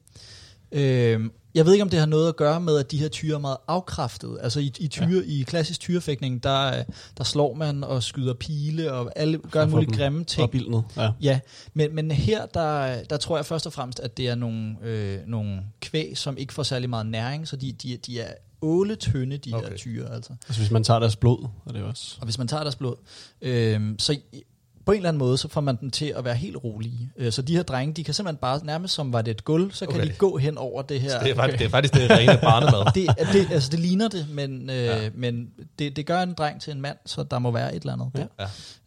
Øhm, 0.72 1.32
jeg 1.56 1.66
ved 1.66 1.74
ikke, 1.74 1.84
om 1.84 1.90
det 1.90 2.00
har 2.00 2.06
noget 2.06 2.28
at 2.28 2.36
gøre 2.36 2.62
med, 2.62 2.78
at 2.78 2.92
de 2.92 2.98
her 2.98 3.08
tyre 3.08 3.36
er 3.36 3.40
meget 3.40 3.58
afkræftede. 3.68 4.42
Altså 4.42 4.60
i, 4.60 4.74
i, 4.80 4.88
tyre, 4.88 5.08
ja. 5.08 5.22
i 5.26 5.46
klassisk 5.48 5.80
tyrefægtning, 5.80 6.44
der, 6.44 6.84
der 7.18 7.24
slår 7.24 7.54
man 7.54 7.84
og 7.84 8.04
skyder 8.04 8.34
pile, 8.34 8.94
og 8.94 9.12
alle 9.16 9.38
gør 9.52 9.66
får 9.66 9.70
mulige 9.70 9.98
grimme 9.98 10.24
ting. 10.24 10.44
Opildnet. 10.44 10.84
Ja. 10.98 11.12
Ja, 11.22 11.40
men, 11.74 11.96
men 11.96 12.12
her, 12.12 12.46
der, 12.46 13.04
der 13.04 13.18
tror 13.18 13.36
jeg 13.36 13.46
først 13.46 13.66
og 13.66 13.74
fremmest, 13.74 14.00
at 14.00 14.18
det 14.18 14.28
er 14.28 14.36
nogle, 14.36 14.76
øh, 14.84 15.20
nogle 15.28 15.62
kvæg, 15.82 16.18
som 16.18 16.38
ikke 16.38 16.54
får 16.54 16.64
særlig 16.64 16.90
meget 16.90 17.06
næring, 17.06 17.48
så 17.48 17.56
de, 17.56 17.72
de, 17.72 17.98
de 17.98 18.20
er 18.20 18.34
åletynde, 18.62 19.38
de 19.38 19.54
okay. 19.54 19.70
her 19.70 19.78
tyre. 19.78 20.14
Altså. 20.14 20.34
Altså 20.48 20.62
hvis 20.62 20.72
man 20.72 20.84
tager 20.84 21.00
deres 21.00 21.16
blod, 21.16 21.48
er 21.68 21.72
det 21.72 21.84
også. 21.84 22.18
Og 22.20 22.26
hvis 22.26 22.38
man 22.38 22.48
tager 22.48 22.64
deres 22.64 22.76
blod. 22.76 22.96
Øhm, 23.42 24.00
så 24.00 24.18
på 24.90 24.94
en 24.94 24.98
eller 24.98 25.10
anden 25.10 25.20
måde, 25.20 25.38
så 25.38 25.48
får 25.48 25.62
man 25.62 25.76
dem 25.82 25.90
til 25.92 26.14
at 26.18 26.26
være 26.26 26.36
helt 26.36 26.58
rolige. 26.64 27.12
Øh, 27.18 27.32
så 27.32 27.42
de 27.42 27.56
her 27.56 27.64
drenge, 27.64 27.94
de 27.94 28.04
kan 28.04 28.14
simpelthen 28.14 28.38
bare, 28.38 28.60
nærmest 28.66 28.94
som 28.94 29.14
var 29.14 29.22
det 29.22 29.32
et 29.32 29.44
gulv, 29.46 29.72
så 29.72 29.86
kan 29.86 29.96
Okay. 29.96 30.08
de 30.08 30.14
gå 30.18 30.38
hen 30.38 30.58
over 30.58 30.82
det 30.82 31.02
her. 31.02 31.20
Det 31.24 31.32
er, 31.32 31.36
faktisk, 31.36 31.60
det 31.60 31.66
er 31.66 31.70
faktisk 31.70 31.94
det 31.94 32.12
rene 32.12 32.40
barnemad. 32.44 32.94
det, 32.96 33.08
er- 33.18 33.32
det, 33.32 33.52
altså 33.52 33.70
det 33.70 33.80
ligner 33.80 34.08
det, 34.08 34.28
men, 34.30 34.70
øh, 34.70 34.76
Ja. 34.76 35.04
ja. 35.04 35.10
men 35.14 35.50
det, 35.80 35.96
det 35.96 36.06
gør 36.06 36.22
en 36.22 36.34
dreng 36.34 36.62
til 36.62 36.72
en 36.74 36.82
mand, 36.82 36.98
så 37.06 37.24
der 37.24 37.40
må 37.40 37.52
være 37.52 37.76
et 37.76 37.80
eller 37.82 37.94
andet 37.94 38.10
der. 38.16 38.26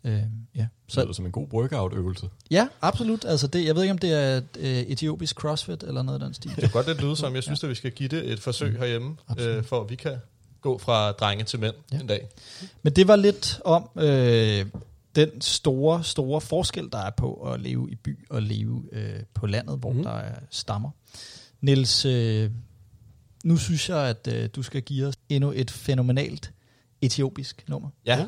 Ja. 0.05 0.11
Øh, 0.11 0.23
ja. 0.57 0.61
Det 0.61 0.69
Så, 0.89 1.03
lyder 1.03 1.13
som 1.13 1.27
en 1.27 1.33
god 1.33 1.47
workout-øvelse. 1.53 2.27
ja, 2.51 2.69
absolut. 2.83 3.25
Altså 3.25 3.47
det, 3.47 3.65
jeg 3.65 3.75
ved 3.75 3.83
ikke, 3.83 3.93
om 3.93 3.99
det 3.99 4.13
er 4.13 4.41
øh, 4.59 4.69
etiopisk 4.79 5.37
crossfit 5.37 5.83
eller 5.83 6.03
noget 6.03 6.21
af 6.21 6.25
den 6.27 6.35
stil. 6.35 6.51
Det 6.51 6.59
kan 6.61 6.71
godt 6.71 6.87
lidt 6.87 7.03
lyde 7.03 7.17
som, 7.17 7.35
jeg 7.35 7.43
synes, 7.43 7.65
at 7.65 7.71
vi 7.71 7.75
skal 7.75 7.91
give 7.91 8.09
det 8.09 8.33
et 8.33 8.41
forsøg 8.41 8.79
herhjemme, 8.79 9.17
Absolut. 9.29 9.57
øh, 9.57 9.65
for 9.65 9.81
at 9.81 9.91
vi 9.91 9.95
kan 9.95 10.13
gå 10.61 10.79
fra 10.79 11.13
drenge 11.13 11.45
til 11.45 11.59
mænd 11.61 11.75
Ja. 11.93 11.99
en 12.01 12.07
dag. 12.07 12.29
Men 12.83 12.93
det 12.93 13.09
var 13.09 13.17
lidt 13.17 13.61
om 13.65 13.89
øh, 13.97 14.67
den 15.17 15.41
store, 15.41 16.05
store 16.05 16.41
forskel, 16.41 16.89
der 16.93 16.99
er 16.99 17.11
på 17.11 17.35
at 17.35 17.61
leve 17.61 17.91
i 17.91 17.95
by 17.95 18.27
og 18.31 18.43
leve 18.43 18.83
øh, 18.93 19.21
på 19.35 19.47
landet, 19.47 19.79
hvor 19.79 19.93
mm. 19.93 20.03
der 20.03 20.11
er 20.11 20.35
stammer. 20.51 20.91
Niels, 21.61 22.05
øh, 22.05 22.51
nu 23.45 23.57
synes 23.57 23.89
jeg, 23.89 23.99
at 24.09 24.29
øh, 24.35 24.49
du 24.57 24.63
skal 24.63 24.83
give 24.83 25.07
os 25.07 25.15
endnu 25.29 25.53
et 25.57 25.71
fænomenalt 25.71 26.53
etiopisk 27.01 27.65
nummer. 27.69 27.89
Ja, 28.07 28.17
Ja. 28.19 28.27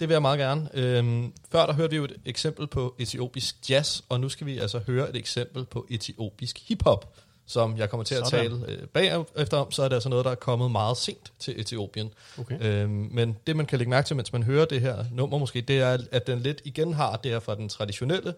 det 0.00 0.08
vil 0.08 0.14
jeg 0.14 0.22
meget 0.22 0.38
gerne. 0.38 0.68
Øhm, 0.74 1.32
før 1.52 1.66
der 1.66 1.72
hørte 1.72 1.90
vi 1.90 1.96
jo 1.96 2.04
et 2.04 2.16
eksempel 2.24 2.66
på 2.66 2.96
etiopisk 2.98 3.70
jazz, 3.70 4.00
og 4.08 4.20
nu 4.20 4.28
skal 4.28 4.46
vi 4.46 4.58
altså 4.58 4.78
høre 4.78 5.10
et 5.10 5.16
eksempel 5.16 5.64
på 5.64 5.86
etiopisk 5.90 6.68
hiphop, 6.68 7.16
som 7.46 7.76
jeg 7.76 7.90
kommer 7.90 8.04
til 8.04 8.14
at 8.14 8.26
Sådan. 8.26 8.50
tale 8.50 8.72
øh, 8.72 8.86
bagefter 8.88 9.56
om, 9.56 9.70
så 9.70 9.82
er 9.82 9.88
det 9.88 9.96
altså 9.96 10.08
noget, 10.08 10.24
der 10.24 10.30
er 10.30 10.34
kommet 10.34 10.70
meget 10.70 10.96
sent 10.96 11.32
til 11.38 11.60
Etiopien. 11.60 12.10
Okay. 12.38 12.82
Øhm, 12.82 12.90
men 12.90 13.36
det, 13.46 13.56
man 13.56 13.66
kan 13.66 13.78
lægge 13.78 13.90
mærke 13.90 14.06
til, 14.06 14.16
mens 14.16 14.32
man 14.32 14.42
hører 14.42 14.64
det 14.64 14.80
her 14.80 15.04
nummer 15.12 15.38
måske, 15.38 15.60
det 15.60 15.78
er, 15.78 15.98
at 16.12 16.26
den 16.26 16.38
lidt 16.38 16.62
igen 16.64 16.92
har 16.92 17.16
det 17.16 17.30
her 17.30 17.40
fra 17.40 17.54
den 17.54 17.68
traditionelle 17.68 18.34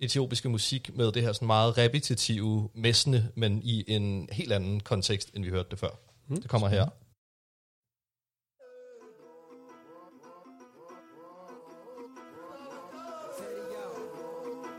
etiopiske 0.00 0.48
musik 0.48 0.96
med 0.96 1.12
det 1.12 1.22
her 1.22 1.32
sådan 1.32 1.46
meget 1.46 1.78
repetitive 1.78 2.68
messende, 2.74 3.28
men 3.34 3.60
i 3.64 3.84
en 3.88 4.28
helt 4.32 4.52
anden 4.52 4.80
kontekst, 4.80 5.30
end 5.34 5.44
vi 5.44 5.50
hørte 5.50 5.68
det 5.70 5.78
før. 5.78 5.98
Mm. 6.28 6.40
Det 6.40 6.50
kommer 6.50 6.68
her. 6.68 6.86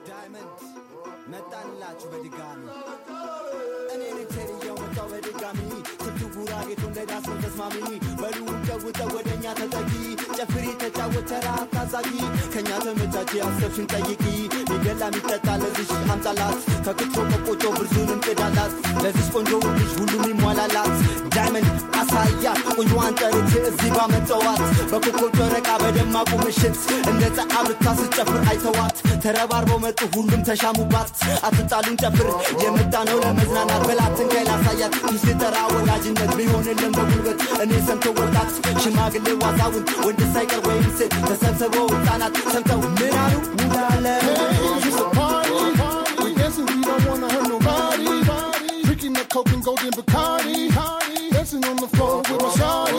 Diamond, 0.06 0.50
Nathan 1.30 3.11
ቴዲዮ 4.34 4.72
መጣሁ 4.82 5.06
በድጋሚ 5.12 5.60
ስልቱ 6.02 6.22
ጉራጌቱ 6.36 6.82
እንደ 6.90 7.00
ዳስን 7.10 7.38
ተስማሚ 7.44 7.76
በሉ 8.22 8.38
ጨውጠው 8.68 9.10
ወደ 9.16 9.30
እኛ 9.38 9.46
ተጠጊ 9.60 9.92
ጨፍሪ 10.38 10.66
ተጫወት 10.84 11.26
ተራ 11.32 11.48
ታዛጊ 11.74 12.12
ከእኛ 12.54 12.70
ተመቻች 12.86 13.32
ያሰብሽን 13.40 13.88
ጠይቂ 13.94 14.24
ሊገላ 14.72 15.02
የሚጠጣ 15.10 15.48
ለዚሽ 15.64 15.92
አምጣላት 16.14 16.58
ከክትፎ 16.88 17.16
ከቆጮ 17.32 17.64
ብርዙን 17.78 18.12
እንቅዳላት 18.16 18.74
ለዚሽ 19.06 19.28
ቆንጆ 19.36 19.52
ልጅ 19.78 19.92
ሁሉም 20.00 20.24
ይሟላላት 20.32 20.94
ዳይመንድ 21.36 21.70
አሳያት 22.02 22.40
ቆንጆዋን 22.76 23.14
ጠርቼ 23.22 23.52
እዚህ 23.70 23.92
ባመጣዋት 23.98 24.62
በኮከብ 24.92 25.32
ጨረቃ 25.40 25.70
በደማቁ 25.84 26.32
ምሽት 26.44 26.78
እንደ 27.12 27.24
ፀሐይ 27.38 27.64
ብታ 27.70 27.86
ስትጨፍር 28.00 28.40
አይተዋት 28.52 28.96
ተረባርበው 29.24 29.80
መጡ 29.84 30.02
ሁሉም 30.16 30.42
ተሻሙባት 30.48 31.10
አትጣሉን 31.48 31.98
ጨፍር 32.04 32.28
የመጣ 32.64 32.94
ነው 33.10 33.18
ለመዝናናት 33.24 33.84
በላትን 33.90 34.21
ከይ 34.33 34.43
ላሳያት 34.49 34.95
ፊት 35.23 35.25
ጠራ 35.43 35.57
ወዳጅነት 35.75 36.31
ቢሆንልን 36.39 36.93
በጉልበት 36.97 37.39
እኔ 37.65 37.73
ሰምተው 37.87 38.13
ወጣት 38.21 38.51
ሽማግሌ 38.83 39.27
ዋዛውን 39.43 39.85
ወንድ 40.07 40.21
ሳይቀር 40.35 40.61
ወይም 40.69 40.89
ሴት 40.99 41.13
ተሰብስበው 41.29 41.87
ህፃናት 41.95 42.35
ሰምተው 42.55 42.81
ምን 42.99 43.15
አሉ 43.25 43.35
ሙላለ 43.61 44.07
It's 44.89 44.99
a 45.03 45.07
party. 45.17 45.55
We 46.23 46.31
dancing, 46.39 46.67
we 46.71 46.77
don't 46.89 47.07
wanna 47.09 47.29
hurt 47.35 47.49
nobody. 47.53 48.07
Drinking 48.87 49.15
the 49.19 49.25
coke 49.35 49.51
and 49.55 49.63
golden 49.67 49.93
Bacardi. 49.99 50.61
Dancing 51.35 51.65
on 51.71 51.77
the 51.83 51.89
floor 51.95 52.15
with 52.29 52.41
my 52.45 52.51
shawty. 52.59 52.90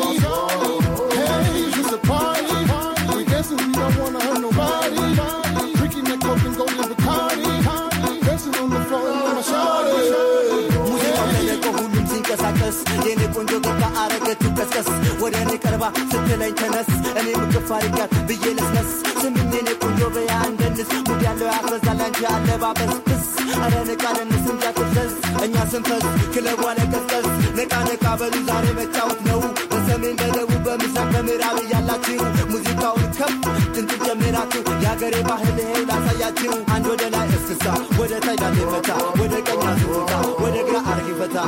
ቀስቀስ 14.82 14.90
ወደ 15.22 15.34
እኔ 15.44 15.52
ቀርባ 15.64 15.82
ስትለኝ 16.10 16.52
ተነስ። 16.60 16.88
እኔ 17.12 17.26
ምግፍ 17.40 17.68
አድርጋት 17.76 18.12
ብዬ 18.28 18.44
ልስነስ። 18.58 18.90
ስምኝ 19.20 19.50
የኔ 19.56 19.68
ቆንጆ 19.82 20.00
በያ 20.14 20.32
እንደንስ። 20.48 20.90
ሙድ 20.98 21.20
ያለው 21.26 21.48
ያስበዛል 21.50 22.00
አንቺ 22.06 22.20
አለባበስ 22.32 22.94
ክስ 23.06 23.26
አረ 23.58 23.74
ንቃ 23.88 24.04
ደንስ 24.18 24.46
አትፍዘዝ 24.70 25.12
እኛ 25.44 25.56
ስንፈስ 25.72 26.04
ክለቡ 26.34 26.62
አለቀስቀስ 26.70 27.28
ነቃ 27.58 27.72
ነቃ 27.90 28.04
በሉ 28.20 28.34
ዛሬ 28.48 28.66
መጫወት 28.78 29.20
ነው። 29.30 29.40
በሰሜን 29.72 30.16
በደቡብ 30.20 30.62
በምስራቅ 30.66 31.08
በምዕራብ 31.14 31.58
እያላችሁ 31.64 32.20
ሙዚቃውን 32.52 33.06
ከፍ 33.18 33.36
ጥንት 33.74 33.92
ጀምራችሁ 34.06 34.62
የሀገሬ 34.84 35.14
ባህል 35.30 35.58
ይሄው 35.62 35.84
ላሳያችሁ። 35.90 36.54
አንድ 36.74 36.86
ወደ 36.92 37.04
ላይ 37.14 37.28
እስክስታ 37.32 37.66
ወደ 38.00 38.12
ታይ 38.26 38.38
ዳሌ 38.42 38.58
መታ 38.72 38.90
ወደ 39.20 39.34
ቀኝ 39.48 39.62
አዙሩታ 39.70 40.12
ወደ 40.42 40.56
ፈታ 40.61 40.61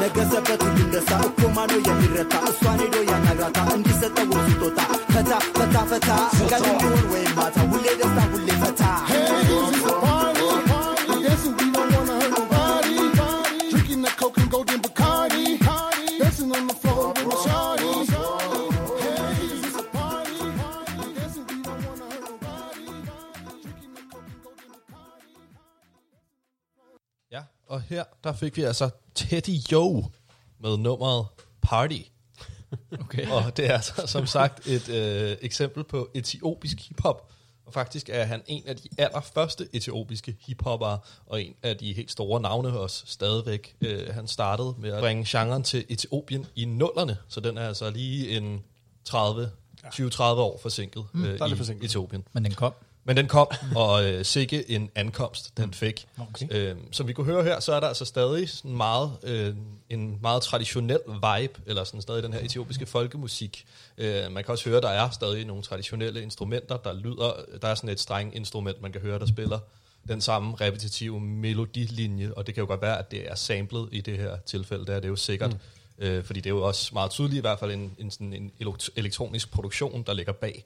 ነገሰበት 0.02 0.60
ሁሉም 0.66 0.88
ደስታ 0.94 1.12
እኮ 1.28 1.40
ማኖ 1.56 1.72
የሚረታ 1.88 2.34
እሷን 2.50 2.78
ሄዶ 2.82 2.96
ያናግራታ 3.10 3.58
እንዲሰጠው 3.76 4.32
ስጦታ 4.46 4.80
ፈታ 5.14 5.30
ፈታ 5.58 5.76
ፈታ 5.90 6.08
ቀን 6.50 6.64
ወይም 7.12 7.32
ማታ 7.38 7.56
ሁሌ 7.72 7.84
ደስታ 8.00 8.20
ሁሌ 8.32 8.43
der 28.24 28.32
fik 28.32 28.56
vi 28.56 28.62
altså 28.62 28.90
Teddy 29.14 29.72
Yo 29.72 30.04
med 30.58 30.76
nummeret 30.76 31.26
Party. 31.62 32.00
Okay. 33.00 33.28
Og 33.28 33.56
det 33.56 33.66
er 33.66 33.72
altså, 33.72 34.06
som 34.06 34.26
sagt 34.26 34.66
et 34.66 34.88
øh, 34.88 35.36
eksempel 35.40 35.84
på 35.84 36.10
etiopisk 36.14 36.88
hiphop. 36.88 37.30
Og 37.66 37.72
faktisk 37.72 38.08
er 38.12 38.24
han 38.24 38.42
en 38.46 38.62
af 38.66 38.76
de 38.76 38.88
allerførste 38.98 39.68
etiopiske 39.72 40.36
hiphoppere, 40.40 40.98
og 41.26 41.42
en 41.42 41.54
af 41.62 41.76
de 41.76 41.92
helt 41.92 42.10
store 42.10 42.40
navne 42.40 42.78
også 42.78 43.02
stadigvæk. 43.06 43.76
Øh, 43.80 44.14
han 44.14 44.28
startede 44.28 44.74
med 44.78 44.90
at 44.90 45.00
bringe 45.00 45.24
genren 45.26 45.62
til 45.62 45.84
Etiopien 45.88 46.46
i 46.56 46.64
nullerne, 46.64 47.16
så 47.28 47.40
den 47.40 47.58
er 47.58 47.68
altså 47.68 47.90
lige 47.90 48.36
en 48.36 48.62
30, 49.04 49.50
20-30 49.86 50.22
år 50.22 50.58
forsinket 50.62 51.04
øh, 51.14 51.22
er 51.22 51.46
lidt 51.46 51.52
i 51.52 51.56
forsinket. 51.56 51.84
Etiopien. 51.84 52.24
Men 52.32 52.44
den 52.44 52.54
kom. 52.54 52.72
Men 53.04 53.16
den 53.16 53.28
kom, 53.28 53.46
og 53.76 54.04
øh, 54.04 54.24
sikke 54.24 54.70
en 54.70 54.90
ankomst, 54.94 55.56
den 55.56 55.74
fik. 55.74 56.06
Okay. 56.18 56.46
Øh, 56.50 56.76
som 56.92 57.08
vi 57.08 57.12
kunne 57.12 57.26
høre 57.26 57.44
her, 57.44 57.60
så 57.60 57.72
er 57.72 57.80
der 57.80 57.88
altså 57.88 58.04
stadig 58.04 58.50
sådan 58.50 58.76
meget, 58.76 59.12
øh, 59.22 59.54
en 59.90 60.18
meget 60.22 60.42
traditionel 60.42 60.98
vibe, 61.06 61.60
eller 61.66 61.84
sådan 61.84 62.02
stadig 62.02 62.22
den 62.22 62.32
her 62.32 62.40
etiopiske 62.40 62.86
folkemusik. 62.86 63.66
Øh, 63.98 64.32
man 64.32 64.44
kan 64.44 64.52
også 64.52 64.68
høre, 64.68 64.80
der 64.80 64.88
er 64.88 65.10
stadig 65.10 65.44
nogle 65.44 65.62
traditionelle 65.62 66.22
instrumenter, 66.22 66.76
der 66.76 66.92
lyder, 66.92 67.44
der 67.62 67.68
er 67.68 67.74
sådan 67.74 67.90
et 67.90 68.00
streng 68.00 68.36
instrument, 68.36 68.82
man 68.82 68.92
kan 68.92 69.00
høre, 69.00 69.18
der 69.18 69.26
spiller 69.26 69.58
den 70.08 70.20
samme 70.20 70.54
repetitive 70.60 71.20
melodilinje, 71.20 72.32
og 72.36 72.46
det 72.46 72.54
kan 72.54 72.62
jo 72.62 72.66
godt 72.66 72.82
være, 72.82 72.98
at 72.98 73.10
det 73.10 73.30
er 73.30 73.34
samlet 73.34 73.88
i 73.92 74.00
det 74.00 74.18
her 74.18 74.36
tilfælde, 74.46 74.86
det 74.86 74.94
er 74.94 75.00
det 75.00 75.08
jo 75.08 75.16
sikkert. 75.16 75.50
Mm. 75.50 76.04
Øh, 76.04 76.24
fordi 76.24 76.40
det 76.40 76.50
er 76.50 76.54
jo 76.54 76.62
også 76.62 76.90
meget 76.92 77.10
tydeligt 77.10 77.38
i 77.38 77.40
hvert 77.40 77.58
fald 77.58 77.70
en, 77.72 77.96
en, 77.98 78.10
sådan 78.10 78.32
en 78.32 78.52
elekt- 78.60 78.88
elektronisk 78.96 79.50
produktion, 79.50 80.02
der 80.06 80.14
ligger 80.14 80.32
bag. 80.32 80.64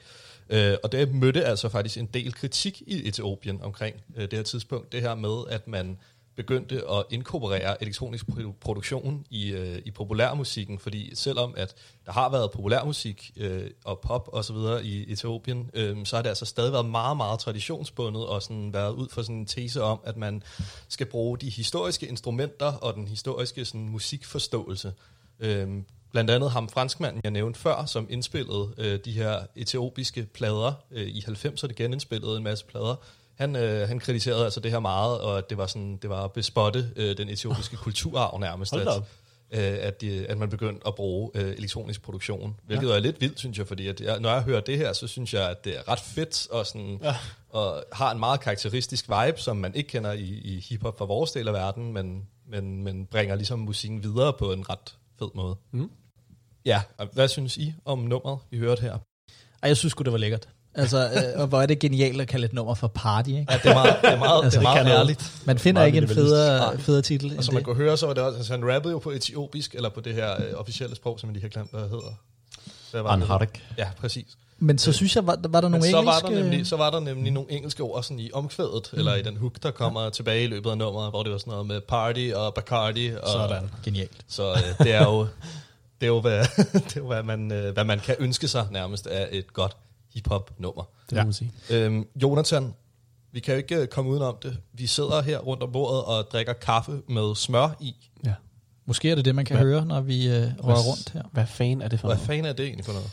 Øh, 0.51 0.77
og 0.83 0.93
det 0.93 1.15
mødte 1.15 1.45
altså 1.45 1.69
faktisk 1.69 1.99
en 1.99 2.07
del 2.07 2.33
kritik 2.33 2.83
i 2.87 3.09
Etiopien 3.09 3.63
omkring 3.63 3.97
øh, 4.17 4.23
det 4.23 4.33
her 4.33 4.43
tidspunkt. 4.43 4.93
Det 4.93 5.03
her 5.03 5.15
med, 5.15 5.45
at 5.51 5.69
man 5.69 5.99
begyndte 6.39 6.91
at 6.91 7.05
inkorporere 7.11 7.83
elektronisk 7.83 8.25
produktion 8.61 9.27
i, 9.31 9.51
øh, 9.53 9.79
i 9.85 9.91
populærmusikken, 9.91 10.79
fordi 10.79 11.15
selvom 11.15 11.55
at 11.57 11.75
der 12.07 12.13
har 12.13 12.31
været 12.31 12.51
populærmusik 12.51 13.33
øh, 13.37 13.71
og 13.85 14.01
pop 14.01 14.29
og 14.33 14.45
så 14.45 14.53
videre 14.53 14.85
i 14.85 15.13
Etiopien, 15.13 15.71
øh, 15.75 16.07
så 16.07 16.17
har 16.17 16.23
det 16.23 16.29
altså 16.29 16.45
stadig 16.45 16.73
været 16.73 16.87
meget, 16.87 17.17
meget 17.17 17.41
traditionsbundet 17.41 18.27
og 18.27 18.43
sådan 18.43 18.73
været 18.73 18.93
ud 18.93 19.09
for 19.09 19.23
sådan 19.23 19.37
en 19.37 19.47
tese 19.47 19.83
om, 19.83 20.01
at 20.05 20.17
man 20.17 20.43
skal 20.89 21.07
bruge 21.07 21.39
de 21.39 21.51
historiske 21.51 22.07
instrumenter 22.07 22.73
og 22.73 22.95
den 22.95 23.09
historiske 23.09 23.65
sådan, 23.65 23.89
musikforståelse. 23.89 24.93
Øh, 25.41 25.69
blandt 26.13 26.31
andet 26.31 26.51
ham 26.51 26.69
franskmanden, 26.69 27.21
jeg 27.25 27.31
nævnte 27.31 27.61
før, 27.61 27.85
som 27.85 28.07
indspillede 28.11 28.75
øh, 28.79 28.99
de 29.05 29.13
her 29.13 29.41
etiopiske 29.57 30.27
plader 30.35 30.73
øh, 30.91 31.07
i 31.07 31.25
90'erne, 31.29 31.73
genindspillede 31.73 32.37
en 32.37 32.43
masse 32.43 32.65
plader. 32.65 32.95
Han, 33.35 33.57
øh, 33.57 33.89
han 33.89 33.99
kritiserede 33.99 34.45
altså 34.45 34.61
det 34.61 34.71
her 34.71 34.79
meget, 34.79 35.21
og 35.21 35.39
at 35.39 35.51
det 35.51 35.59
var 35.59 35.67
sådan, 35.67 35.97
det 35.97 36.11
var 36.11 36.25
at 36.25 36.33
bespotte 36.33 36.91
øh, 36.97 37.17
den 37.17 37.29
etiopiske 37.29 37.77
kulturarv 37.85 38.39
nærmest. 38.39 38.73
Hold 38.75 38.89
At, 38.89 39.03
øh, 39.51 39.79
at, 39.81 40.01
de, 40.01 40.27
at 40.27 40.39
man 40.39 40.51
begyndte 40.51 40.87
at 40.87 40.95
bruge 40.95 41.31
øh, 41.35 41.53
elektronisk 41.57 42.03
produktion. 42.03 42.57
Hvilket 42.67 42.89
ja. 42.89 42.95
er 42.95 42.99
lidt 42.99 43.21
vildt, 43.21 43.39
synes 43.39 43.59
jeg, 43.59 43.67
fordi 43.67 43.87
at 43.87 44.01
jeg, 44.01 44.21
når 44.21 44.31
jeg 44.31 44.43
hører 44.43 44.61
det 44.61 44.79
her, 44.79 44.93
så 44.93 45.07
synes 45.07 45.35
jeg, 45.35 45.51
at 45.51 45.65
det 45.65 45.77
er 45.77 45.89
ret 45.89 46.01
fedt 46.01 46.49
og, 46.51 46.67
sådan, 46.67 47.01
ja. 47.03 47.17
og 47.51 47.85
har 47.93 48.13
en 48.13 48.19
meget 48.19 48.41
karakteristisk 48.41 49.09
vibe, 49.09 49.41
som 49.41 49.57
man 49.57 49.75
ikke 49.75 49.89
kender 49.89 50.13
i, 50.13 50.41
i 50.45 50.67
hiphop 50.69 50.99
fra 50.99 51.05
vores 51.05 51.33
del 51.33 51.49
af 51.49 51.55
verden, 51.55 51.93
men, 51.93 52.27
men, 52.49 52.83
men 52.85 53.07
bringer 53.07 53.35
ligesom 53.35 53.59
musikken 53.59 54.03
videre 54.03 54.33
på 54.33 54.53
en 54.53 54.71
ret 54.71 54.95
fed 55.19 55.29
måde. 55.35 55.57
Mm. 55.73 55.91
Ja, 56.65 56.83
og 56.99 57.09
hvad 57.13 57.29
synes 57.29 57.57
I 57.57 57.75
om 57.85 57.99
nummeret, 57.99 58.39
vi 58.51 58.59
hørte 58.59 58.83
her? 58.83 58.93
Ej, 58.93 59.69
jeg 59.69 59.77
synes 59.77 59.91
sgu, 59.91 60.03
det 60.03 60.13
var 60.13 60.19
lækkert. 60.19 60.49
Altså, 60.75 61.11
øh, 61.11 61.23
og 61.43 61.47
hvor 61.47 61.63
er 61.63 61.67
det 61.67 61.79
genialt 61.79 62.21
at 62.21 62.29
kalde 62.29 62.45
et 62.45 62.53
nummer 62.53 62.75
for 62.75 62.89
party, 62.89 63.29
ikke? 63.29 63.47
Ja, 63.51 63.59
det 63.59 63.67
er 63.67 63.75
meget, 63.75 63.97
det 64.03 64.11
er 64.13 64.19
meget, 64.19 64.45
Altså, 64.45 64.61
det 64.61 64.67
er 64.67 64.73
meget 64.73 64.87
ærligt. 64.87 65.43
Man 65.47 65.59
finder 65.59 65.85
ikke 65.85 65.99
en 65.99 66.09
federe, 66.09 66.79
federe 66.79 67.03
titel 67.03 67.39
Og 67.39 67.45
som 67.45 67.55
man 67.55 67.59
det. 67.61 67.65
kunne 67.65 67.77
høre, 67.77 67.97
så 67.97 68.07
var 68.07 68.15
det 68.15 68.23
også, 68.23 68.37
altså 68.37 68.53
han 68.53 68.75
rappede 68.75 68.93
jo 68.93 68.99
på 68.99 69.11
etiopisk, 69.11 69.75
eller 69.75 69.89
på 69.89 70.01
det 70.01 70.15
her 70.15 70.33
øh, 70.49 70.55
officielle 70.55 70.97
sprog, 70.97 71.21
som 71.21 71.29
jeg 71.29 71.33
lige 71.33 71.43
har 71.43 71.49
glemt, 71.49 71.71
hvad 71.71 71.81
det 71.81 71.91
hedder. 71.91 72.13
Hvad 72.91 73.03
var 73.03 73.17
det? 73.17 73.23
Anharik. 73.23 73.65
Ja, 73.79 73.89
præcis. 74.01 74.39
Men 74.59 74.79
så 74.79 74.93
synes 74.93 75.17
jeg, 75.17 75.27
var, 75.27 75.39
var 75.49 75.61
der 75.61 75.69
Men 75.69 75.81
nogle 75.81 75.91
så 75.91 75.97
var, 75.97 76.03
engelske... 76.03 76.35
der 76.37 76.43
nemlig, 76.43 76.67
så 76.67 76.77
var 76.77 76.91
der 76.91 77.01
nemlig 77.01 77.33
nogle 77.33 77.53
engelske 77.53 77.83
ord 77.83 78.03
sådan 78.03 78.19
i 78.21 78.31
omkvædet, 78.33 78.91
mm. 78.93 78.99
eller 78.99 79.15
i 79.15 79.23
den 79.23 79.37
hook, 79.37 79.63
der 79.63 79.71
kommer 79.71 80.03
ja. 80.03 80.11
tilbage 80.11 80.45
i 80.45 80.47
løbet 80.47 80.71
af 80.71 80.79
nummeret, 80.79 81.11
hvor 81.11 81.23
det 81.23 81.33
var 81.33 81.39
sådan 81.39 81.51
noget 81.51 81.67
med 81.67 81.81
party 81.81 82.31
og 82.35 82.55
Bacardi. 82.55 83.11
Og, 83.23 83.29
Sådan. 83.29 83.71
Genialt. 83.85 84.25
Så 84.29 84.51
øh, 84.53 84.87
det 84.87 84.95
er 84.95 85.05
jo, 85.05 85.21
det 86.01 86.07
er 86.07 86.07
jo, 86.07 86.21
hvad, 86.21 86.45
det 86.73 86.97
er 86.97 87.01
jo 87.01 87.07
hvad, 87.07 87.23
man, 87.23 87.53
øh, 87.53 87.73
hvad 87.73 87.85
man 87.85 88.01
kan 88.01 88.15
ønske 88.19 88.49
sig 88.49 88.67
nærmest 88.71 89.07
af 89.07 89.29
et 89.33 89.53
godt 89.53 89.77
hip-hop-nummer. 90.15 90.83
Det 91.11 91.19
må 91.19 91.25
man 91.25 91.33
sige. 91.33 91.53
Øhm, 91.71 92.07
Jonathan, 92.23 92.75
vi 93.33 93.41
kan 93.41 93.55
jo 93.55 93.59
ikke 93.59 93.77
øh, 93.77 93.87
komme 93.87 94.11
udenom 94.11 94.37
det. 94.43 94.57
Vi 94.73 94.87
sidder 94.87 95.23
her 95.23 95.39
rundt 95.39 95.63
om 95.63 95.73
bordet 95.73 96.05
og 96.05 96.25
drikker 96.33 96.53
kaffe 96.53 97.01
med 97.09 97.35
smør 97.37 97.69
i. 97.81 97.95
Ja. 98.25 98.35
Måske 98.87 99.11
er 99.11 99.15
det 99.15 99.25
det, 99.25 99.35
man 99.35 99.45
kan 99.45 99.57
Hvad- 99.57 99.67
høre, 99.67 99.87
når 99.87 100.01
vi 100.01 100.29
øh, 100.29 100.33
rører 100.33 100.83
rundt 100.91 101.11
her. 101.11 101.23
Hvad 101.33 101.47
fanden 101.47 101.83
er 101.83 101.89
det 101.89 102.01
for 102.01 102.09
Hvad 102.09 102.17
noget? 102.17 102.27
fanden 102.27 102.47
er 102.47 102.53
det 102.53 102.65
egentlig 102.65 102.85
for 102.85 102.93
noget? 102.93 103.11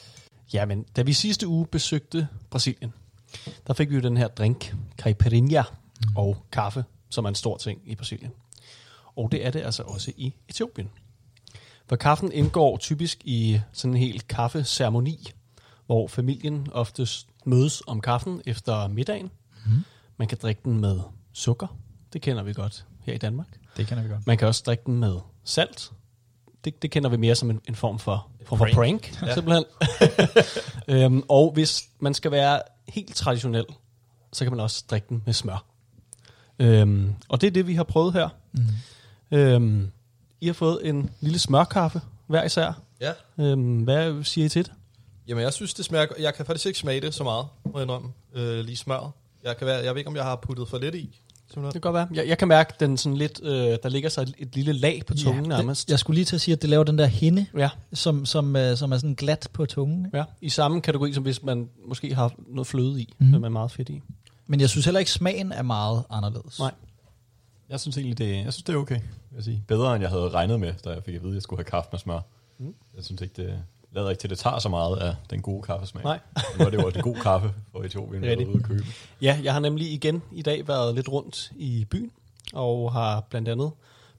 Jamen, 0.53 0.85
da 0.95 1.01
vi 1.01 1.13
sidste 1.13 1.47
uge 1.47 1.67
besøgte 1.67 2.27
Brasilien, 2.49 2.93
der 3.67 3.73
fik 3.73 3.89
vi 3.89 3.95
jo 3.95 4.01
den 4.01 4.17
her 4.17 4.27
drink, 4.27 4.75
caipirinha, 4.97 5.61
mm. 5.61 6.15
og 6.15 6.37
kaffe, 6.51 6.85
som 7.09 7.25
er 7.25 7.29
en 7.29 7.35
stor 7.35 7.57
ting 7.57 7.81
i 7.85 7.95
Brasilien. 7.95 8.31
Og 9.15 9.31
det 9.31 9.45
er 9.45 9.51
det 9.51 9.61
altså 9.61 9.83
også 9.83 10.11
i 10.17 10.33
Etiopien. 10.49 10.89
For 11.89 11.95
kaffen 11.95 12.31
indgår 12.31 12.77
typisk 12.77 13.21
i 13.23 13.59
sådan 13.73 13.93
en 13.93 13.99
helt 13.99 14.27
kaffeceremoni, 14.27 15.31
hvor 15.85 16.07
familien 16.07 16.67
oftest 16.71 17.27
mødes 17.45 17.83
om 17.87 18.01
kaffen 18.01 18.41
efter 18.45 18.87
middagen. 18.87 19.31
Mm. 19.65 19.83
Man 20.17 20.27
kan 20.27 20.37
drikke 20.41 20.61
den 20.65 20.79
med 20.79 20.99
sukker. 21.33 21.67
Det 22.13 22.21
kender 22.21 22.43
vi 22.43 22.53
godt 22.53 22.85
her 22.99 23.13
i 23.13 23.17
Danmark. 23.17 23.59
Det 23.77 23.87
kender 23.87 24.03
vi 24.03 24.09
godt. 24.09 24.27
Man 24.27 24.37
kan 24.37 24.47
også 24.47 24.63
drikke 24.65 24.83
den 24.85 24.99
med 24.99 25.19
salt. 25.43 25.91
Det, 26.65 26.81
det 26.81 26.91
kender 26.91 27.09
vi 27.09 27.17
mere 27.17 27.35
som 27.35 27.49
en, 27.49 27.61
en 27.67 27.75
form 27.75 27.99
for, 27.99 28.31
form 28.45 28.57
for 28.57 28.65
prank. 28.65 28.75
prank, 28.75 29.21
ja. 29.21 29.33
simpelthen. 29.33 29.65
øhm, 31.03 31.23
og 31.29 31.51
hvis 31.51 31.83
man 31.99 32.13
skal 32.13 32.31
være 32.31 32.61
helt 32.87 33.15
traditionel, 33.15 33.65
så 34.33 34.45
kan 34.45 34.51
man 34.51 34.59
også 34.59 34.83
drikke 34.89 35.07
den 35.09 35.23
med 35.25 35.33
smør. 35.33 35.65
Øhm, 36.59 37.13
og 37.29 37.41
det 37.41 37.47
er 37.47 37.51
det, 37.51 37.67
vi 37.67 37.73
har 37.73 37.83
prøvet 37.83 38.13
her. 38.13 38.29
Mm. 38.51 39.37
Øhm, 39.37 39.91
I 40.41 40.45
har 40.45 40.53
fået 40.53 40.89
en 40.89 41.09
lille 41.19 41.39
smørkaffe 41.39 42.01
hver 42.27 42.43
især. 42.43 42.81
Ja. 43.01 43.11
Øhm, 43.37 43.77
hvad 43.77 44.23
siger 44.23 44.45
I 44.45 44.49
til 44.49 44.65
det? 44.65 44.73
Jamen, 45.27 45.43
jeg 45.43 45.53
synes, 45.53 45.73
det 45.73 45.85
smager... 45.85 46.07
Jeg 46.19 46.33
kan 46.33 46.45
faktisk 46.45 46.65
ikke 46.65 46.79
smage 46.79 47.01
det 47.01 47.13
så 47.13 47.23
meget, 47.23 47.47
må 47.65 47.71
jeg 47.75 47.81
indrømme. 47.81 48.09
Øh, 48.33 48.65
lige 48.65 48.77
smør. 48.77 49.11
Jeg, 49.43 49.57
kan 49.57 49.67
være, 49.67 49.83
jeg 49.83 49.93
ved 49.93 49.99
ikke, 49.99 50.09
om 50.09 50.15
jeg 50.15 50.23
har 50.23 50.35
puttet 50.35 50.67
for 50.67 50.77
lidt 50.77 50.95
i. 50.95 51.21
Det 51.47 51.53
Simpelthen. 51.53 51.81
kan 51.81 51.81
godt 51.81 51.93
være. 51.93 52.07
Jeg, 52.13 52.27
jeg 52.29 52.37
kan 52.37 52.47
mærke, 52.47 52.73
den 52.79 52.97
sådan 52.97 53.17
lidt, 53.17 53.39
øh, 53.43 53.49
der 53.83 53.89
ligger 53.89 54.09
sig 54.09 54.21
et, 54.21 54.33
et 54.37 54.55
lille 54.55 54.73
lag 54.73 55.01
på 55.07 55.13
tungen 55.13 55.43
ja, 55.51 55.57
nærmest. 55.57 55.87
det, 55.87 55.91
jeg 55.91 55.99
skulle 55.99 56.15
lige 56.15 56.25
til 56.25 56.35
at 56.35 56.41
sige, 56.41 56.53
at 56.53 56.61
det 56.61 56.69
laver 56.69 56.83
den 56.83 56.97
der 56.97 57.05
hinde, 57.05 57.45
Ja, 57.57 57.69
som, 57.93 58.25
som, 58.25 58.55
øh, 58.55 58.77
som 58.77 58.91
er 58.91 58.97
sådan 58.97 59.15
glat 59.15 59.47
på 59.53 59.65
tungen. 59.65 60.05
ikke? 60.05 60.17
ja, 60.17 60.23
i 60.41 60.49
samme 60.49 60.81
kategori, 60.81 61.13
som 61.13 61.23
hvis 61.23 61.43
man 61.43 61.69
måske 61.87 62.15
har 62.15 62.33
noget 62.47 62.67
fløde 62.67 63.01
i, 63.01 63.13
mm. 63.19 63.25
med 63.25 63.49
meget 63.49 63.71
fedt 63.71 63.89
i. 63.89 64.01
Men 64.47 64.59
jeg 64.59 64.69
synes 64.69 64.85
heller 64.85 64.99
ikke, 64.99 65.11
smagen 65.11 65.51
er 65.51 65.61
meget 65.61 66.03
anderledes. 66.09 66.59
Nej. 66.59 66.71
Jeg 67.69 67.79
synes 67.79 67.97
egentlig, 67.97 68.17
det, 68.17 68.29
jeg 68.45 68.53
synes, 68.53 68.63
det 68.63 68.75
er 68.75 68.79
okay. 68.79 68.95
Vil 68.95 69.35
jeg 69.35 69.43
sige. 69.43 69.63
Bedre, 69.67 69.95
end 69.95 70.01
jeg 70.01 70.09
havde 70.09 70.29
regnet 70.29 70.59
med, 70.59 70.73
da 70.85 70.89
jeg 70.89 71.03
fik 71.03 71.15
at 71.15 71.21
vide, 71.21 71.31
at 71.31 71.35
jeg 71.35 71.41
skulle 71.41 71.59
have 71.59 71.65
kaffe 71.69 71.89
med 71.91 71.99
smør. 71.99 72.19
Mm. 72.57 72.73
Jeg 72.95 73.03
synes 73.03 73.21
ikke, 73.21 73.41
det 73.41 73.59
lader 73.95 74.09
ikke 74.09 74.19
til, 74.19 74.27
at 74.27 74.29
det 74.29 74.39
tager 74.39 74.59
så 74.59 74.69
meget 74.69 74.97
af 74.97 75.15
den 75.29 75.41
gode 75.41 75.61
kaffesmag. 75.61 76.03
Nej. 76.03 76.19
Nu 76.59 76.65
er 76.65 76.69
det 76.69 76.77
jo 76.77 76.85
også 76.85 76.97
en 76.97 77.03
god 77.03 77.15
kaffe 77.15 77.53
for 77.71 77.83
Etiopien, 77.83 78.21
vi 78.21 78.45
ude 78.45 78.59
at 78.59 78.63
købe. 78.63 78.85
Ja, 79.21 79.39
jeg 79.43 79.53
har 79.53 79.59
nemlig 79.59 79.91
igen 79.91 80.23
i 80.31 80.41
dag 80.41 80.67
været 80.67 80.95
lidt 80.95 81.09
rundt 81.09 81.51
i 81.55 81.85
byen, 81.89 82.11
og 82.53 82.93
har 82.93 83.21
blandt 83.29 83.49
andet 83.49 83.71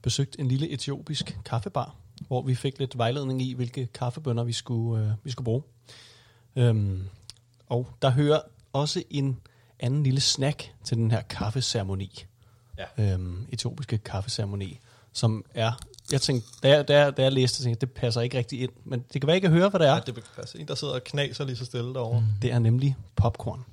besøgt 0.03 0.37
en 0.39 0.49
lille 0.49 0.68
etiopisk 0.68 1.39
kaffebar, 1.45 1.95
hvor 2.29 2.43
vi 2.43 2.55
fik 2.55 2.79
lidt 2.79 2.99
vejledning 2.99 3.43
i, 3.43 3.53
hvilke 3.55 3.87
kaffebønner 3.87 4.45
vi 4.45 4.53
skulle, 4.53 5.05
øh, 5.05 5.11
vi 5.24 5.31
skulle 5.31 5.45
bruge. 5.45 5.62
Øhm, 6.57 7.03
og 7.68 7.89
der 8.03 8.11
hører 8.11 8.41
også 8.72 9.03
en 9.11 9.41
anden 9.81 10.03
lille 10.03 10.20
snack 10.20 10.72
til 10.85 10.97
den 10.97 11.11
her 11.11 11.22
kaffeceremoni. 11.22 12.24
Ja. 12.79 13.12
Øhm, 13.12 13.47
etiopiske 13.53 13.99
kaffeceremoni, 13.99 14.81
som 15.12 15.45
er... 15.55 15.72
Jeg 16.12 16.20
tænkte, 16.20 16.48
da 16.62 16.68
jeg, 16.68 16.88
da, 16.88 16.98
jeg, 17.04 17.16
da 17.16 17.22
jeg 17.22 17.32
læste, 17.32 17.62
tænkte 17.62 17.86
det 17.86 17.94
passer 17.94 18.20
ikke 18.20 18.38
rigtig 18.38 18.61
ind. 18.61 18.70
Men 18.84 19.04
det 19.12 19.20
kan 19.20 19.26
være, 19.26 19.34
jeg 19.34 19.42
kan 19.42 19.50
høre, 19.50 19.68
hvad 19.68 19.80
det 19.80 19.88
er. 19.88 19.94
Ja, 19.94 20.00
det 20.07 20.14
kan 20.14 20.22
passe. 20.36 20.59
En, 20.61 20.68
der 20.68 20.74
sidder 20.74 20.94
og 20.94 21.04
knaser 21.04 21.44
lige 21.44 21.57
så 21.57 21.64
stille 21.64 21.94
derovre. 21.94 22.20
Mm. 22.20 22.26
Det 22.42 22.52
er 22.52 22.59
nemlig 22.59 22.96
popcorn. 23.16 23.64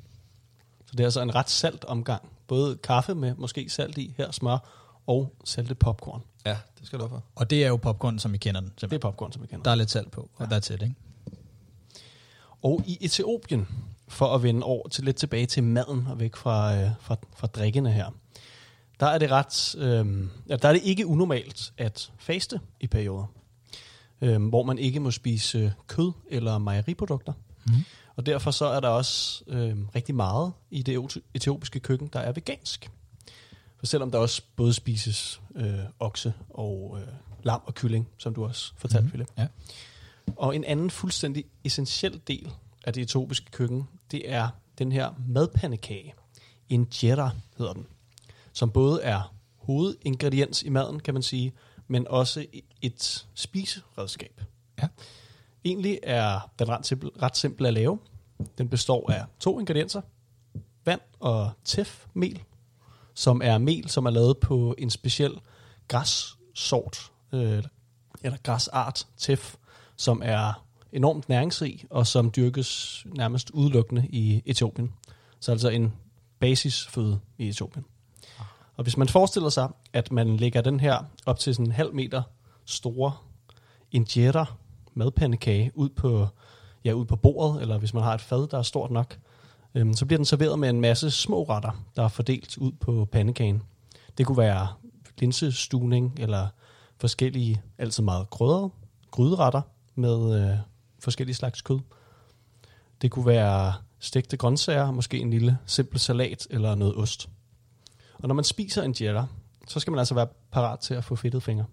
Så 0.86 0.91
det 0.91 0.99
er 0.99 1.03
altså 1.05 1.21
en 1.21 1.36
ret 1.36 1.49
salt 1.49 1.86
omgang. 1.86 2.29
Både 2.47 2.77
kaffe 2.77 3.15
med 3.15 3.36
måske 3.36 3.69
salt 3.69 3.97
i, 3.97 4.13
her 4.17 4.31
smør, 4.31 4.57
og 5.07 5.34
saltet 5.45 5.79
popcorn. 5.79 6.21
Ja, 6.45 6.57
det 6.79 6.88
skal 6.88 6.99
du 6.99 7.07
for. 7.07 7.23
Og 7.36 7.49
det 7.49 7.63
er 7.63 7.67
jo 7.67 7.77
popcorn, 7.77 8.19
som 8.19 8.34
I 8.34 8.38
kender 8.38 8.61
den. 8.61 8.69
Det 8.69 8.75
er 8.75 8.79
simpelthen. 8.79 9.11
popcorn, 9.11 9.31
som 9.31 9.41
vi 9.41 9.47
kender. 9.47 9.63
Der 9.63 9.71
er 9.71 9.75
lidt 9.75 9.91
salt 9.91 10.11
på, 10.11 10.29
og 10.36 10.47
ja. 10.51 10.57
that's 10.57 10.73
it, 10.73 10.81
ikke? 10.81 10.95
Og 12.61 12.84
i 12.86 12.97
Etiopien, 13.01 13.67
for 14.07 14.36
at 14.36 14.43
vende 14.43 14.63
over 14.63 14.88
til 14.88 15.03
lidt 15.03 15.15
tilbage 15.15 15.45
til 15.45 15.63
maden 15.63 16.07
og 16.07 16.19
væk 16.19 16.36
fra, 16.36 16.75
øh, 16.75 16.89
fra, 16.99 17.15
fra 17.36 17.47
drikkene 17.47 17.91
her, 17.91 18.05
der 18.99 19.05
er 19.05 19.17
det 19.17 19.31
ret, 19.31 19.75
øh, 19.77 20.27
ja, 20.49 20.55
der 20.55 20.69
er 20.69 20.73
det 20.73 20.81
ikke 20.83 21.07
unormalt 21.07 21.73
at 21.77 22.11
faste 22.17 22.59
i 22.79 22.87
perioder, 22.87 23.25
øh, 24.21 24.47
hvor 24.47 24.63
man 24.63 24.77
ikke 24.77 24.99
må 24.99 25.11
spise 25.11 25.73
kød 25.87 26.11
eller 26.29 26.57
mejeriprodukter. 26.57 27.33
Mm. 27.65 27.73
Og 28.15 28.25
derfor 28.25 28.51
så 28.51 28.65
er 28.65 28.79
der 28.79 28.87
også 28.87 29.43
øh, 29.47 29.77
rigtig 29.95 30.15
meget 30.15 30.53
i 30.71 30.81
det 30.81 30.97
eti- 30.97 31.21
etiopiske 31.33 31.79
køkken, 31.79 32.09
der 32.13 32.19
er 32.19 32.31
vegansk. 32.31 32.91
For 33.77 33.85
selvom 33.85 34.11
der 34.11 34.17
også 34.17 34.41
både 34.55 34.73
spises 34.73 35.41
øh, 35.55 35.79
okse 35.99 36.33
og 36.49 36.97
øh, 37.01 37.07
lam 37.43 37.61
og 37.65 37.73
kylling, 37.73 38.07
som 38.17 38.33
du 38.33 38.45
også 38.45 38.73
fortalte, 38.77 39.03
mm. 39.03 39.09
Philip. 39.09 39.27
Ja. 39.37 39.47
Og 40.35 40.55
en 40.55 40.63
anden 40.63 40.89
fuldstændig 40.89 41.45
essentiel 41.63 42.21
del 42.27 42.51
af 42.83 42.93
det 42.93 43.03
etiopiske 43.03 43.51
køkken, 43.51 43.87
det 44.11 44.31
er 44.31 44.47
den 44.77 44.91
her 44.91 45.09
madpandekage. 45.27 46.13
Injera 46.69 47.31
hedder 47.57 47.73
den. 47.73 47.85
Som 48.54 48.72
både 48.72 49.01
er 49.01 49.34
hovedingrediens 49.58 50.64
i 50.64 50.70
maden, 50.70 50.99
kan 50.99 51.14
man 51.14 51.24
sige, 51.24 51.54
men 51.88 52.08
også 52.08 52.45
et 52.82 53.28
spiseredskab. 53.34 54.41
Ja. 54.82 54.88
Egentlig 55.66 55.99
er 56.04 56.51
den 56.60 56.70
ret 56.70 56.86
simpel, 56.86 57.10
ret 57.10 57.38
simpel 57.38 57.66
at 57.66 57.74
lave. 57.74 57.99
Den 58.58 58.70
består 58.70 59.12
af 59.12 59.26
to 59.39 59.60
ingredienser. 59.60 60.01
Vand 60.86 61.01
og 61.20 61.51
tefmel, 61.66 62.43
som 63.14 63.41
er 63.43 63.58
mel, 63.58 63.89
som 63.89 64.06
er 64.06 64.10
lavet 64.10 64.38
på 64.38 64.76
en 64.78 64.89
speciel 64.89 65.39
græssort, 65.88 67.12
øh, 67.34 67.64
eller 68.24 68.38
græsart, 68.43 69.08
tef, 69.18 69.56
som 69.95 70.22
er 70.26 70.66
enormt 70.91 71.30
næringsrig, 71.30 71.86
og 71.89 72.08
som 72.08 72.32
dyrkes 72.36 73.04
nærmest 73.06 73.49
udelukkende 73.49 74.08
i 74.10 74.41
Etiopien. 74.45 74.93
Så 75.39 75.51
altså 75.51 75.70
en 75.70 75.93
basisføde 76.39 77.20
i 77.38 77.49
Etiopien. 77.49 77.86
Og 78.78 78.84
hvis 78.84 78.97
man 78.97 79.07
forestiller 79.07 79.49
sig, 79.49 79.69
at 79.93 80.11
man 80.11 80.38
lægger 80.38 80.61
den 80.61 80.80
her 80.80 80.97
op 81.26 81.39
til 81.39 81.55
sådan 81.55 81.65
en 81.65 81.71
halv 81.71 81.93
meter 81.93 82.21
store 82.65 83.11
injetter 83.91 84.57
madpandekage 84.93 85.71
ud 85.76 85.89
på, 85.89 86.28
ja, 86.86 86.91
ud 86.91 87.05
på 87.05 87.15
bordet, 87.15 87.61
eller 87.61 87.78
hvis 87.78 87.93
man 87.93 88.03
har 88.03 88.13
et 88.13 88.21
fad, 88.21 88.47
der 88.47 88.57
er 88.57 88.61
stort 88.61 88.91
nok, 88.91 89.17
øhm, 89.76 89.93
så 89.93 90.05
bliver 90.05 90.17
den 90.17 90.26
serveret 90.26 90.59
med 90.59 90.69
en 90.69 90.82
masse 90.82 91.11
små 91.11 91.43
retter, 91.43 91.71
der 91.95 92.03
er 92.03 92.07
fordelt 92.07 92.57
ud 92.57 92.71
på 92.71 93.07
pandekagen. 93.11 93.61
Det 94.17 94.26
kunne 94.26 94.38
være 94.38 94.67
linsestuning, 95.19 96.19
eller 96.19 96.47
forskellige, 96.97 97.61
altid 97.78 98.03
meget 98.03 98.30
krydrede, 98.30 98.69
gryderetter 99.11 99.61
med 99.95 100.43
øh, 100.43 100.57
forskellige 100.99 101.36
slags 101.36 101.61
kød. 101.61 101.80
Det 103.01 103.11
kunne 103.11 103.26
være 103.26 103.74
stegte 103.99 104.38
grøntsager, 104.38 104.91
måske 104.91 105.19
en 105.19 105.30
lille 105.30 105.57
simpel 105.65 105.99
salat 105.99 106.47
eller 106.49 106.76
noget 106.76 106.95
ost. 106.95 107.30
Og 108.24 108.28
når 108.28 108.36
man 108.36 108.43
spiser 108.43 108.84
injera, 108.84 109.28
så 109.67 109.80
skal 109.80 109.91
man 109.91 109.99
altså 109.99 110.15
være 110.15 110.28
parat 110.51 110.80
til 110.80 110.93
at 110.93 111.03
få 111.03 111.15
fedtet 111.15 111.43
fingre. 111.43 111.65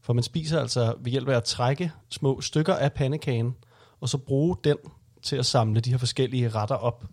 For 0.00 0.12
man 0.12 0.22
spiser 0.22 0.60
altså 0.60 0.94
ved 1.00 1.10
hjælp 1.10 1.28
af 1.28 1.36
at 1.36 1.44
trække 1.44 1.92
små 2.08 2.40
stykker 2.40 2.74
af 2.74 2.92
pandekagen, 2.92 3.54
og 4.00 4.08
så 4.08 4.18
bruge 4.18 4.56
den 4.64 4.76
til 5.22 5.36
at 5.36 5.46
samle 5.46 5.80
de 5.80 5.90
her 5.90 5.98
forskellige 5.98 6.48
retter 6.48 6.74
op 6.74 7.04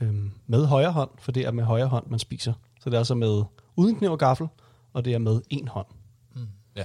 øhm, 0.00 0.32
med 0.46 0.66
højre 0.66 0.92
hånd, 0.92 1.10
for 1.18 1.32
det 1.32 1.46
er 1.46 1.50
med 1.50 1.64
højre 1.64 1.86
hånd, 1.86 2.06
man 2.06 2.18
spiser. 2.18 2.52
Så 2.80 2.90
det 2.90 2.94
er 2.94 2.98
altså 2.98 3.14
med 3.14 3.44
uden 3.76 3.96
kniv 3.96 4.10
og 4.10 4.18
gaffel, 4.18 4.48
og 4.92 5.04
det 5.04 5.14
er 5.14 5.18
med 5.18 5.40
en 5.50 5.68
hånd. 5.68 5.86
Ja. 6.76 6.84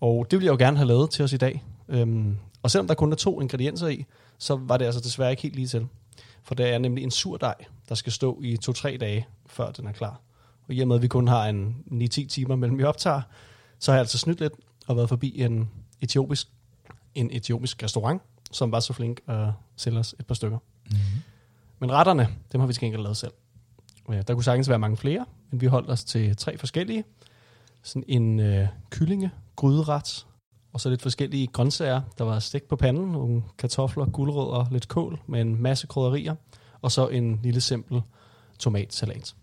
Og 0.00 0.26
det 0.30 0.38
ville 0.38 0.46
jeg 0.46 0.60
jo 0.60 0.64
gerne 0.64 0.76
have 0.76 0.88
lavet 0.88 1.10
til 1.10 1.24
os 1.24 1.32
i 1.32 1.36
dag. 1.36 1.64
Øhm, 1.88 2.36
og 2.62 2.70
selvom 2.70 2.86
der 2.86 2.94
kun 2.94 3.12
er 3.12 3.16
to 3.16 3.40
ingredienser 3.40 3.88
i, 3.88 4.04
så 4.38 4.56
var 4.56 4.76
det 4.76 4.84
altså 4.84 5.00
desværre 5.00 5.30
ikke 5.30 5.42
helt 5.42 5.54
lige 5.54 5.68
til. 5.68 5.86
For 6.42 6.54
det 6.54 6.68
er 6.68 6.78
nemlig 6.78 7.04
en 7.04 7.10
sur 7.10 7.36
dej, 7.36 7.54
der 7.88 7.94
skal 7.94 8.12
stå 8.12 8.40
i 8.42 8.58
2-3 8.68 8.96
dage, 8.96 9.26
før 9.46 9.70
den 9.70 9.86
er 9.86 9.92
klar. 9.92 10.20
I 10.72 10.80
og 10.80 10.88
med, 10.88 10.96
at 10.96 11.02
vi 11.02 11.08
kun 11.08 11.28
har 11.28 11.46
en 11.46 11.76
9-10 11.90 12.26
timer 12.26 12.56
mellem 12.56 12.78
vi 12.78 12.84
optager, 12.84 13.22
så 13.78 13.90
har 13.90 13.96
jeg 13.96 14.00
altså 14.00 14.18
snydt 14.18 14.40
lidt 14.40 14.52
og 14.86 14.96
været 14.96 15.08
forbi 15.08 15.40
en 15.40 15.70
etiopisk, 16.00 16.48
en 17.14 17.30
etiopisk 17.32 17.82
restaurant, 17.82 18.22
som 18.50 18.72
var 18.72 18.80
så 18.80 18.92
flink 18.92 19.20
at 19.26 19.48
sælge 19.76 19.98
os 19.98 20.14
et 20.20 20.26
par 20.26 20.34
stykker. 20.34 20.58
Mm-hmm. 20.58 21.22
Men 21.78 21.92
retterne, 21.92 22.28
dem 22.52 22.60
har 22.60 22.66
vi 22.66 22.72
til 22.72 22.80
gengæld 22.80 23.02
lavet 23.02 23.16
selv. 23.16 23.32
Ja, 24.08 24.22
Der 24.22 24.34
kunne 24.34 24.44
sagtens 24.44 24.68
være 24.68 24.78
mange 24.78 24.96
flere, 24.96 25.26
men 25.50 25.60
vi 25.60 25.66
holdt 25.66 25.90
os 25.90 26.04
til 26.04 26.36
tre 26.36 26.58
forskellige. 26.58 27.04
Sådan 27.82 28.04
en 28.08 28.40
øh, 28.40 28.68
kyllinge, 28.90 29.30
gryderet, 29.56 30.26
og 30.72 30.80
så 30.80 30.90
lidt 30.90 31.02
forskellige 31.02 31.46
grøntsager. 31.46 32.00
Der 32.18 32.24
var 32.24 32.38
stik 32.38 32.62
på 32.62 32.76
panden, 32.76 33.12
nogle 33.12 33.42
kartofler, 33.58 34.06
gulerødder, 34.06 34.66
lidt 34.70 34.88
kål 34.88 35.20
med 35.26 35.40
en 35.40 35.62
masse 35.62 35.86
krydderier, 35.86 36.34
og 36.82 36.92
så 36.92 37.08
en 37.08 37.40
lille 37.42 37.60
simpel 37.60 38.02
tomatsalat. 38.58 39.34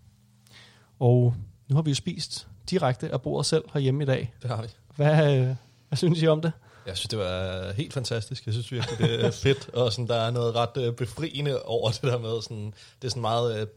Og 1.00 1.34
nu 1.70 1.76
har 1.76 1.82
vi 1.82 1.92
jo 1.92 1.96
spist 1.96 2.48
direkte 2.70 3.10
af 3.12 3.22
bordet 3.22 3.46
selv 3.46 3.64
herhjemme 3.74 4.04
i 4.04 4.06
dag. 4.06 4.34
Det 4.42 4.50
har 4.50 4.62
vi. 4.62 4.68
Hvad, 4.96 5.38
øh, 5.40 5.56
hvad 5.88 5.98
synes 5.98 6.22
I 6.22 6.28
om 6.28 6.42
det? 6.42 6.52
Jeg 6.88 6.98
synes, 6.98 7.10
det 7.10 7.20
var 7.20 7.72
helt 7.74 7.94
fantastisk. 7.94 8.46
Jeg 8.46 8.54
synes 8.54 8.72
virkelig, 8.72 8.98
det 8.98 9.26
er 9.26 9.32
fedt, 9.44 9.70
og 9.74 9.92
sådan, 9.94 10.08
der 10.08 10.16
er 10.16 10.32
noget 10.32 10.56
ret 10.56 10.78
øh, 10.78 10.94
befriende 10.94 11.62
over 11.64 11.90
det 11.92 12.02
der 12.04 12.18
med, 12.20 12.42
sådan, 12.42 12.74
det 13.02 13.08
er 13.08 13.10
sådan 13.10 13.22
meget 13.22 13.62
øh, 13.62 13.68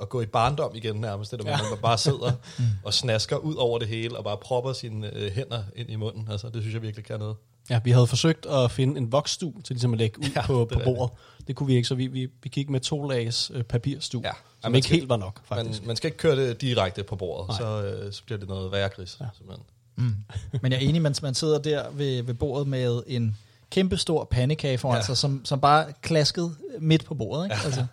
at 0.00 0.08
gå 0.08 0.20
i 0.20 0.26
barndom 0.26 0.70
igen 0.74 0.96
nærmest, 0.96 1.30
det 1.30 1.38
der 1.38 1.44
med, 1.44 1.52
Ja. 1.52 1.58
at 1.58 1.70
man 1.70 1.78
bare 1.82 1.98
sidder 1.98 2.32
og 2.84 2.94
snasker 2.94 3.36
ud 3.36 3.54
over 3.54 3.78
det 3.78 3.88
hele, 3.88 4.16
og 4.18 4.24
bare 4.24 4.36
propper 4.36 4.72
sine 4.72 5.14
øh, 5.16 5.32
hænder 5.32 5.62
ind 5.76 5.90
i 5.90 5.96
munden. 5.96 6.28
Altså, 6.30 6.48
det 6.48 6.62
synes 6.62 6.74
jeg 6.74 6.82
virkelig 6.82 7.04
kan 7.04 7.18
noget. 7.18 7.36
Ja, 7.70 7.80
vi 7.84 7.90
havde 7.90 8.06
forsøgt 8.06 8.46
at 8.46 8.70
finde 8.70 8.98
en 8.98 9.12
voksstue 9.12 9.54
til 9.64 9.74
ligesom 9.74 9.92
at 9.92 9.98
lægge 9.98 10.18
ud 10.18 10.24
Ja, 10.36 10.46
på, 10.46 10.64
på 10.64 10.80
bordet. 10.84 11.10
Det 11.35 11.35
kunne 11.54 11.66
vi 11.66 11.74
ikke, 11.74 11.88
så 11.88 11.94
vi, 11.94 12.06
vi, 12.06 12.28
vi 12.42 12.48
gik 12.48 12.70
med 12.70 12.80
to 12.80 13.08
lags 13.08 13.50
øh, 13.54 13.62
papirstue, 13.62 14.22
Ja. 14.24 14.30
som 14.62 14.70
man 14.72 14.76
ikke 14.76 14.86
skal- 14.86 14.96
helt 14.98 15.08
var 15.08 15.16
nok, 15.16 15.40
Man, 15.50 15.58
faktisk. 15.58 15.86
man 15.86 15.96
skal 15.96 16.08
ikke 16.08 16.18
køre 16.18 16.36
det 16.36 16.60
direkte 16.60 17.02
på 17.02 17.16
bordet, 17.16 17.48
Nej. 17.48 17.58
så, 17.58 17.82
øh, 17.84 18.12
så 18.12 18.24
bliver 18.24 18.38
det 18.38 18.48
noget 18.48 18.72
værre 18.72 18.88
gris. 18.88 19.16
Ja. 19.20 19.26
Men 20.62 20.72
jeg 20.72 20.84
er 20.84 20.88
enig, 20.88 21.02
mens 21.02 21.22
man 21.22 21.34
sidder 21.34 21.58
der 21.58 21.90
ved, 21.92 22.22
ved 22.22 22.34
bordet 22.34 22.66
med 22.68 23.02
en 23.06 23.36
kæmpe 23.70 23.96
stor 23.96 24.24
pandekage 24.24 24.78
foran 24.78 24.94
Ja. 24.94 24.98
ja. 24.98 25.04
sig, 25.06 25.16
som, 25.16 25.40
som 25.44 25.60
bare 25.60 25.86
klaskede 26.02 26.54
midt 26.78 27.04
på 27.04 27.14
bordet. 27.14 27.44
Ikke? 27.44 27.56
Ja. 27.56 27.64
Altså, 27.64 27.86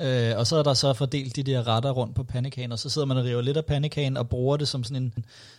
øh, 0.00 0.32
og 0.38 0.46
så 0.46 0.56
er 0.56 0.62
der 0.62 0.74
så 0.74 0.92
fordelt 0.92 1.36
de 1.36 1.42
der 1.42 1.66
retter 1.68 1.90
rundt 1.90 2.14
på 2.14 2.22
pandekagen, 2.22 2.72
og 2.72 2.78
så 2.78 2.88
sidder 2.88 3.06
man 3.06 3.16
og 3.16 3.24
river 3.24 3.40
lidt 3.42 3.56
af 3.56 3.64
pandekagen 3.64 4.16
og 4.16 4.28
bruger 4.28 4.56
det 4.56 4.68
som 4.68 4.84
sådan 4.84 5.02
en 5.02 5.14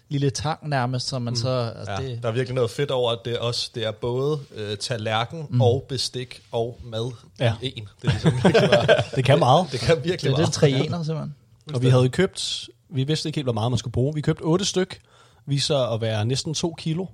lille 0.10 0.30
tang 0.30 0.70
nærmest, 0.70 1.08
så 1.08 1.20
man 1.20 1.36
så... 1.36 1.74
Altså, 1.76 1.92
Ja, 1.92 2.08
det, 2.10 2.24
der 2.24 2.30
er 2.30 2.34
virkelig 2.34 2.56
noget 2.56 2.72
fedt 2.72 2.92
over, 2.92 3.12
at 3.12 3.20
det 3.26 3.34
er, 3.34 3.40
også, 3.40 3.72
det 3.76 3.86
er 3.86 3.92
både 3.92 4.40
øh, 4.56 4.78
tallerken 4.78 5.46
mm. 5.50 5.62
og 5.62 5.86
bestik 5.90 6.42
og 6.52 6.80
mad 6.84 7.12
Ja. 7.40 7.54
i 7.62 7.74
en. 7.78 7.88
Det 8.02 8.08
er 8.08 8.12
ligesom 8.12 8.32
virkelig 8.44 8.70
bare, 8.88 9.04
Det 9.16 9.26
kan 9.26 9.40
meget. 9.40 9.68
det 9.72 9.80
kan 9.80 9.96
det 9.96 10.06
virkelig 10.06 10.30
er 10.32 10.36
det 10.36 10.42
meget. 10.42 10.54
tre 10.54 10.70
ener, 10.70 11.04
simpelthen. 11.04 11.36
Og 11.74 11.82
vi 11.82 11.90
havde 11.90 12.10
købt, 12.10 12.70
vi 12.90 13.04
vidste 13.04 13.30
ikke 13.30 13.38
helt, 13.38 13.46
hvor 13.46 13.54
meget 13.54 13.72
man 13.72 13.78
skulle 13.78 13.92
bruge. 13.92 14.14
Vi 14.14 14.22
købte 14.22 14.42
otte 14.42 14.66
styk, 14.66 15.00
viser 15.46 15.78
at 15.78 16.02
være 16.02 16.26
næsten 16.26 16.54
to 16.54 16.76
kilo. 16.78 17.06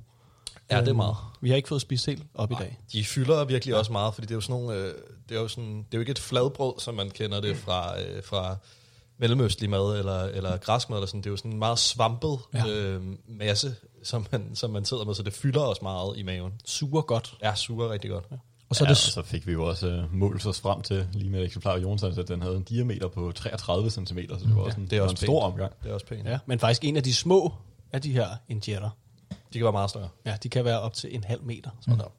Ja, 0.71 0.75
det 0.75 0.83
er 0.83 0.89
Øhm, 0.89 0.97
meget. 0.97 1.15
Vi 1.41 1.49
har 1.49 1.55
ikke 1.55 1.67
fået 1.67 1.81
spist 1.81 2.05
helt 2.05 2.23
op 2.33 2.51
i 2.51 2.55
dag. 2.59 2.79
De 2.91 3.05
fylder 3.05 3.45
virkelig 3.45 3.75
også 3.75 3.91
meget, 3.91 4.13
fordi 4.13 4.25
det 4.25 4.31
er 4.31 4.35
jo 4.35 4.41
sådan 4.41 4.61
nogle, 4.61 4.79
øh, 4.79 4.93
det 5.29 5.37
er 5.37 5.41
jo 5.41 5.47
sådan, 5.47 5.77
det 5.77 5.83
er 5.93 5.97
jo 5.97 5.99
ikke 5.99 6.11
et 6.11 6.19
fladbrød, 6.19 6.73
som 6.79 6.95
man 6.95 7.09
kender 7.09 7.41
det 7.41 7.57
fra, 7.57 8.01
øh, 8.01 8.23
fra 8.23 8.55
mellemøstlig 9.17 9.69
mad 9.69 9.99
eller, 9.99 10.23
eller 10.23 10.57
græsk 10.57 10.89
mad, 10.89 10.97
eller 10.97 11.07
sådan. 11.07 11.21
det 11.21 11.25
er 11.27 11.31
jo 11.31 11.37
sådan 11.37 11.51
en 11.51 11.59
meget 11.59 11.79
svampet 11.79 12.39
Ja. 12.53 12.65
ja. 12.65 12.73
øh, 12.73 13.01
masse, 13.27 13.75
som 14.03 14.27
man, 14.31 14.55
som 14.55 14.69
man 14.69 14.85
sidder 14.85 15.05
med, 15.05 15.13
så 15.13 15.23
det 15.23 15.33
fylder 15.33 15.61
også 15.61 15.79
meget 15.83 16.17
i 16.17 16.23
maven. 16.23 16.53
Suger 16.65 17.01
godt. 17.01 17.33
Ja, 17.43 17.55
suger 17.55 17.89
rigtig 17.89 18.09
godt. 18.11 18.25
Ja. 18.31 18.35
Og 18.69 18.75
så 18.75 18.83
ja, 18.83 18.87
er 18.87 18.89
og 18.89 18.95
det, 18.95 18.97
så 18.97 19.21
fik 19.21 19.47
vi 19.47 19.51
jo 19.51 19.65
også 19.65 19.87
uh, 20.03 20.13
målt 20.13 20.45
os 20.45 20.61
frem 20.61 20.81
til, 20.81 21.07
lige 21.13 21.29
med 21.29 21.39
et 21.39 21.45
eksemplar 21.45 21.73
af 21.73 21.81
Jonsson, 21.81 22.19
at 22.19 22.27
den 22.27 22.41
havde 22.41 22.55
en 22.55 22.63
diameter 22.63 23.07
på 23.07 23.31
33 23.35 23.89
cm, 23.89 24.01
så 24.05 24.15
det 24.15 24.55
var 24.55 24.61
også 24.61 24.79
en, 24.79 24.87
det 24.89 24.97
er 24.97 25.01
også 25.01 25.13
en 25.13 25.17
stor 25.17 25.41
pænt. 25.41 25.53
omgang. 25.53 25.73
Det 25.83 25.89
er 25.89 25.93
også 25.93 26.05
pænt. 26.05 26.25
Ja, 26.27 26.39
men 26.45 26.59
faktisk 26.59 26.83
en 26.83 26.97
af 26.97 27.03
de 27.03 27.13
små 27.13 27.53
af 27.91 28.01
de 28.01 28.11
her 28.13 28.27
injetter. 28.49 28.89
De 29.55 29.59
kan 29.59 29.63
være 29.63 29.71
meget 29.71 29.89
større. 29.89 30.09
Ja, 30.25 30.37
de 30.43 30.49
kan 30.49 30.65
være 30.65 30.79
op 30.79 30.93
til 30.93 31.15
en 31.15 31.23
halv 31.23 31.43
meter. 31.43 31.69
Sådan 31.81 31.99
der. 31.99 32.11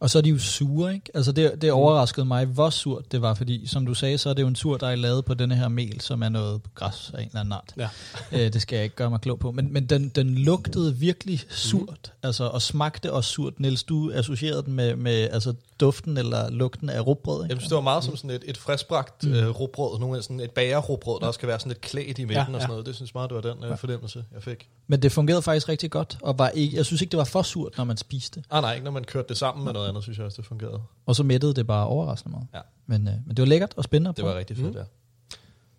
Og 0.00 0.10
så 0.10 0.18
er 0.18 0.22
de 0.22 0.30
jo 0.30 0.38
sure, 0.38 0.94
ikke? 0.94 1.10
Altså 1.14 1.32
det, 1.32 1.62
det 1.62 1.72
overraskede 1.72 2.26
mig, 2.26 2.44
hvor 2.44 2.70
surt 2.70 3.12
det 3.12 3.22
var, 3.22 3.34
fordi 3.34 3.66
som 3.66 3.86
du 3.86 3.94
sagde, 3.94 4.18
så 4.18 4.30
er 4.30 4.34
det 4.34 4.42
jo 4.42 4.48
en 4.48 4.56
sur, 4.56 4.76
der 4.76 4.86
er 4.86 4.96
lavet 4.96 5.24
på 5.24 5.34
denne 5.34 5.56
her 5.56 5.68
mel, 5.68 6.00
som 6.00 6.22
er 6.22 6.28
noget 6.28 6.60
græs 6.74 7.10
af 7.14 7.22
en 7.22 7.26
eller 7.26 7.40
anden 7.40 7.52
art. 7.52 7.74
Ja. 7.76 7.88
Øh, 8.32 8.52
det 8.52 8.62
skal 8.62 8.76
jeg 8.76 8.84
ikke 8.84 8.96
gøre 8.96 9.10
mig 9.10 9.20
klog 9.20 9.38
på. 9.38 9.50
Men, 9.50 9.72
men 9.72 9.86
den, 9.86 10.08
den 10.08 10.34
lugtede 10.34 10.96
virkelig 10.96 11.44
surt, 11.48 12.12
mm. 12.12 12.26
altså, 12.26 12.44
og 12.44 12.62
smagte 12.62 13.12
også 13.12 13.30
surt. 13.30 13.60
Niels, 13.60 13.84
du 13.84 14.12
associerede 14.14 14.62
den 14.62 14.72
med, 14.72 14.96
med 14.96 15.28
altså, 15.32 15.54
duften 15.80 16.16
eller 16.16 16.50
lugten 16.50 16.88
af 16.88 17.06
rugbrød, 17.06 17.44
ikke? 17.44 17.52
Jeg 17.54 17.60
synes, 17.60 17.68
det 17.68 17.74
var 17.74 17.80
meget 17.82 18.04
som 18.04 18.16
sådan 18.16 18.30
et, 18.30 18.44
et 18.46 18.56
friskbragt 18.58 19.24
mm. 19.24 19.32
øh, 19.32 19.48
rugbrød, 19.48 19.98
nogle 20.00 20.22
sådan 20.22 20.40
et 20.40 20.50
bagerrugbrød, 20.50 21.20
der 21.20 21.26
også 21.26 21.38
skal 21.38 21.48
være 21.48 21.58
sådan 21.58 21.70
lidt 21.70 21.80
klædt 21.80 22.18
i 22.18 22.24
midten 22.24 22.30
Ja, 22.30 22.40
ja, 22.40 22.46
og 22.46 22.52
ja. 22.52 22.58
sådan 22.60 22.68
noget. 22.70 22.86
Det 22.86 22.94
synes 22.94 23.10
jeg 23.10 23.18
meget, 23.18 23.30
det 23.30 23.44
var 23.44 23.52
den 23.54 23.64
øh, 23.64 23.78
fornemmelse, 23.78 24.24
jeg 24.34 24.42
fik. 24.42 24.68
Men 24.86 25.02
det 25.02 25.12
fungerede 25.12 25.42
faktisk 25.42 25.68
rigtig 25.68 25.90
godt, 25.90 26.18
og 26.22 26.38
var 26.38 26.48
ikke, 26.48 26.76
jeg 26.76 26.86
synes 26.86 27.02
ikke, 27.02 27.10
det 27.10 27.18
var 27.18 27.24
for 27.24 27.42
surt, 27.42 27.76
når 27.76 27.84
man 27.84 27.96
spiste. 27.96 28.42
Ah 28.50 28.62
nej, 28.62 28.72
ikke 28.74 28.84
når 28.84 28.90
man 28.90 29.04
kørte 29.04 29.28
det 29.28 29.36
sammen 29.36 29.64
med 29.64 29.72
noget 29.72 29.88
andet, 29.88 30.02
synes 30.02 30.18
jeg 30.18 30.26
også, 30.26 30.36
det 30.36 30.46
fungerede. 30.46 30.80
Og 31.06 31.16
så 31.16 31.22
mættede 31.22 31.54
det 31.54 31.66
bare 31.66 31.86
overraskende 31.86 32.32
meget. 32.32 32.46
Ja. 32.54 32.60
Men, 32.86 33.08
øh, 33.08 33.14
men 33.26 33.36
det 33.36 33.38
var 33.42 33.46
lækkert 33.46 33.74
og 33.76 33.84
spændende. 33.84 34.16
Det 34.16 34.24
var 34.24 34.34
rigtig 34.38 34.56
fedt, 34.56 34.68
Mm. 34.74 34.76
ja. 34.76 34.84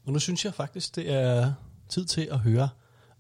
Og 0.05 0.13
nu 0.13 0.19
synes 0.19 0.45
jeg 0.45 0.53
faktisk, 0.53 0.95
det 0.95 1.11
er 1.11 1.51
tid 1.89 2.05
til 2.05 2.27
at 2.31 2.39
høre 2.39 2.69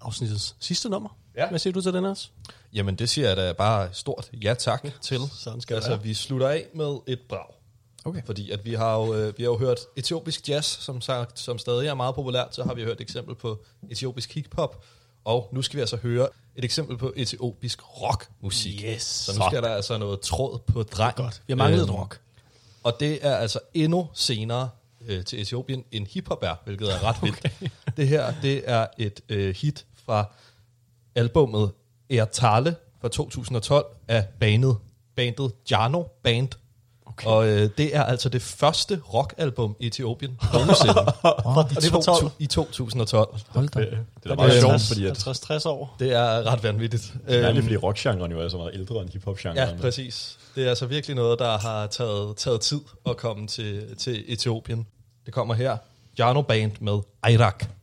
afsnittets 0.01 0.55
sidste 0.59 0.89
nummer. 0.89 1.09
Ja. 1.37 1.49
Hvad 1.49 1.59
siger 1.59 1.73
du 1.73 1.81
til 1.81 1.93
den 1.93 2.05
også? 2.05 2.27
Jamen, 2.73 2.95
det 2.95 3.09
siger 3.09 3.27
jeg 3.27 3.37
da 3.37 3.53
bare 3.53 3.89
stort 3.93 4.29
ja 4.33 4.53
tak 4.53 4.85
til. 5.01 5.19
Sådan 5.33 5.61
skal 5.61 5.75
altså, 5.75 5.89
være. 5.89 6.03
vi 6.03 6.13
slutter 6.13 6.47
af 6.47 6.65
med 6.73 6.97
et 7.07 7.19
brag. 7.29 7.53
Okay. 8.05 8.21
Fordi 8.25 8.51
at 8.51 8.65
vi 8.65 8.73
har 8.73 8.95
jo, 8.97 9.13
øh, 9.13 9.37
vi 9.37 9.43
har 9.43 9.49
jo 9.49 9.57
hørt 9.57 9.79
etiopisk 9.95 10.49
jazz, 10.49 10.65
som 10.67 11.01
sagt, 11.01 11.39
som 11.39 11.57
stadig 11.57 11.87
er 11.87 11.93
meget 11.93 12.15
populært. 12.15 12.55
Så 12.55 12.63
har 12.63 12.73
vi 12.73 12.83
hørt 12.83 12.95
et 12.95 13.01
eksempel 13.01 13.35
på 13.35 13.63
etiopisk 13.89 14.33
hiphop. 14.33 14.85
Og 15.25 15.49
nu 15.51 15.61
skal 15.61 15.77
vi 15.77 15.81
altså 15.81 15.97
høre 15.97 16.27
et 16.55 16.65
eksempel 16.65 16.97
på 16.97 17.13
etiopisk 17.15 18.01
rockmusik. 18.01 18.83
Yes. 18.85 19.01
Så 19.01 19.39
nu 19.39 19.45
skal 19.49 19.63
der 19.63 19.69
altså 19.69 19.97
noget 19.97 20.21
tråd 20.21 20.59
på 20.59 20.83
dreng. 20.83 21.15
Godt. 21.15 21.41
Vi 21.47 21.51
har 21.51 21.55
manglet 21.55 21.81
Øhm, 21.81 21.91
rock. 21.91 22.19
Og 22.83 22.99
det 22.99 23.19
er 23.21 23.35
altså 23.35 23.59
endnu 23.73 24.07
senere 24.13 24.69
øh, 25.07 25.25
til 25.25 25.41
Etiopien 25.41 25.83
end 25.91 26.07
hiphop 26.07 26.43
er, 26.43 26.55
hvilket 26.65 26.93
er 26.93 27.03
ret 27.03 27.15
vildt. 27.23 27.71
Det 27.97 28.07
her, 28.07 28.33
det 28.41 28.63
er 28.65 28.87
et 28.97 29.21
øh, 29.29 29.55
hit 29.55 29.85
fra 30.05 30.25
albummet 31.15 31.71
Ertale 32.09 32.75
fra 33.01 33.07
2012 33.07 33.85
af 34.07 34.25
bandet, 34.39 34.77
bandet 35.15 35.51
Jano 35.71 36.03
Band. 36.23 36.49
Okay. 37.05 37.27
Og 37.27 37.47
øh, 37.47 37.69
det 37.77 37.95
er 37.95 38.03
altså 38.03 38.29
det 38.29 38.41
første 38.41 39.01
rockalbum 39.13 39.75
i 39.79 39.87
Etiopien 39.87 40.39
nogensinde. 40.53 40.93
Og 41.45 41.69
det 41.69 41.85
er 41.85 41.89
fra 41.89 42.19
12. 42.19 42.31
I 42.39 42.45
2012. 42.45 43.39
Hold 43.47 43.69
da. 43.69 43.79
Det, 43.79 43.89
det 43.89 43.97
er 44.23 44.29
da 44.29 44.35
meget 44.35 44.57
er 44.57 44.61
sjovt, 44.61 44.81
fordi 44.81 45.05
at 45.05 45.27
50-60 45.65 45.67
år. 45.69 45.95
Det 45.99 46.13
er 46.13 46.51
ret 46.51 46.63
vanvittigt. 46.63 47.03
Særligt 47.03 47.57
Øhm, 47.57 47.63
fordi 47.63 47.77
rockgenren 47.77 48.31
jo 48.31 48.39
er 48.39 48.49
så 48.49 48.57
meget 48.57 48.71
ældre 48.73 49.01
end 49.01 49.09
hiphop-genren. 49.09 49.57
Ja, 49.57 49.69
præcis. 49.81 50.37
Det 50.55 50.65
er 50.65 50.69
altså 50.69 50.85
virkelig 50.85 51.15
noget, 51.15 51.39
der 51.39 51.57
har 51.57 51.87
taget, 51.87 52.37
taget 52.37 52.61
tid 52.61 52.81
at 53.09 53.17
komme 53.17 53.47
til, 53.47 53.95
til 53.97 54.23
Etiopien. 54.27 54.87
Det 55.27 55.33
kommer 55.33 55.53
her. 55.53 55.77
Jarno 56.19 56.41
Band 56.41 56.71
med 56.79 57.01
Irak. 57.29 57.76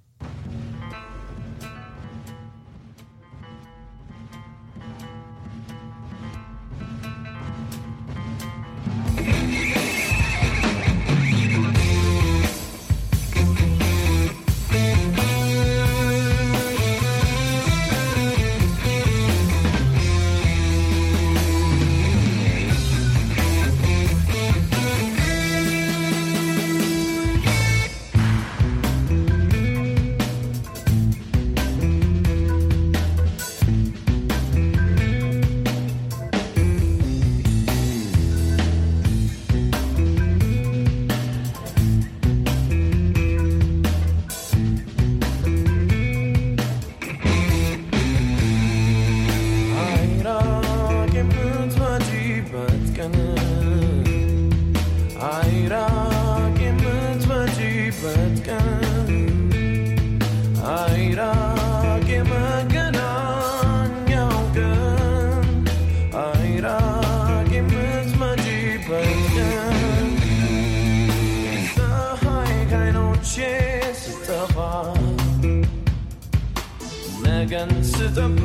Megan 77.23 77.83
sit 77.83 78.19
up 78.19 78.39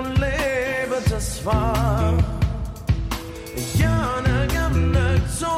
and 0.00 0.18
live 0.18 0.92
as 1.12 1.38
far. 1.40 2.12
Yana 3.80 4.38
gam 4.52 4.92
nag 4.92 5.22
so 5.40 5.52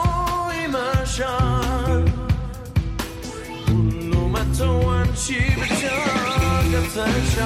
imashan. 0.62 2.02
No 4.12 4.22
matter 4.28 4.72
what 4.86 5.10
she 5.18 5.40
becomes, 5.62 6.96
I'm 6.98 7.36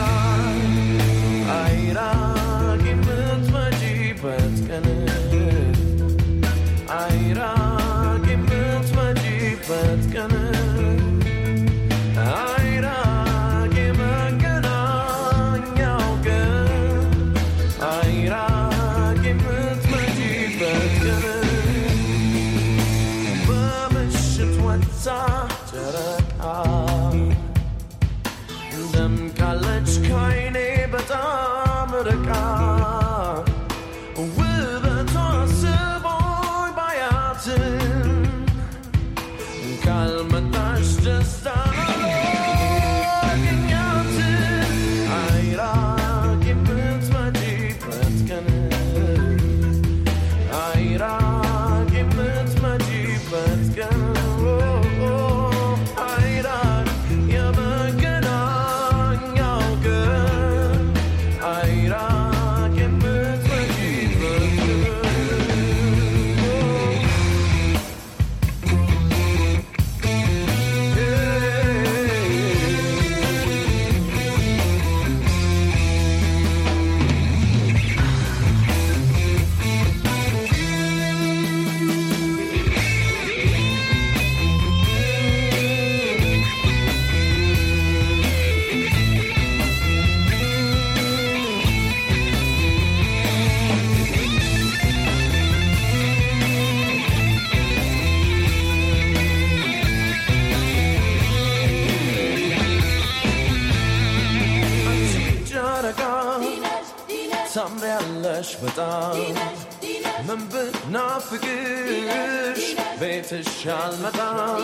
Ömrümü 110.30 110.70
nafıkış 110.92 112.76
ve 113.00 113.22
teşalmadan 113.22 114.60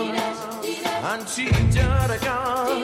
Anti 1.13 1.51
daragan 1.51 2.83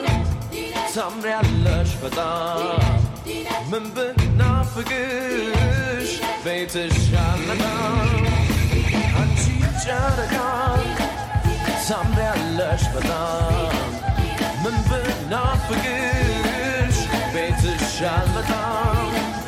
tam 0.95 1.13
reallaşmadan 1.23 2.79
Ömrümü 3.71 4.37
nafıkış 4.37 6.21
ve 6.45 6.67
teşalmadan 6.67 8.07
Anti 9.21 9.87
daragan 9.87 10.79
tam 11.87 12.07
reallaşmadan 12.17 13.73
Ömrümü 14.65 15.31
nafıkış 15.31 16.97
ve 17.35 17.49
teşalmadan 17.49 19.42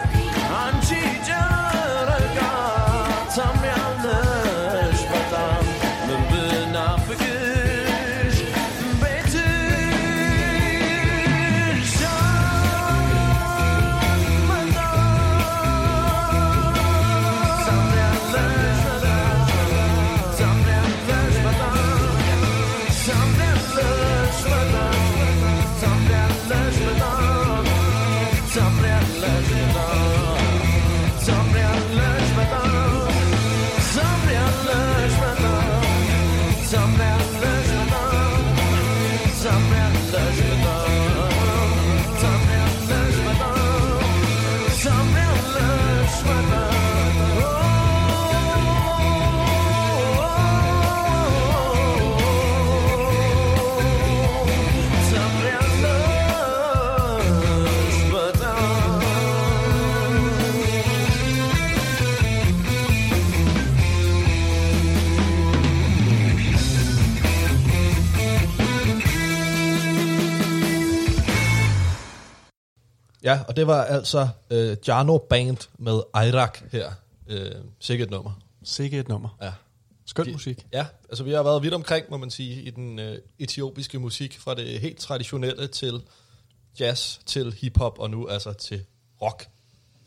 Ja, 73.26 73.40
og 73.48 73.56
det 73.56 73.68
var 73.68 73.84
altså 73.84 74.28
øh, 74.50 74.78
Jarno 74.88 75.18
Band 75.18 75.58
med 75.78 76.02
Irak 76.16 76.60
her. 76.72 76.92
Øh, 77.28 77.52
sikkert 77.80 78.10
nummer. 78.10 78.32
Sikke 78.64 79.00
et 79.00 79.08
nummer. 79.10 79.38
Ja. 79.42 79.52
Skøn 80.06 80.26
De- 80.26 80.32
musik. 80.32 80.66
Ja, 80.74 80.86
altså 81.10 81.24
vi 81.24 81.32
har 81.32 81.44
været 81.44 81.64
vidt 81.64 81.74
omkring, 81.74 82.06
må 82.10 82.18
man 82.18 82.30
sige, 82.30 82.62
i 82.62 82.70
den 82.70 83.00
øh, 83.00 83.18
etiopiske 83.40 84.00
musik, 84.00 84.40
fra 84.40 84.56
det 84.56 84.80
helt 84.80 84.98
traditionelle 85.00 85.68
til 85.68 86.02
jazz, 86.80 87.18
til 87.26 87.54
hiphop, 87.54 88.00
og 88.00 88.10
nu 88.10 88.28
altså 88.28 88.54
til 88.54 88.86
rock. 89.22 89.48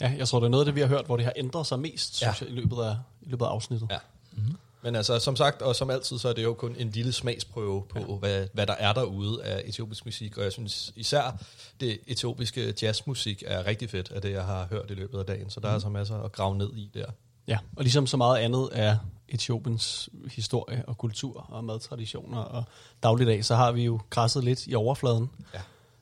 Ja, 0.01 0.13
jeg 0.19 0.29
tror, 0.29 0.41
det 0.41 0.47
er 0.47 0.51
noget 0.51 0.63
af 0.63 0.67
det, 0.67 0.75
vi 0.75 0.81
har 0.81 0.89
hørt, 0.89 1.07
hvor 1.07 1.17
det 1.17 1.25
har 1.25 1.33
ændret 1.37 1.67
sig 1.67 1.79
mest, 1.79 2.23
Ja. 2.23 2.33
synes 2.35 2.41
jeg, 2.51 2.59
i 2.59 2.61
løbet 2.61 2.77
af, 2.83 2.97
i 3.23 3.29
løbet 3.31 3.45
af 3.45 3.49
afsnittet. 3.49 3.89
Ja. 3.91 3.99
Mm-hmm. 4.33 4.57
Men 4.89 4.97
altså, 4.97 5.19
som 5.19 5.37
sagt, 5.37 5.63
og 5.63 5.77
som 5.77 5.91
altid, 5.91 6.19
så 6.19 6.29
er 6.29 6.33
det 6.33 6.43
jo 6.43 6.55
kun 6.55 6.77
en 6.79 6.91
lille 6.91 7.13
smagsprøve 7.13 7.83
på, 7.89 7.99
ja. 7.99 8.05
hvad, 8.05 8.49
hvad 8.53 8.67
der 8.67 8.75
er 8.79 8.93
derude 8.93 9.45
af 9.45 9.63
etiopisk 9.65 10.05
musik, 10.05 10.39
og 10.39 10.45
jeg 10.45 10.53
synes 10.53 10.93
især, 10.97 11.43
det 11.81 11.99
etiopiske 12.07 12.75
jazzmusik 12.83 13.43
er 13.47 13.67
rigtig 13.67 13.91
fedt, 13.91 14.11
af 14.11 14.23
det, 14.23 14.33
jeg 14.33 14.45
har 14.45 14.67
hørt 14.71 14.91
i 14.91 14.95
løbet 14.95 15.19
af 15.19 15.25
dagen, 15.25 15.51
så 15.51 15.61
der 15.61 15.69
er 15.69 15.73
altså 15.73 15.89
masser 15.89 16.17
at 16.23 16.33
grave 16.33 16.57
ned 16.57 16.73
i 16.77 16.91
der. 16.95 17.07
Ja, 17.49 17.59
og 17.77 17.83
ligesom 17.83 18.07
så 18.07 18.17
meget 18.17 18.39
andet 18.39 18.69
af 18.73 18.97
Etiopiens 19.29 20.09
historie 20.31 20.85
og 20.87 20.99
kultur 20.99 21.47
og 21.49 21.65
madtraditioner 21.65 22.39
og 22.39 22.65
dagligdag, 23.03 23.45
så 23.45 23.55
har 23.55 23.73
vi 23.73 23.85
jo 23.85 24.01
krasset 24.11 24.45
lidt 24.45 24.67
i 24.67 24.75
overfladen. 24.75 25.31
Ja. 25.55 25.61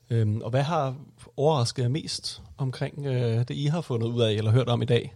Øhm, 0.09 0.41
og 0.41 0.49
hvad 0.49 0.63
har 0.63 0.95
overrasket 1.37 1.83
jer 1.83 1.89
mest 1.89 2.41
omkring 2.57 3.05
øh, 3.05 3.47
det, 3.47 3.51
I 3.51 3.65
har 3.65 3.81
fundet 3.81 4.07
ud 4.07 4.21
af 4.21 4.31
eller 4.31 4.51
hørt 4.51 4.69
om 4.69 4.81
i 4.81 4.85
dag 4.85 5.15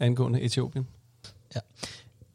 angående 0.00 0.40
Etiopien? 0.40 0.86
Ja. 1.54 1.60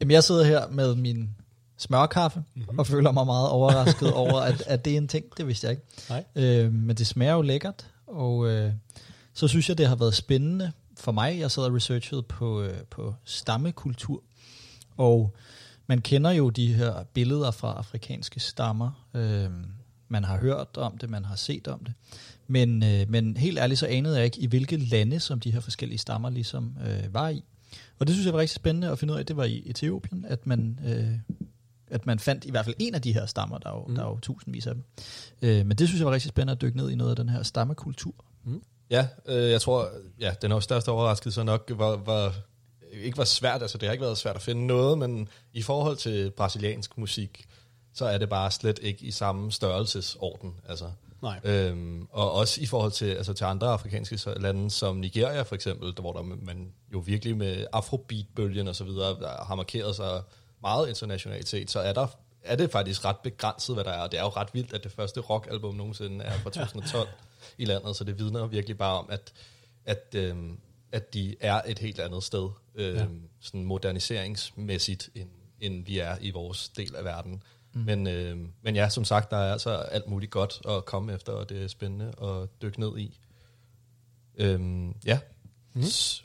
Jamen, 0.02 0.10
jeg 0.10 0.24
sidder 0.24 0.44
her 0.44 0.68
med 0.68 0.94
min 0.94 1.30
smørkaffe, 1.78 2.44
mm-hmm. 2.54 2.78
og 2.78 2.86
føler 2.86 3.12
mig 3.12 3.26
meget 3.26 3.48
overrasket 3.48 4.12
over, 4.22 4.40
at, 4.40 4.62
at 4.66 4.84
det 4.84 4.92
er 4.92 4.96
en 4.96 5.08
ting, 5.08 5.24
det 5.36 5.46
vidste 5.46 5.66
jeg 5.66 5.70
ikke. 5.70 5.82
Nej. 6.08 6.24
Øh, 6.34 6.72
men 6.72 6.96
det 6.96 7.06
smager 7.06 7.32
jo 7.32 7.42
lækkert, 7.42 7.86
og 8.06 8.48
øh, 8.48 8.72
så 9.34 9.48
synes 9.48 9.68
jeg, 9.68 9.78
det 9.78 9.86
har 9.86 9.96
været 9.96 10.14
spændende 10.14 10.72
for 10.98 11.12
mig. 11.12 11.38
Jeg 11.38 11.50
sad 11.50 11.62
og 11.62 11.74
researchede 11.74 12.22
på, 12.22 12.62
øh, 12.62 12.74
på 12.90 13.14
stammekultur, 13.24 14.22
og 14.96 15.36
man 15.86 16.00
kender 16.00 16.30
jo 16.30 16.50
de 16.50 16.74
her 16.74 17.04
billeder 17.14 17.50
fra 17.50 17.74
afrikanske 17.78 18.40
stammer, 18.40 19.06
øh, 19.14 19.50
man 20.08 20.24
har 20.24 20.38
hørt 20.38 20.76
om 20.76 20.98
det, 20.98 21.10
man 21.10 21.24
har 21.24 21.36
set 21.36 21.68
om 21.68 21.84
det. 21.84 21.94
Men, 22.46 22.82
øh, 22.82 23.10
men 23.10 23.36
helt 23.36 23.58
ærligt, 23.58 23.80
så 23.80 23.86
anede 23.86 24.16
jeg 24.16 24.24
ikke, 24.24 24.40
i 24.40 24.46
hvilke 24.46 24.76
lande, 24.76 25.20
som 25.20 25.40
de 25.40 25.50
her 25.50 25.60
forskellige 25.60 25.98
stammer 25.98 26.30
ligesom 26.30 26.76
øh, 26.86 27.14
var 27.14 27.28
i. 27.28 27.44
Og 28.02 28.06
det 28.06 28.14
synes 28.14 28.26
jeg 28.26 28.34
var 28.34 28.40
rigtig 28.40 28.54
spændende 28.54 28.90
at 28.90 28.98
finde 28.98 29.14
ud 29.14 29.18
af, 29.18 29.26
det 29.26 29.36
var 29.36 29.44
i 29.44 29.62
Etiopien, 29.66 30.24
at 30.28 30.46
man, 30.46 30.78
øh, 30.86 31.36
at 31.90 32.06
man 32.06 32.18
fandt 32.18 32.44
i 32.44 32.50
hvert 32.50 32.64
fald 32.64 32.74
en 32.78 32.94
af 32.94 33.02
de 33.02 33.12
her 33.12 33.26
stammer, 33.26 33.58
der 33.58 33.70
er 33.70 33.74
jo, 33.74 33.84
mm. 33.84 33.94
der 33.94 34.02
er 34.02 34.08
jo 34.08 34.18
tusindvis 34.20 34.66
af 34.66 34.74
dem. 34.74 34.84
Øh, 35.42 35.66
men 35.66 35.76
det 35.76 35.88
synes 35.88 36.00
jeg 36.00 36.06
var 36.06 36.12
rigtig 36.12 36.28
spændende 36.28 36.52
at 36.52 36.60
dykke 36.60 36.76
ned 36.76 36.90
i 36.90 36.94
noget 36.94 37.10
af 37.10 37.16
den 37.16 37.28
her 37.28 37.42
stammekultur. 37.42 38.14
Ja, 38.90 39.08
øh, 39.26 39.50
jeg 39.50 39.60
tror, 39.60 39.88
ja, 40.20 40.34
den 40.42 40.62
største 40.62 40.88
overraskelse 40.88 41.44
nok 41.44 41.72
var, 41.74 41.96
var, 41.96 42.34
ikke 42.92 43.18
var 43.18 43.24
svært, 43.24 43.62
altså 43.62 43.78
det 43.78 43.88
har 43.88 43.92
ikke 43.92 44.04
været 44.04 44.18
svært 44.18 44.36
at 44.36 44.42
finde 44.42 44.66
noget, 44.66 44.98
men 44.98 45.28
i 45.52 45.62
forhold 45.62 45.96
til 45.96 46.30
brasiliansk 46.30 46.98
musik, 46.98 47.44
så 47.94 48.04
er 48.04 48.18
det 48.18 48.28
bare 48.28 48.50
slet 48.50 48.78
ikke 48.82 49.04
i 49.04 49.10
samme 49.10 49.52
størrelsesorden. 49.52 50.54
Altså. 50.68 50.90
Nej. 51.22 51.40
Øhm, 51.44 52.08
og 52.10 52.32
også 52.32 52.60
i 52.60 52.66
forhold 52.66 52.92
til, 52.92 53.06
altså 53.06 53.32
til 53.32 53.44
andre 53.44 53.66
afrikanske 53.66 54.18
lande, 54.36 54.70
som 54.70 54.96
Nigeria 54.96 55.42
for 55.42 55.54
eksempel, 55.54 55.96
der, 55.96 56.00
hvor 56.00 56.12
der 56.12 56.22
man 56.22 56.72
jo 56.92 56.98
virkelig 56.98 57.36
med 57.36 57.66
afrobeat-bølgen 57.72 58.68
og 58.68 58.76
så 58.76 58.84
videre, 58.84 59.20
der 59.20 59.44
har 59.44 59.54
markeret 59.54 59.96
sig 59.96 60.22
meget 60.62 60.88
internationalt 60.88 61.48
set, 61.48 61.70
så 61.70 61.80
er 61.80 61.92
der 61.92 62.06
er 62.44 62.56
det 62.56 62.70
faktisk 62.70 63.04
ret 63.04 63.16
begrænset, 63.16 63.76
hvad 63.76 63.84
der 63.84 63.90
er. 63.90 64.02
Og 64.02 64.12
det 64.12 64.18
er 64.18 64.22
jo 64.22 64.28
ret 64.28 64.54
vildt, 64.54 64.72
at 64.72 64.84
det 64.84 64.92
første 64.92 65.20
rockalbum 65.20 65.74
nogensinde 65.74 66.24
er 66.24 66.38
fra 66.38 66.50
2012 66.60 67.08
i 67.58 67.64
landet, 67.64 67.96
så 67.96 68.04
det 68.04 68.18
vidner 68.18 68.46
virkelig 68.46 68.78
bare 68.78 68.98
om, 68.98 69.06
at, 69.10 69.32
at, 69.84 70.14
øhm, 70.14 70.58
at 70.92 71.14
de 71.14 71.36
er 71.40 71.60
et 71.66 71.78
helt 71.78 72.00
andet 72.00 72.22
sted, 72.22 72.48
øhm, 72.74 72.96
ja. 72.96 73.06
sådan 73.40 73.64
moderniseringsmæssigt, 73.64 75.10
end, 75.14 75.28
end 75.60 75.86
vi 75.86 75.98
er 75.98 76.16
i 76.20 76.30
vores 76.30 76.68
del 76.68 76.96
af 76.96 77.04
verden. 77.04 77.42
Mm. 77.74 77.80
Men, 77.80 78.06
øhm, 78.06 78.48
men 78.62 78.76
ja, 78.76 78.88
som 78.88 79.04
sagt, 79.04 79.30
der 79.30 79.36
er 79.36 79.52
altså 79.52 79.70
alt 79.70 80.08
muligt 80.08 80.32
godt 80.32 80.60
at 80.68 80.84
komme 80.84 81.14
efter, 81.14 81.32
og 81.32 81.48
det 81.48 81.62
er 81.62 81.68
spændende 81.68 82.12
at 82.22 82.62
dykke 82.62 82.80
ned 82.80 82.98
i. 82.98 83.20
Øhm, 84.38 84.94
ja. 85.06 85.18
Mm. 85.74 85.82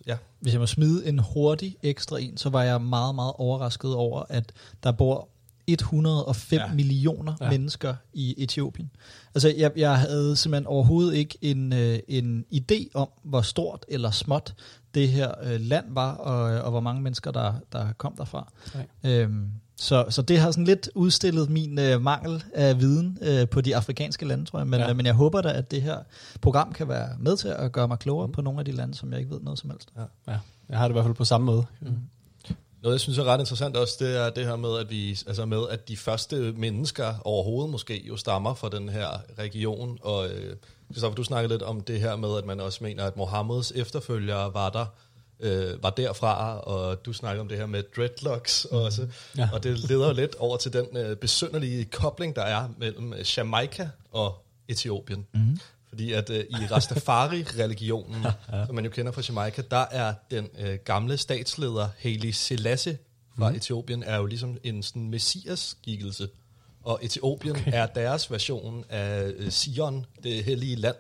ja. 0.08 0.18
Hvis 0.40 0.54
jeg 0.54 0.60
må 0.60 0.68
smide 0.68 1.08
en 1.08 1.20
hurtig 1.20 1.78
ekstra 1.84 2.20
en, 2.20 2.38
så 2.38 2.50
var 2.50 2.64
jeg 2.64 2.82
meget, 2.82 3.16
meget 3.16 3.34
overrasket 3.36 3.96
over, 3.96 4.24
at 4.30 4.52
der 4.84 4.92
bor 4.92 5.30
105 5.68 6.60
ja. 6.60 6.74
Millioner. 6.74 7.34
Ja. 7.42 7.50
mennesker 7.50 7.96
i 8.14 8.36
Etiopien. 8.38 8.92
Altså, 9.36 9.54
jeg, 9.58 9.72
jeg 9.76 10.00
havde 10.00 10.36
simpelthen 10.36 10.68
overhovedet 10.68 11.16
ikke 11.16 11.38
en, 11.42 11.74
øh, 11.74 12.00
en 12.08 12.46
idé 12.54 12.88
om, 12.94 13.10
hvor 13.24 13.42
stort 13.42 13.86
eller 13.88 14.12
småt 14.12 14.56
det 14.94 15.10
her 15.10 15.32
øh, 15.44 15.62
land 15.62 15.86
var, 15.90 16.16
og, 16.16 16.62
og 16.62 16.72
hvor 16.72 16.80
mange 16.80 17.02
mennesker, 17.02 17.32
der, 17.32 17.54
der 17.72 17.94
kom 17.94 18.16
derfra. 18.18 18.52
Nej. 18.74 18.88
Øhm, 19.04 19.52
så, 19.80 20.06
så 20.10 20.22
det 20.22 20.40
har 20.40 20.52
sådan 20.52 20.64
lidt 20.64 20.90
udstillet 20.96 21.50
min 21.50 21.80
øh, 21.80 22.02
mangel 22.02 22.44
af 22.54 22.80
viden 22.80 23.18
øh, 23.22 23.50
på 23.50 23.62
de 23.62 23.76
afrikanske 23.76 24.26
lande, 24.26 24.46
tror 24.46 24.60
jeg. 24.60 24.68
Men, 24.68 24.80
ja. 24.80 24.86
Ja. 24.86 24.90
øh, 24.90 24.98
men 24.98 25.06
jeg 25.06 25.14
håber 25.14 25.42
da, 25.42 25.50
at 25.50 25.72
det 25.72 25.82
her 25.82 25.98
program 26.42 26.74
kan 26.74 26.88
være 26.88 27.10
med 27.20 27.38
til 27.38 27.48
at 27.48 27.72
gøre 27.72 27.88
mig 27.88 28.00
klogere 28.00 28.28
mm. 28.28 28.34
på 28.34 28.42
nogle 28.42 28.60
af 28.60 28.66
de 28.66 28.72
lande, 28.72 28.96
som 28.96 29.12
jeg 29.12 29.20
ikke 29.20 29.32
ved 29.32 29.40
noget 29.40 29.60
som 29.60 29.70
helst. 29.70 29.90
Ja, 30.28 30.38
jeg 30.70 30.78
har 30.78 30.88
det 30.88 30.92
i 30.92 30.94
hvert 30.94 31.06
fald 31.06 31.16
på 31.16 31.26
samme 31.26 31.46
måde. 31.46 31.66
Mm. 31.82 31.88
Noget, 32.84 32.94
jeg 32.94 33.00
synes 33.00 33.18
er 33.18 33.24
ret 33.24 33.40
interessant 33.40 33.78
også, 33.78 33.96
det 34.00 34.18
er 34.26 34.30
det 34.30 34.46
her 34.46 34.56
med, 34.56 34.78
at 34.78 34.90
vi, 34.90 35.10
altså 35.28 35.46
med, 35.46 35.64
at 35.70 35.88
de 35.88 35.98
første 35.98 36.54
mennesker 36.58 37.14
overhovedet 37.24 37.72
måske 37.72 38.04
jo 38.08 38.18
stammer 38.18 38.54
fra 38.54 38.70
den 38.70 38.90
her 38.90 39.08
region. 39.40 39.98
Og 40.02 40.30
øh, 40.30 40.56
Christoffer, 40.92 41.16
du 41.16 41.24
snakkede 41.24 41.54
lidt 41.54 41.62
om 41.62 41.82
det 41.82 42.00
her 42.00 42.16
med, 42.16 42.38
at 42.38 42.46
man 42.46 42.60
også 42.60 42.84
mener, 42.84 43.04
at 43.04 43.18
Mohammeds 43.18 43.72
efterfølgere 43.72 44.54
var 44.54 44.70
der, 44.70 44.86
øh, 45.40 45.84
var 45.84 45.90
derfra, 45.90 46.60
og 46.60 47.06
du 47.06 47.14
snakker 47.14 47.42
om 47.42 47.48
det 47.48 47.58
her 47.58 47.66
med 47.66 47.84
dreadlocks 47.96 48.66
også. 48.66 49.08
Ja. 49.38 49.50
Og 49.54 49.64
det 49.64 49.80
leder 49.90 50.14
lidt 50.14 50.36
over 50.36 50.58
til 50.58 50.74
den 50.74 50.98
øh, 50.98 51.16
besynderlige 51.16 51.86
kobling, 51.86 52.36
der 52.36 52.42
er 52.42 52.70
mellem 52.78 53.14
Jamaica 53.38 53.90
og 54.12 54.46
Etiopien. 54.68 55.28
Mm. 55.34 55.60
Fordi 55.90 56.14
at 56.14 56.30
øh, 56.30 56.40
i 56.50 56.66
Rastafari-religionen, 56.72 58.24
ja. 58.52 58.66
som 58.66 58.76
man 58.76 58.86
jo 58.86 58.92
kender 58.92 59.12
fra 59.12 59.22
Jamaica, 59.28 59.64
der 59.72 59.86
er 59.92 60.14
den 60.32 60.48
øh, 60.60 60.80
gamle 60.86 61.18
statsleder 61.18 61.90
Haile 62.00 62.34
Selassie 62.34 62.98
fra 63.38 63.50
mm. 63.50 63.56
Etiopien, 63.56 64.04
er 64.04 64.18
jo 64.18 64.26
ligesom 64.26 64.58
en 64.64 64.84
sådan 64.84 65.10
messias-skikkelse. 65.10 66.30
Og 66.84 67.00
Etiopien 67.02 67.56
okay. 67.56 67.72
er 67.74 67.86
deres 67.86 68.32
version 68.32 68.86
af 68.90 69.32
øh, 69.38 69.52
Sion, 69.52 70.06
det 70.24 70.44
hellige 70.44 70.76
land. 70.76 70.96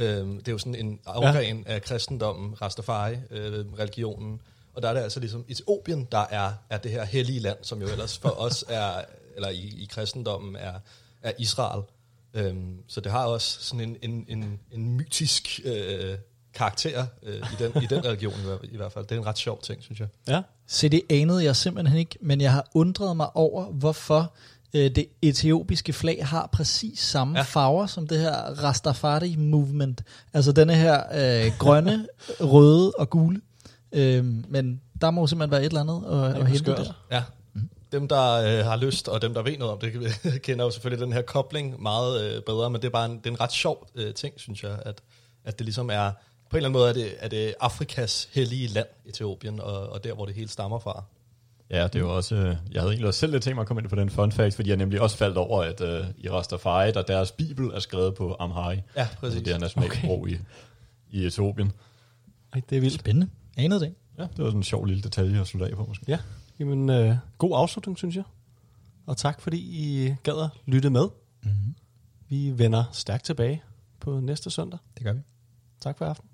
Øhm, 0.00 0.38
det 0.38 0.48
er 0.48 0.52
jo 0.52 0.58
sådan 0.58 0.74
en 0.74 1.00
afgren 1.06 1.64
ja. 1.66 1.74
af 1.74 1.82
kristendommen, 1.82 2.62
Rastafari-religionen. 2.62 4.40
og 4.74 4.82
der 4.82 4.88
er 4.88 4.94
det 4.94 5.00
altså 5.00 5.20
ligesom 5.20 5.44
Etiopien, 5.48 6.08
der 6.12 6.26
er, 6.30 6.52
er 6.70 6.78
det 6.78 6.90
her 6.90 7.04
hellige 7.04 7.40
land, 7.40 7.58
som 7.62 7.80
jo 7.80 7.88
ellers 7.88 8.18
for 8.18 8.28
os 8.46 8.64
er, 8.68 9.02
eller 9.36 9.48
i, 9.48 9.74
i 9.82 9.88
kristendommen 9.90 10.56
er, 10.56 10.72
er 11.22 11.32
Israel. 11.38 11.82
Øhm, 12.34 12.76
så 12.88 13.00
det 13.00 13.12
har 13.12 13.26
også 13.26 13.62
sådan 13.64 13.80
en, 13.80 13.96
en, 14.02 14.24
en, 14.28 14.60
en 14.72 14.96
mytisk 14.96 15.60
øh, 15.64 16.18
karakter 16.54 17.06
øh, 17.22 17.36
i, 17.36 17.62
den, 17.62 17.82
i 17.82 17.86
den 17.86 18.04
religion 18.04 18.34
i, 18.62 18.66
i 18.66 18.76
hvert 18.76 18.92
fald. 18.92 19.06
Det 19.06 19.12
er 19.12 19.20
en 19.20 19.26
ret 19.26 19.38
sjov 19.38 19.62
ting, 19.62 19.82
synes 19.82 20.00
jeg. 20.00 20.08
Ja. 20.28 20.42
Se, 20.66 20.88
det 20.88 21.02
anede 21.10 21.44
jeg 21.44 21.56
simpelthen 21.56 21.98
ikke, 21.98 22.18
men 22.20 22.40
jeg 22.40 22.52
har 22.52 22.70
undret 22.74 23.16
mig 23.16 23.36
over, 23.36 23.64
hvorfor 23.64 24.32
øh, 24.74 24.90
det 24.90 25.06
etiopiske 25.22 25.92
flag 25.92 26.26
har 26.26 26.48
præcis 26.52 26.98
samme 26.98 27.32
Ja. 27.34 27.38
ja. 27.38 27.42
farver 27.44 27.86
som 27.86 28.06
det 28.06 28.20
her 28.20 28.34
Rastafari 28.34 29.36
movement. 29.36 30.02
Altså 30.34 30.52
denne 30.52 30.74
her 30.74 31.02
øh, 31.14 31.52
grønne, 31.58 32.06
røde 32.40 32.92
og 32.98 33.10
gule. 33.10 33.40
Øh, 33.92 34.24
men 34.48 34.80
der 35.00 35.10
må 35.10 35.26
simpelthen 35.26 35.50
være 35.50 35.60
et 35.60 35.66
eller 35.66 35.80
andet 35.80 36.02
at, 36.34 36.40
at 36.40 36.46
hente 36.46 36.58
skørt. 36.58 36.78
der. 36.78 36.92
Ja. 37.10 37.22
Dem, 37.92 38.08
der 38.08 38.32
øh, 38.32 38.64
har 38.64 38.76
lyst, 38.76 39.08
og 39.08 39.22
dem, 39.22 39.34
der 39.34 39.42
ved 39.42 39.58
noget 39.58 39.72
om 39.74 39.78
det, 39.78 39.92
kender 40.42 40.64
jo 40.64 40.70
selvfølgelig 40.70 41.04
den 41.06 41.12
her 41.12 41.22
kobling 41.22 41.82
meget 41.82 42.22
øh, 42.36 42.42
bedre, 42.42 42.70
men 42.70 42.80
det 42.80 42.86
er 42.86 42.92
bare 42.92 43.06
en, 43.06 43.18
det 43.18 43.26
er 43.26 43.30
en 43.30 43.40
ret 43.40 43.52
sjov 43.52 43.86
øh, 43.94 44.14
ting, 44.14 44.34
synes 44.36 44.62
jeg, 44.62 44.78
at, 44.86 45.00
at 45.44 45.58
det 45.58 45.64
ligesom 45.66 45.90
er, 45.90 46.10
på 46.50 46.56
en 46.56 46.64
eller 46.64 46.68
anden 46.68 46.72
måde 46.80 46.88
er 46.88 46.92
det, 46.92 47.14
er 47.18 47.28
det 47.28 47.54
Afrikas 47.60 48.28
hellige 48.32 48.68
land, 48.68 48.86
Etiopien, 49.06 49.60
og, 49.60 49.88
og 49.88 50.04
der, 50.04 50.14
hvor 50.14 50.26
det 50.26 50.34
hele 50.34 50.48
stammer 50.48 50.78
fra. 50.78 51.04
Ja, 51.70 51.84
det 51.84 51.94
er 51.94 52.00
jo 52.00 52.16
også... 52.16 52.34
øh, 52.34 52.56
Jeg 52.72 52.80
havde 52.82 52.92
egentlig 52.92 53.06
også 53.08 53.20
selv 53.20 53.32
lidt 53.32 53.42
tænkt 53.42 53.54
mig 53.54 53.60
at 53.60 53.66
komme 53.66 53.82
ind 53.82 53.88
på 53.90 53.96
den 53.96 54.10
fun 54.10 54.32
fact, 54.32 54.54
fordi 54.54 54.68
jeg 54.68 54.76
nemlig 54.76 55.00
også 55.00 55.16
faldt 55.16 55.36
over, 55.36 55.62
at 55.62 55.80
uh, 55.80 56.06
i 56.18 56.28
Rastafari, 56.28 56.92
der 56.92 57.02
deres 57.02 57.32
bibel 57.32 57.66
er 57.74 57.78
skrevet 57.80 58.14
på 58.14 58.36
Amhari. 58.40 58.76
Ja, 58.76 58.82
Altså, 59.00 59.16
præcis. 59.20 59.42
det 59.42 59.54
er 59.54 59.58
nationalsprog 59.58 60.20
okay. 60.22 60.32
i, 60.32 60.38
i 61.10 61.26
Etiopien. 61.26 61.72
Ej, 62.52 62.60
det 62.70 62.76
er 62.76 62.80
vildt. 62.80 63.00
Spændende. 63.00 63.28
Anede 63.56 63.80
det. 63.80 63.94
Ja, 64.18 64.22
det 64.22 64.38
var 64.38 64.44
sådan 64.44 64.56
en 64.58 64.62
sjov 64.62 64.84
lille 64.84 65.02
detalje 65.02 65.40
at 65.40 65.46
slutte 65.46 65.66
af 65.66 65.76
på, 65.76 65.84
måske. 65.84 66.04
Ja, 66.08 66.18
jamen 66.58 66.90
øh, 66.90 67.16
god 67.38 67.50
afslutning, 67.58 67.98
synes 67.98 68.16
jeg. 68.16 68.24
Og 69.06 69.16
tak, 69.16 69.40
fordi 69.40 69.58
I 69.58 70.14
gad 70.22 70.44
at 70.44 70.48
lytte 70.66 70.90
med. 70.90 71.08
Mm-hmm. 71.42 71.74
Vi 72.28 72.58
vender 72.58 72.84
stærkt 72.92 73.24
tilbage 73.24 73.62
på 74.00 74.20
næste 74.20 74.50
søndag. 74.50 74.78
Det 74.98 75.04
gør 75.04 75.12
vi. 75.12 75.20
Tak 75.80 75.98
for 75.98 76.04
aften. 76.04 76.28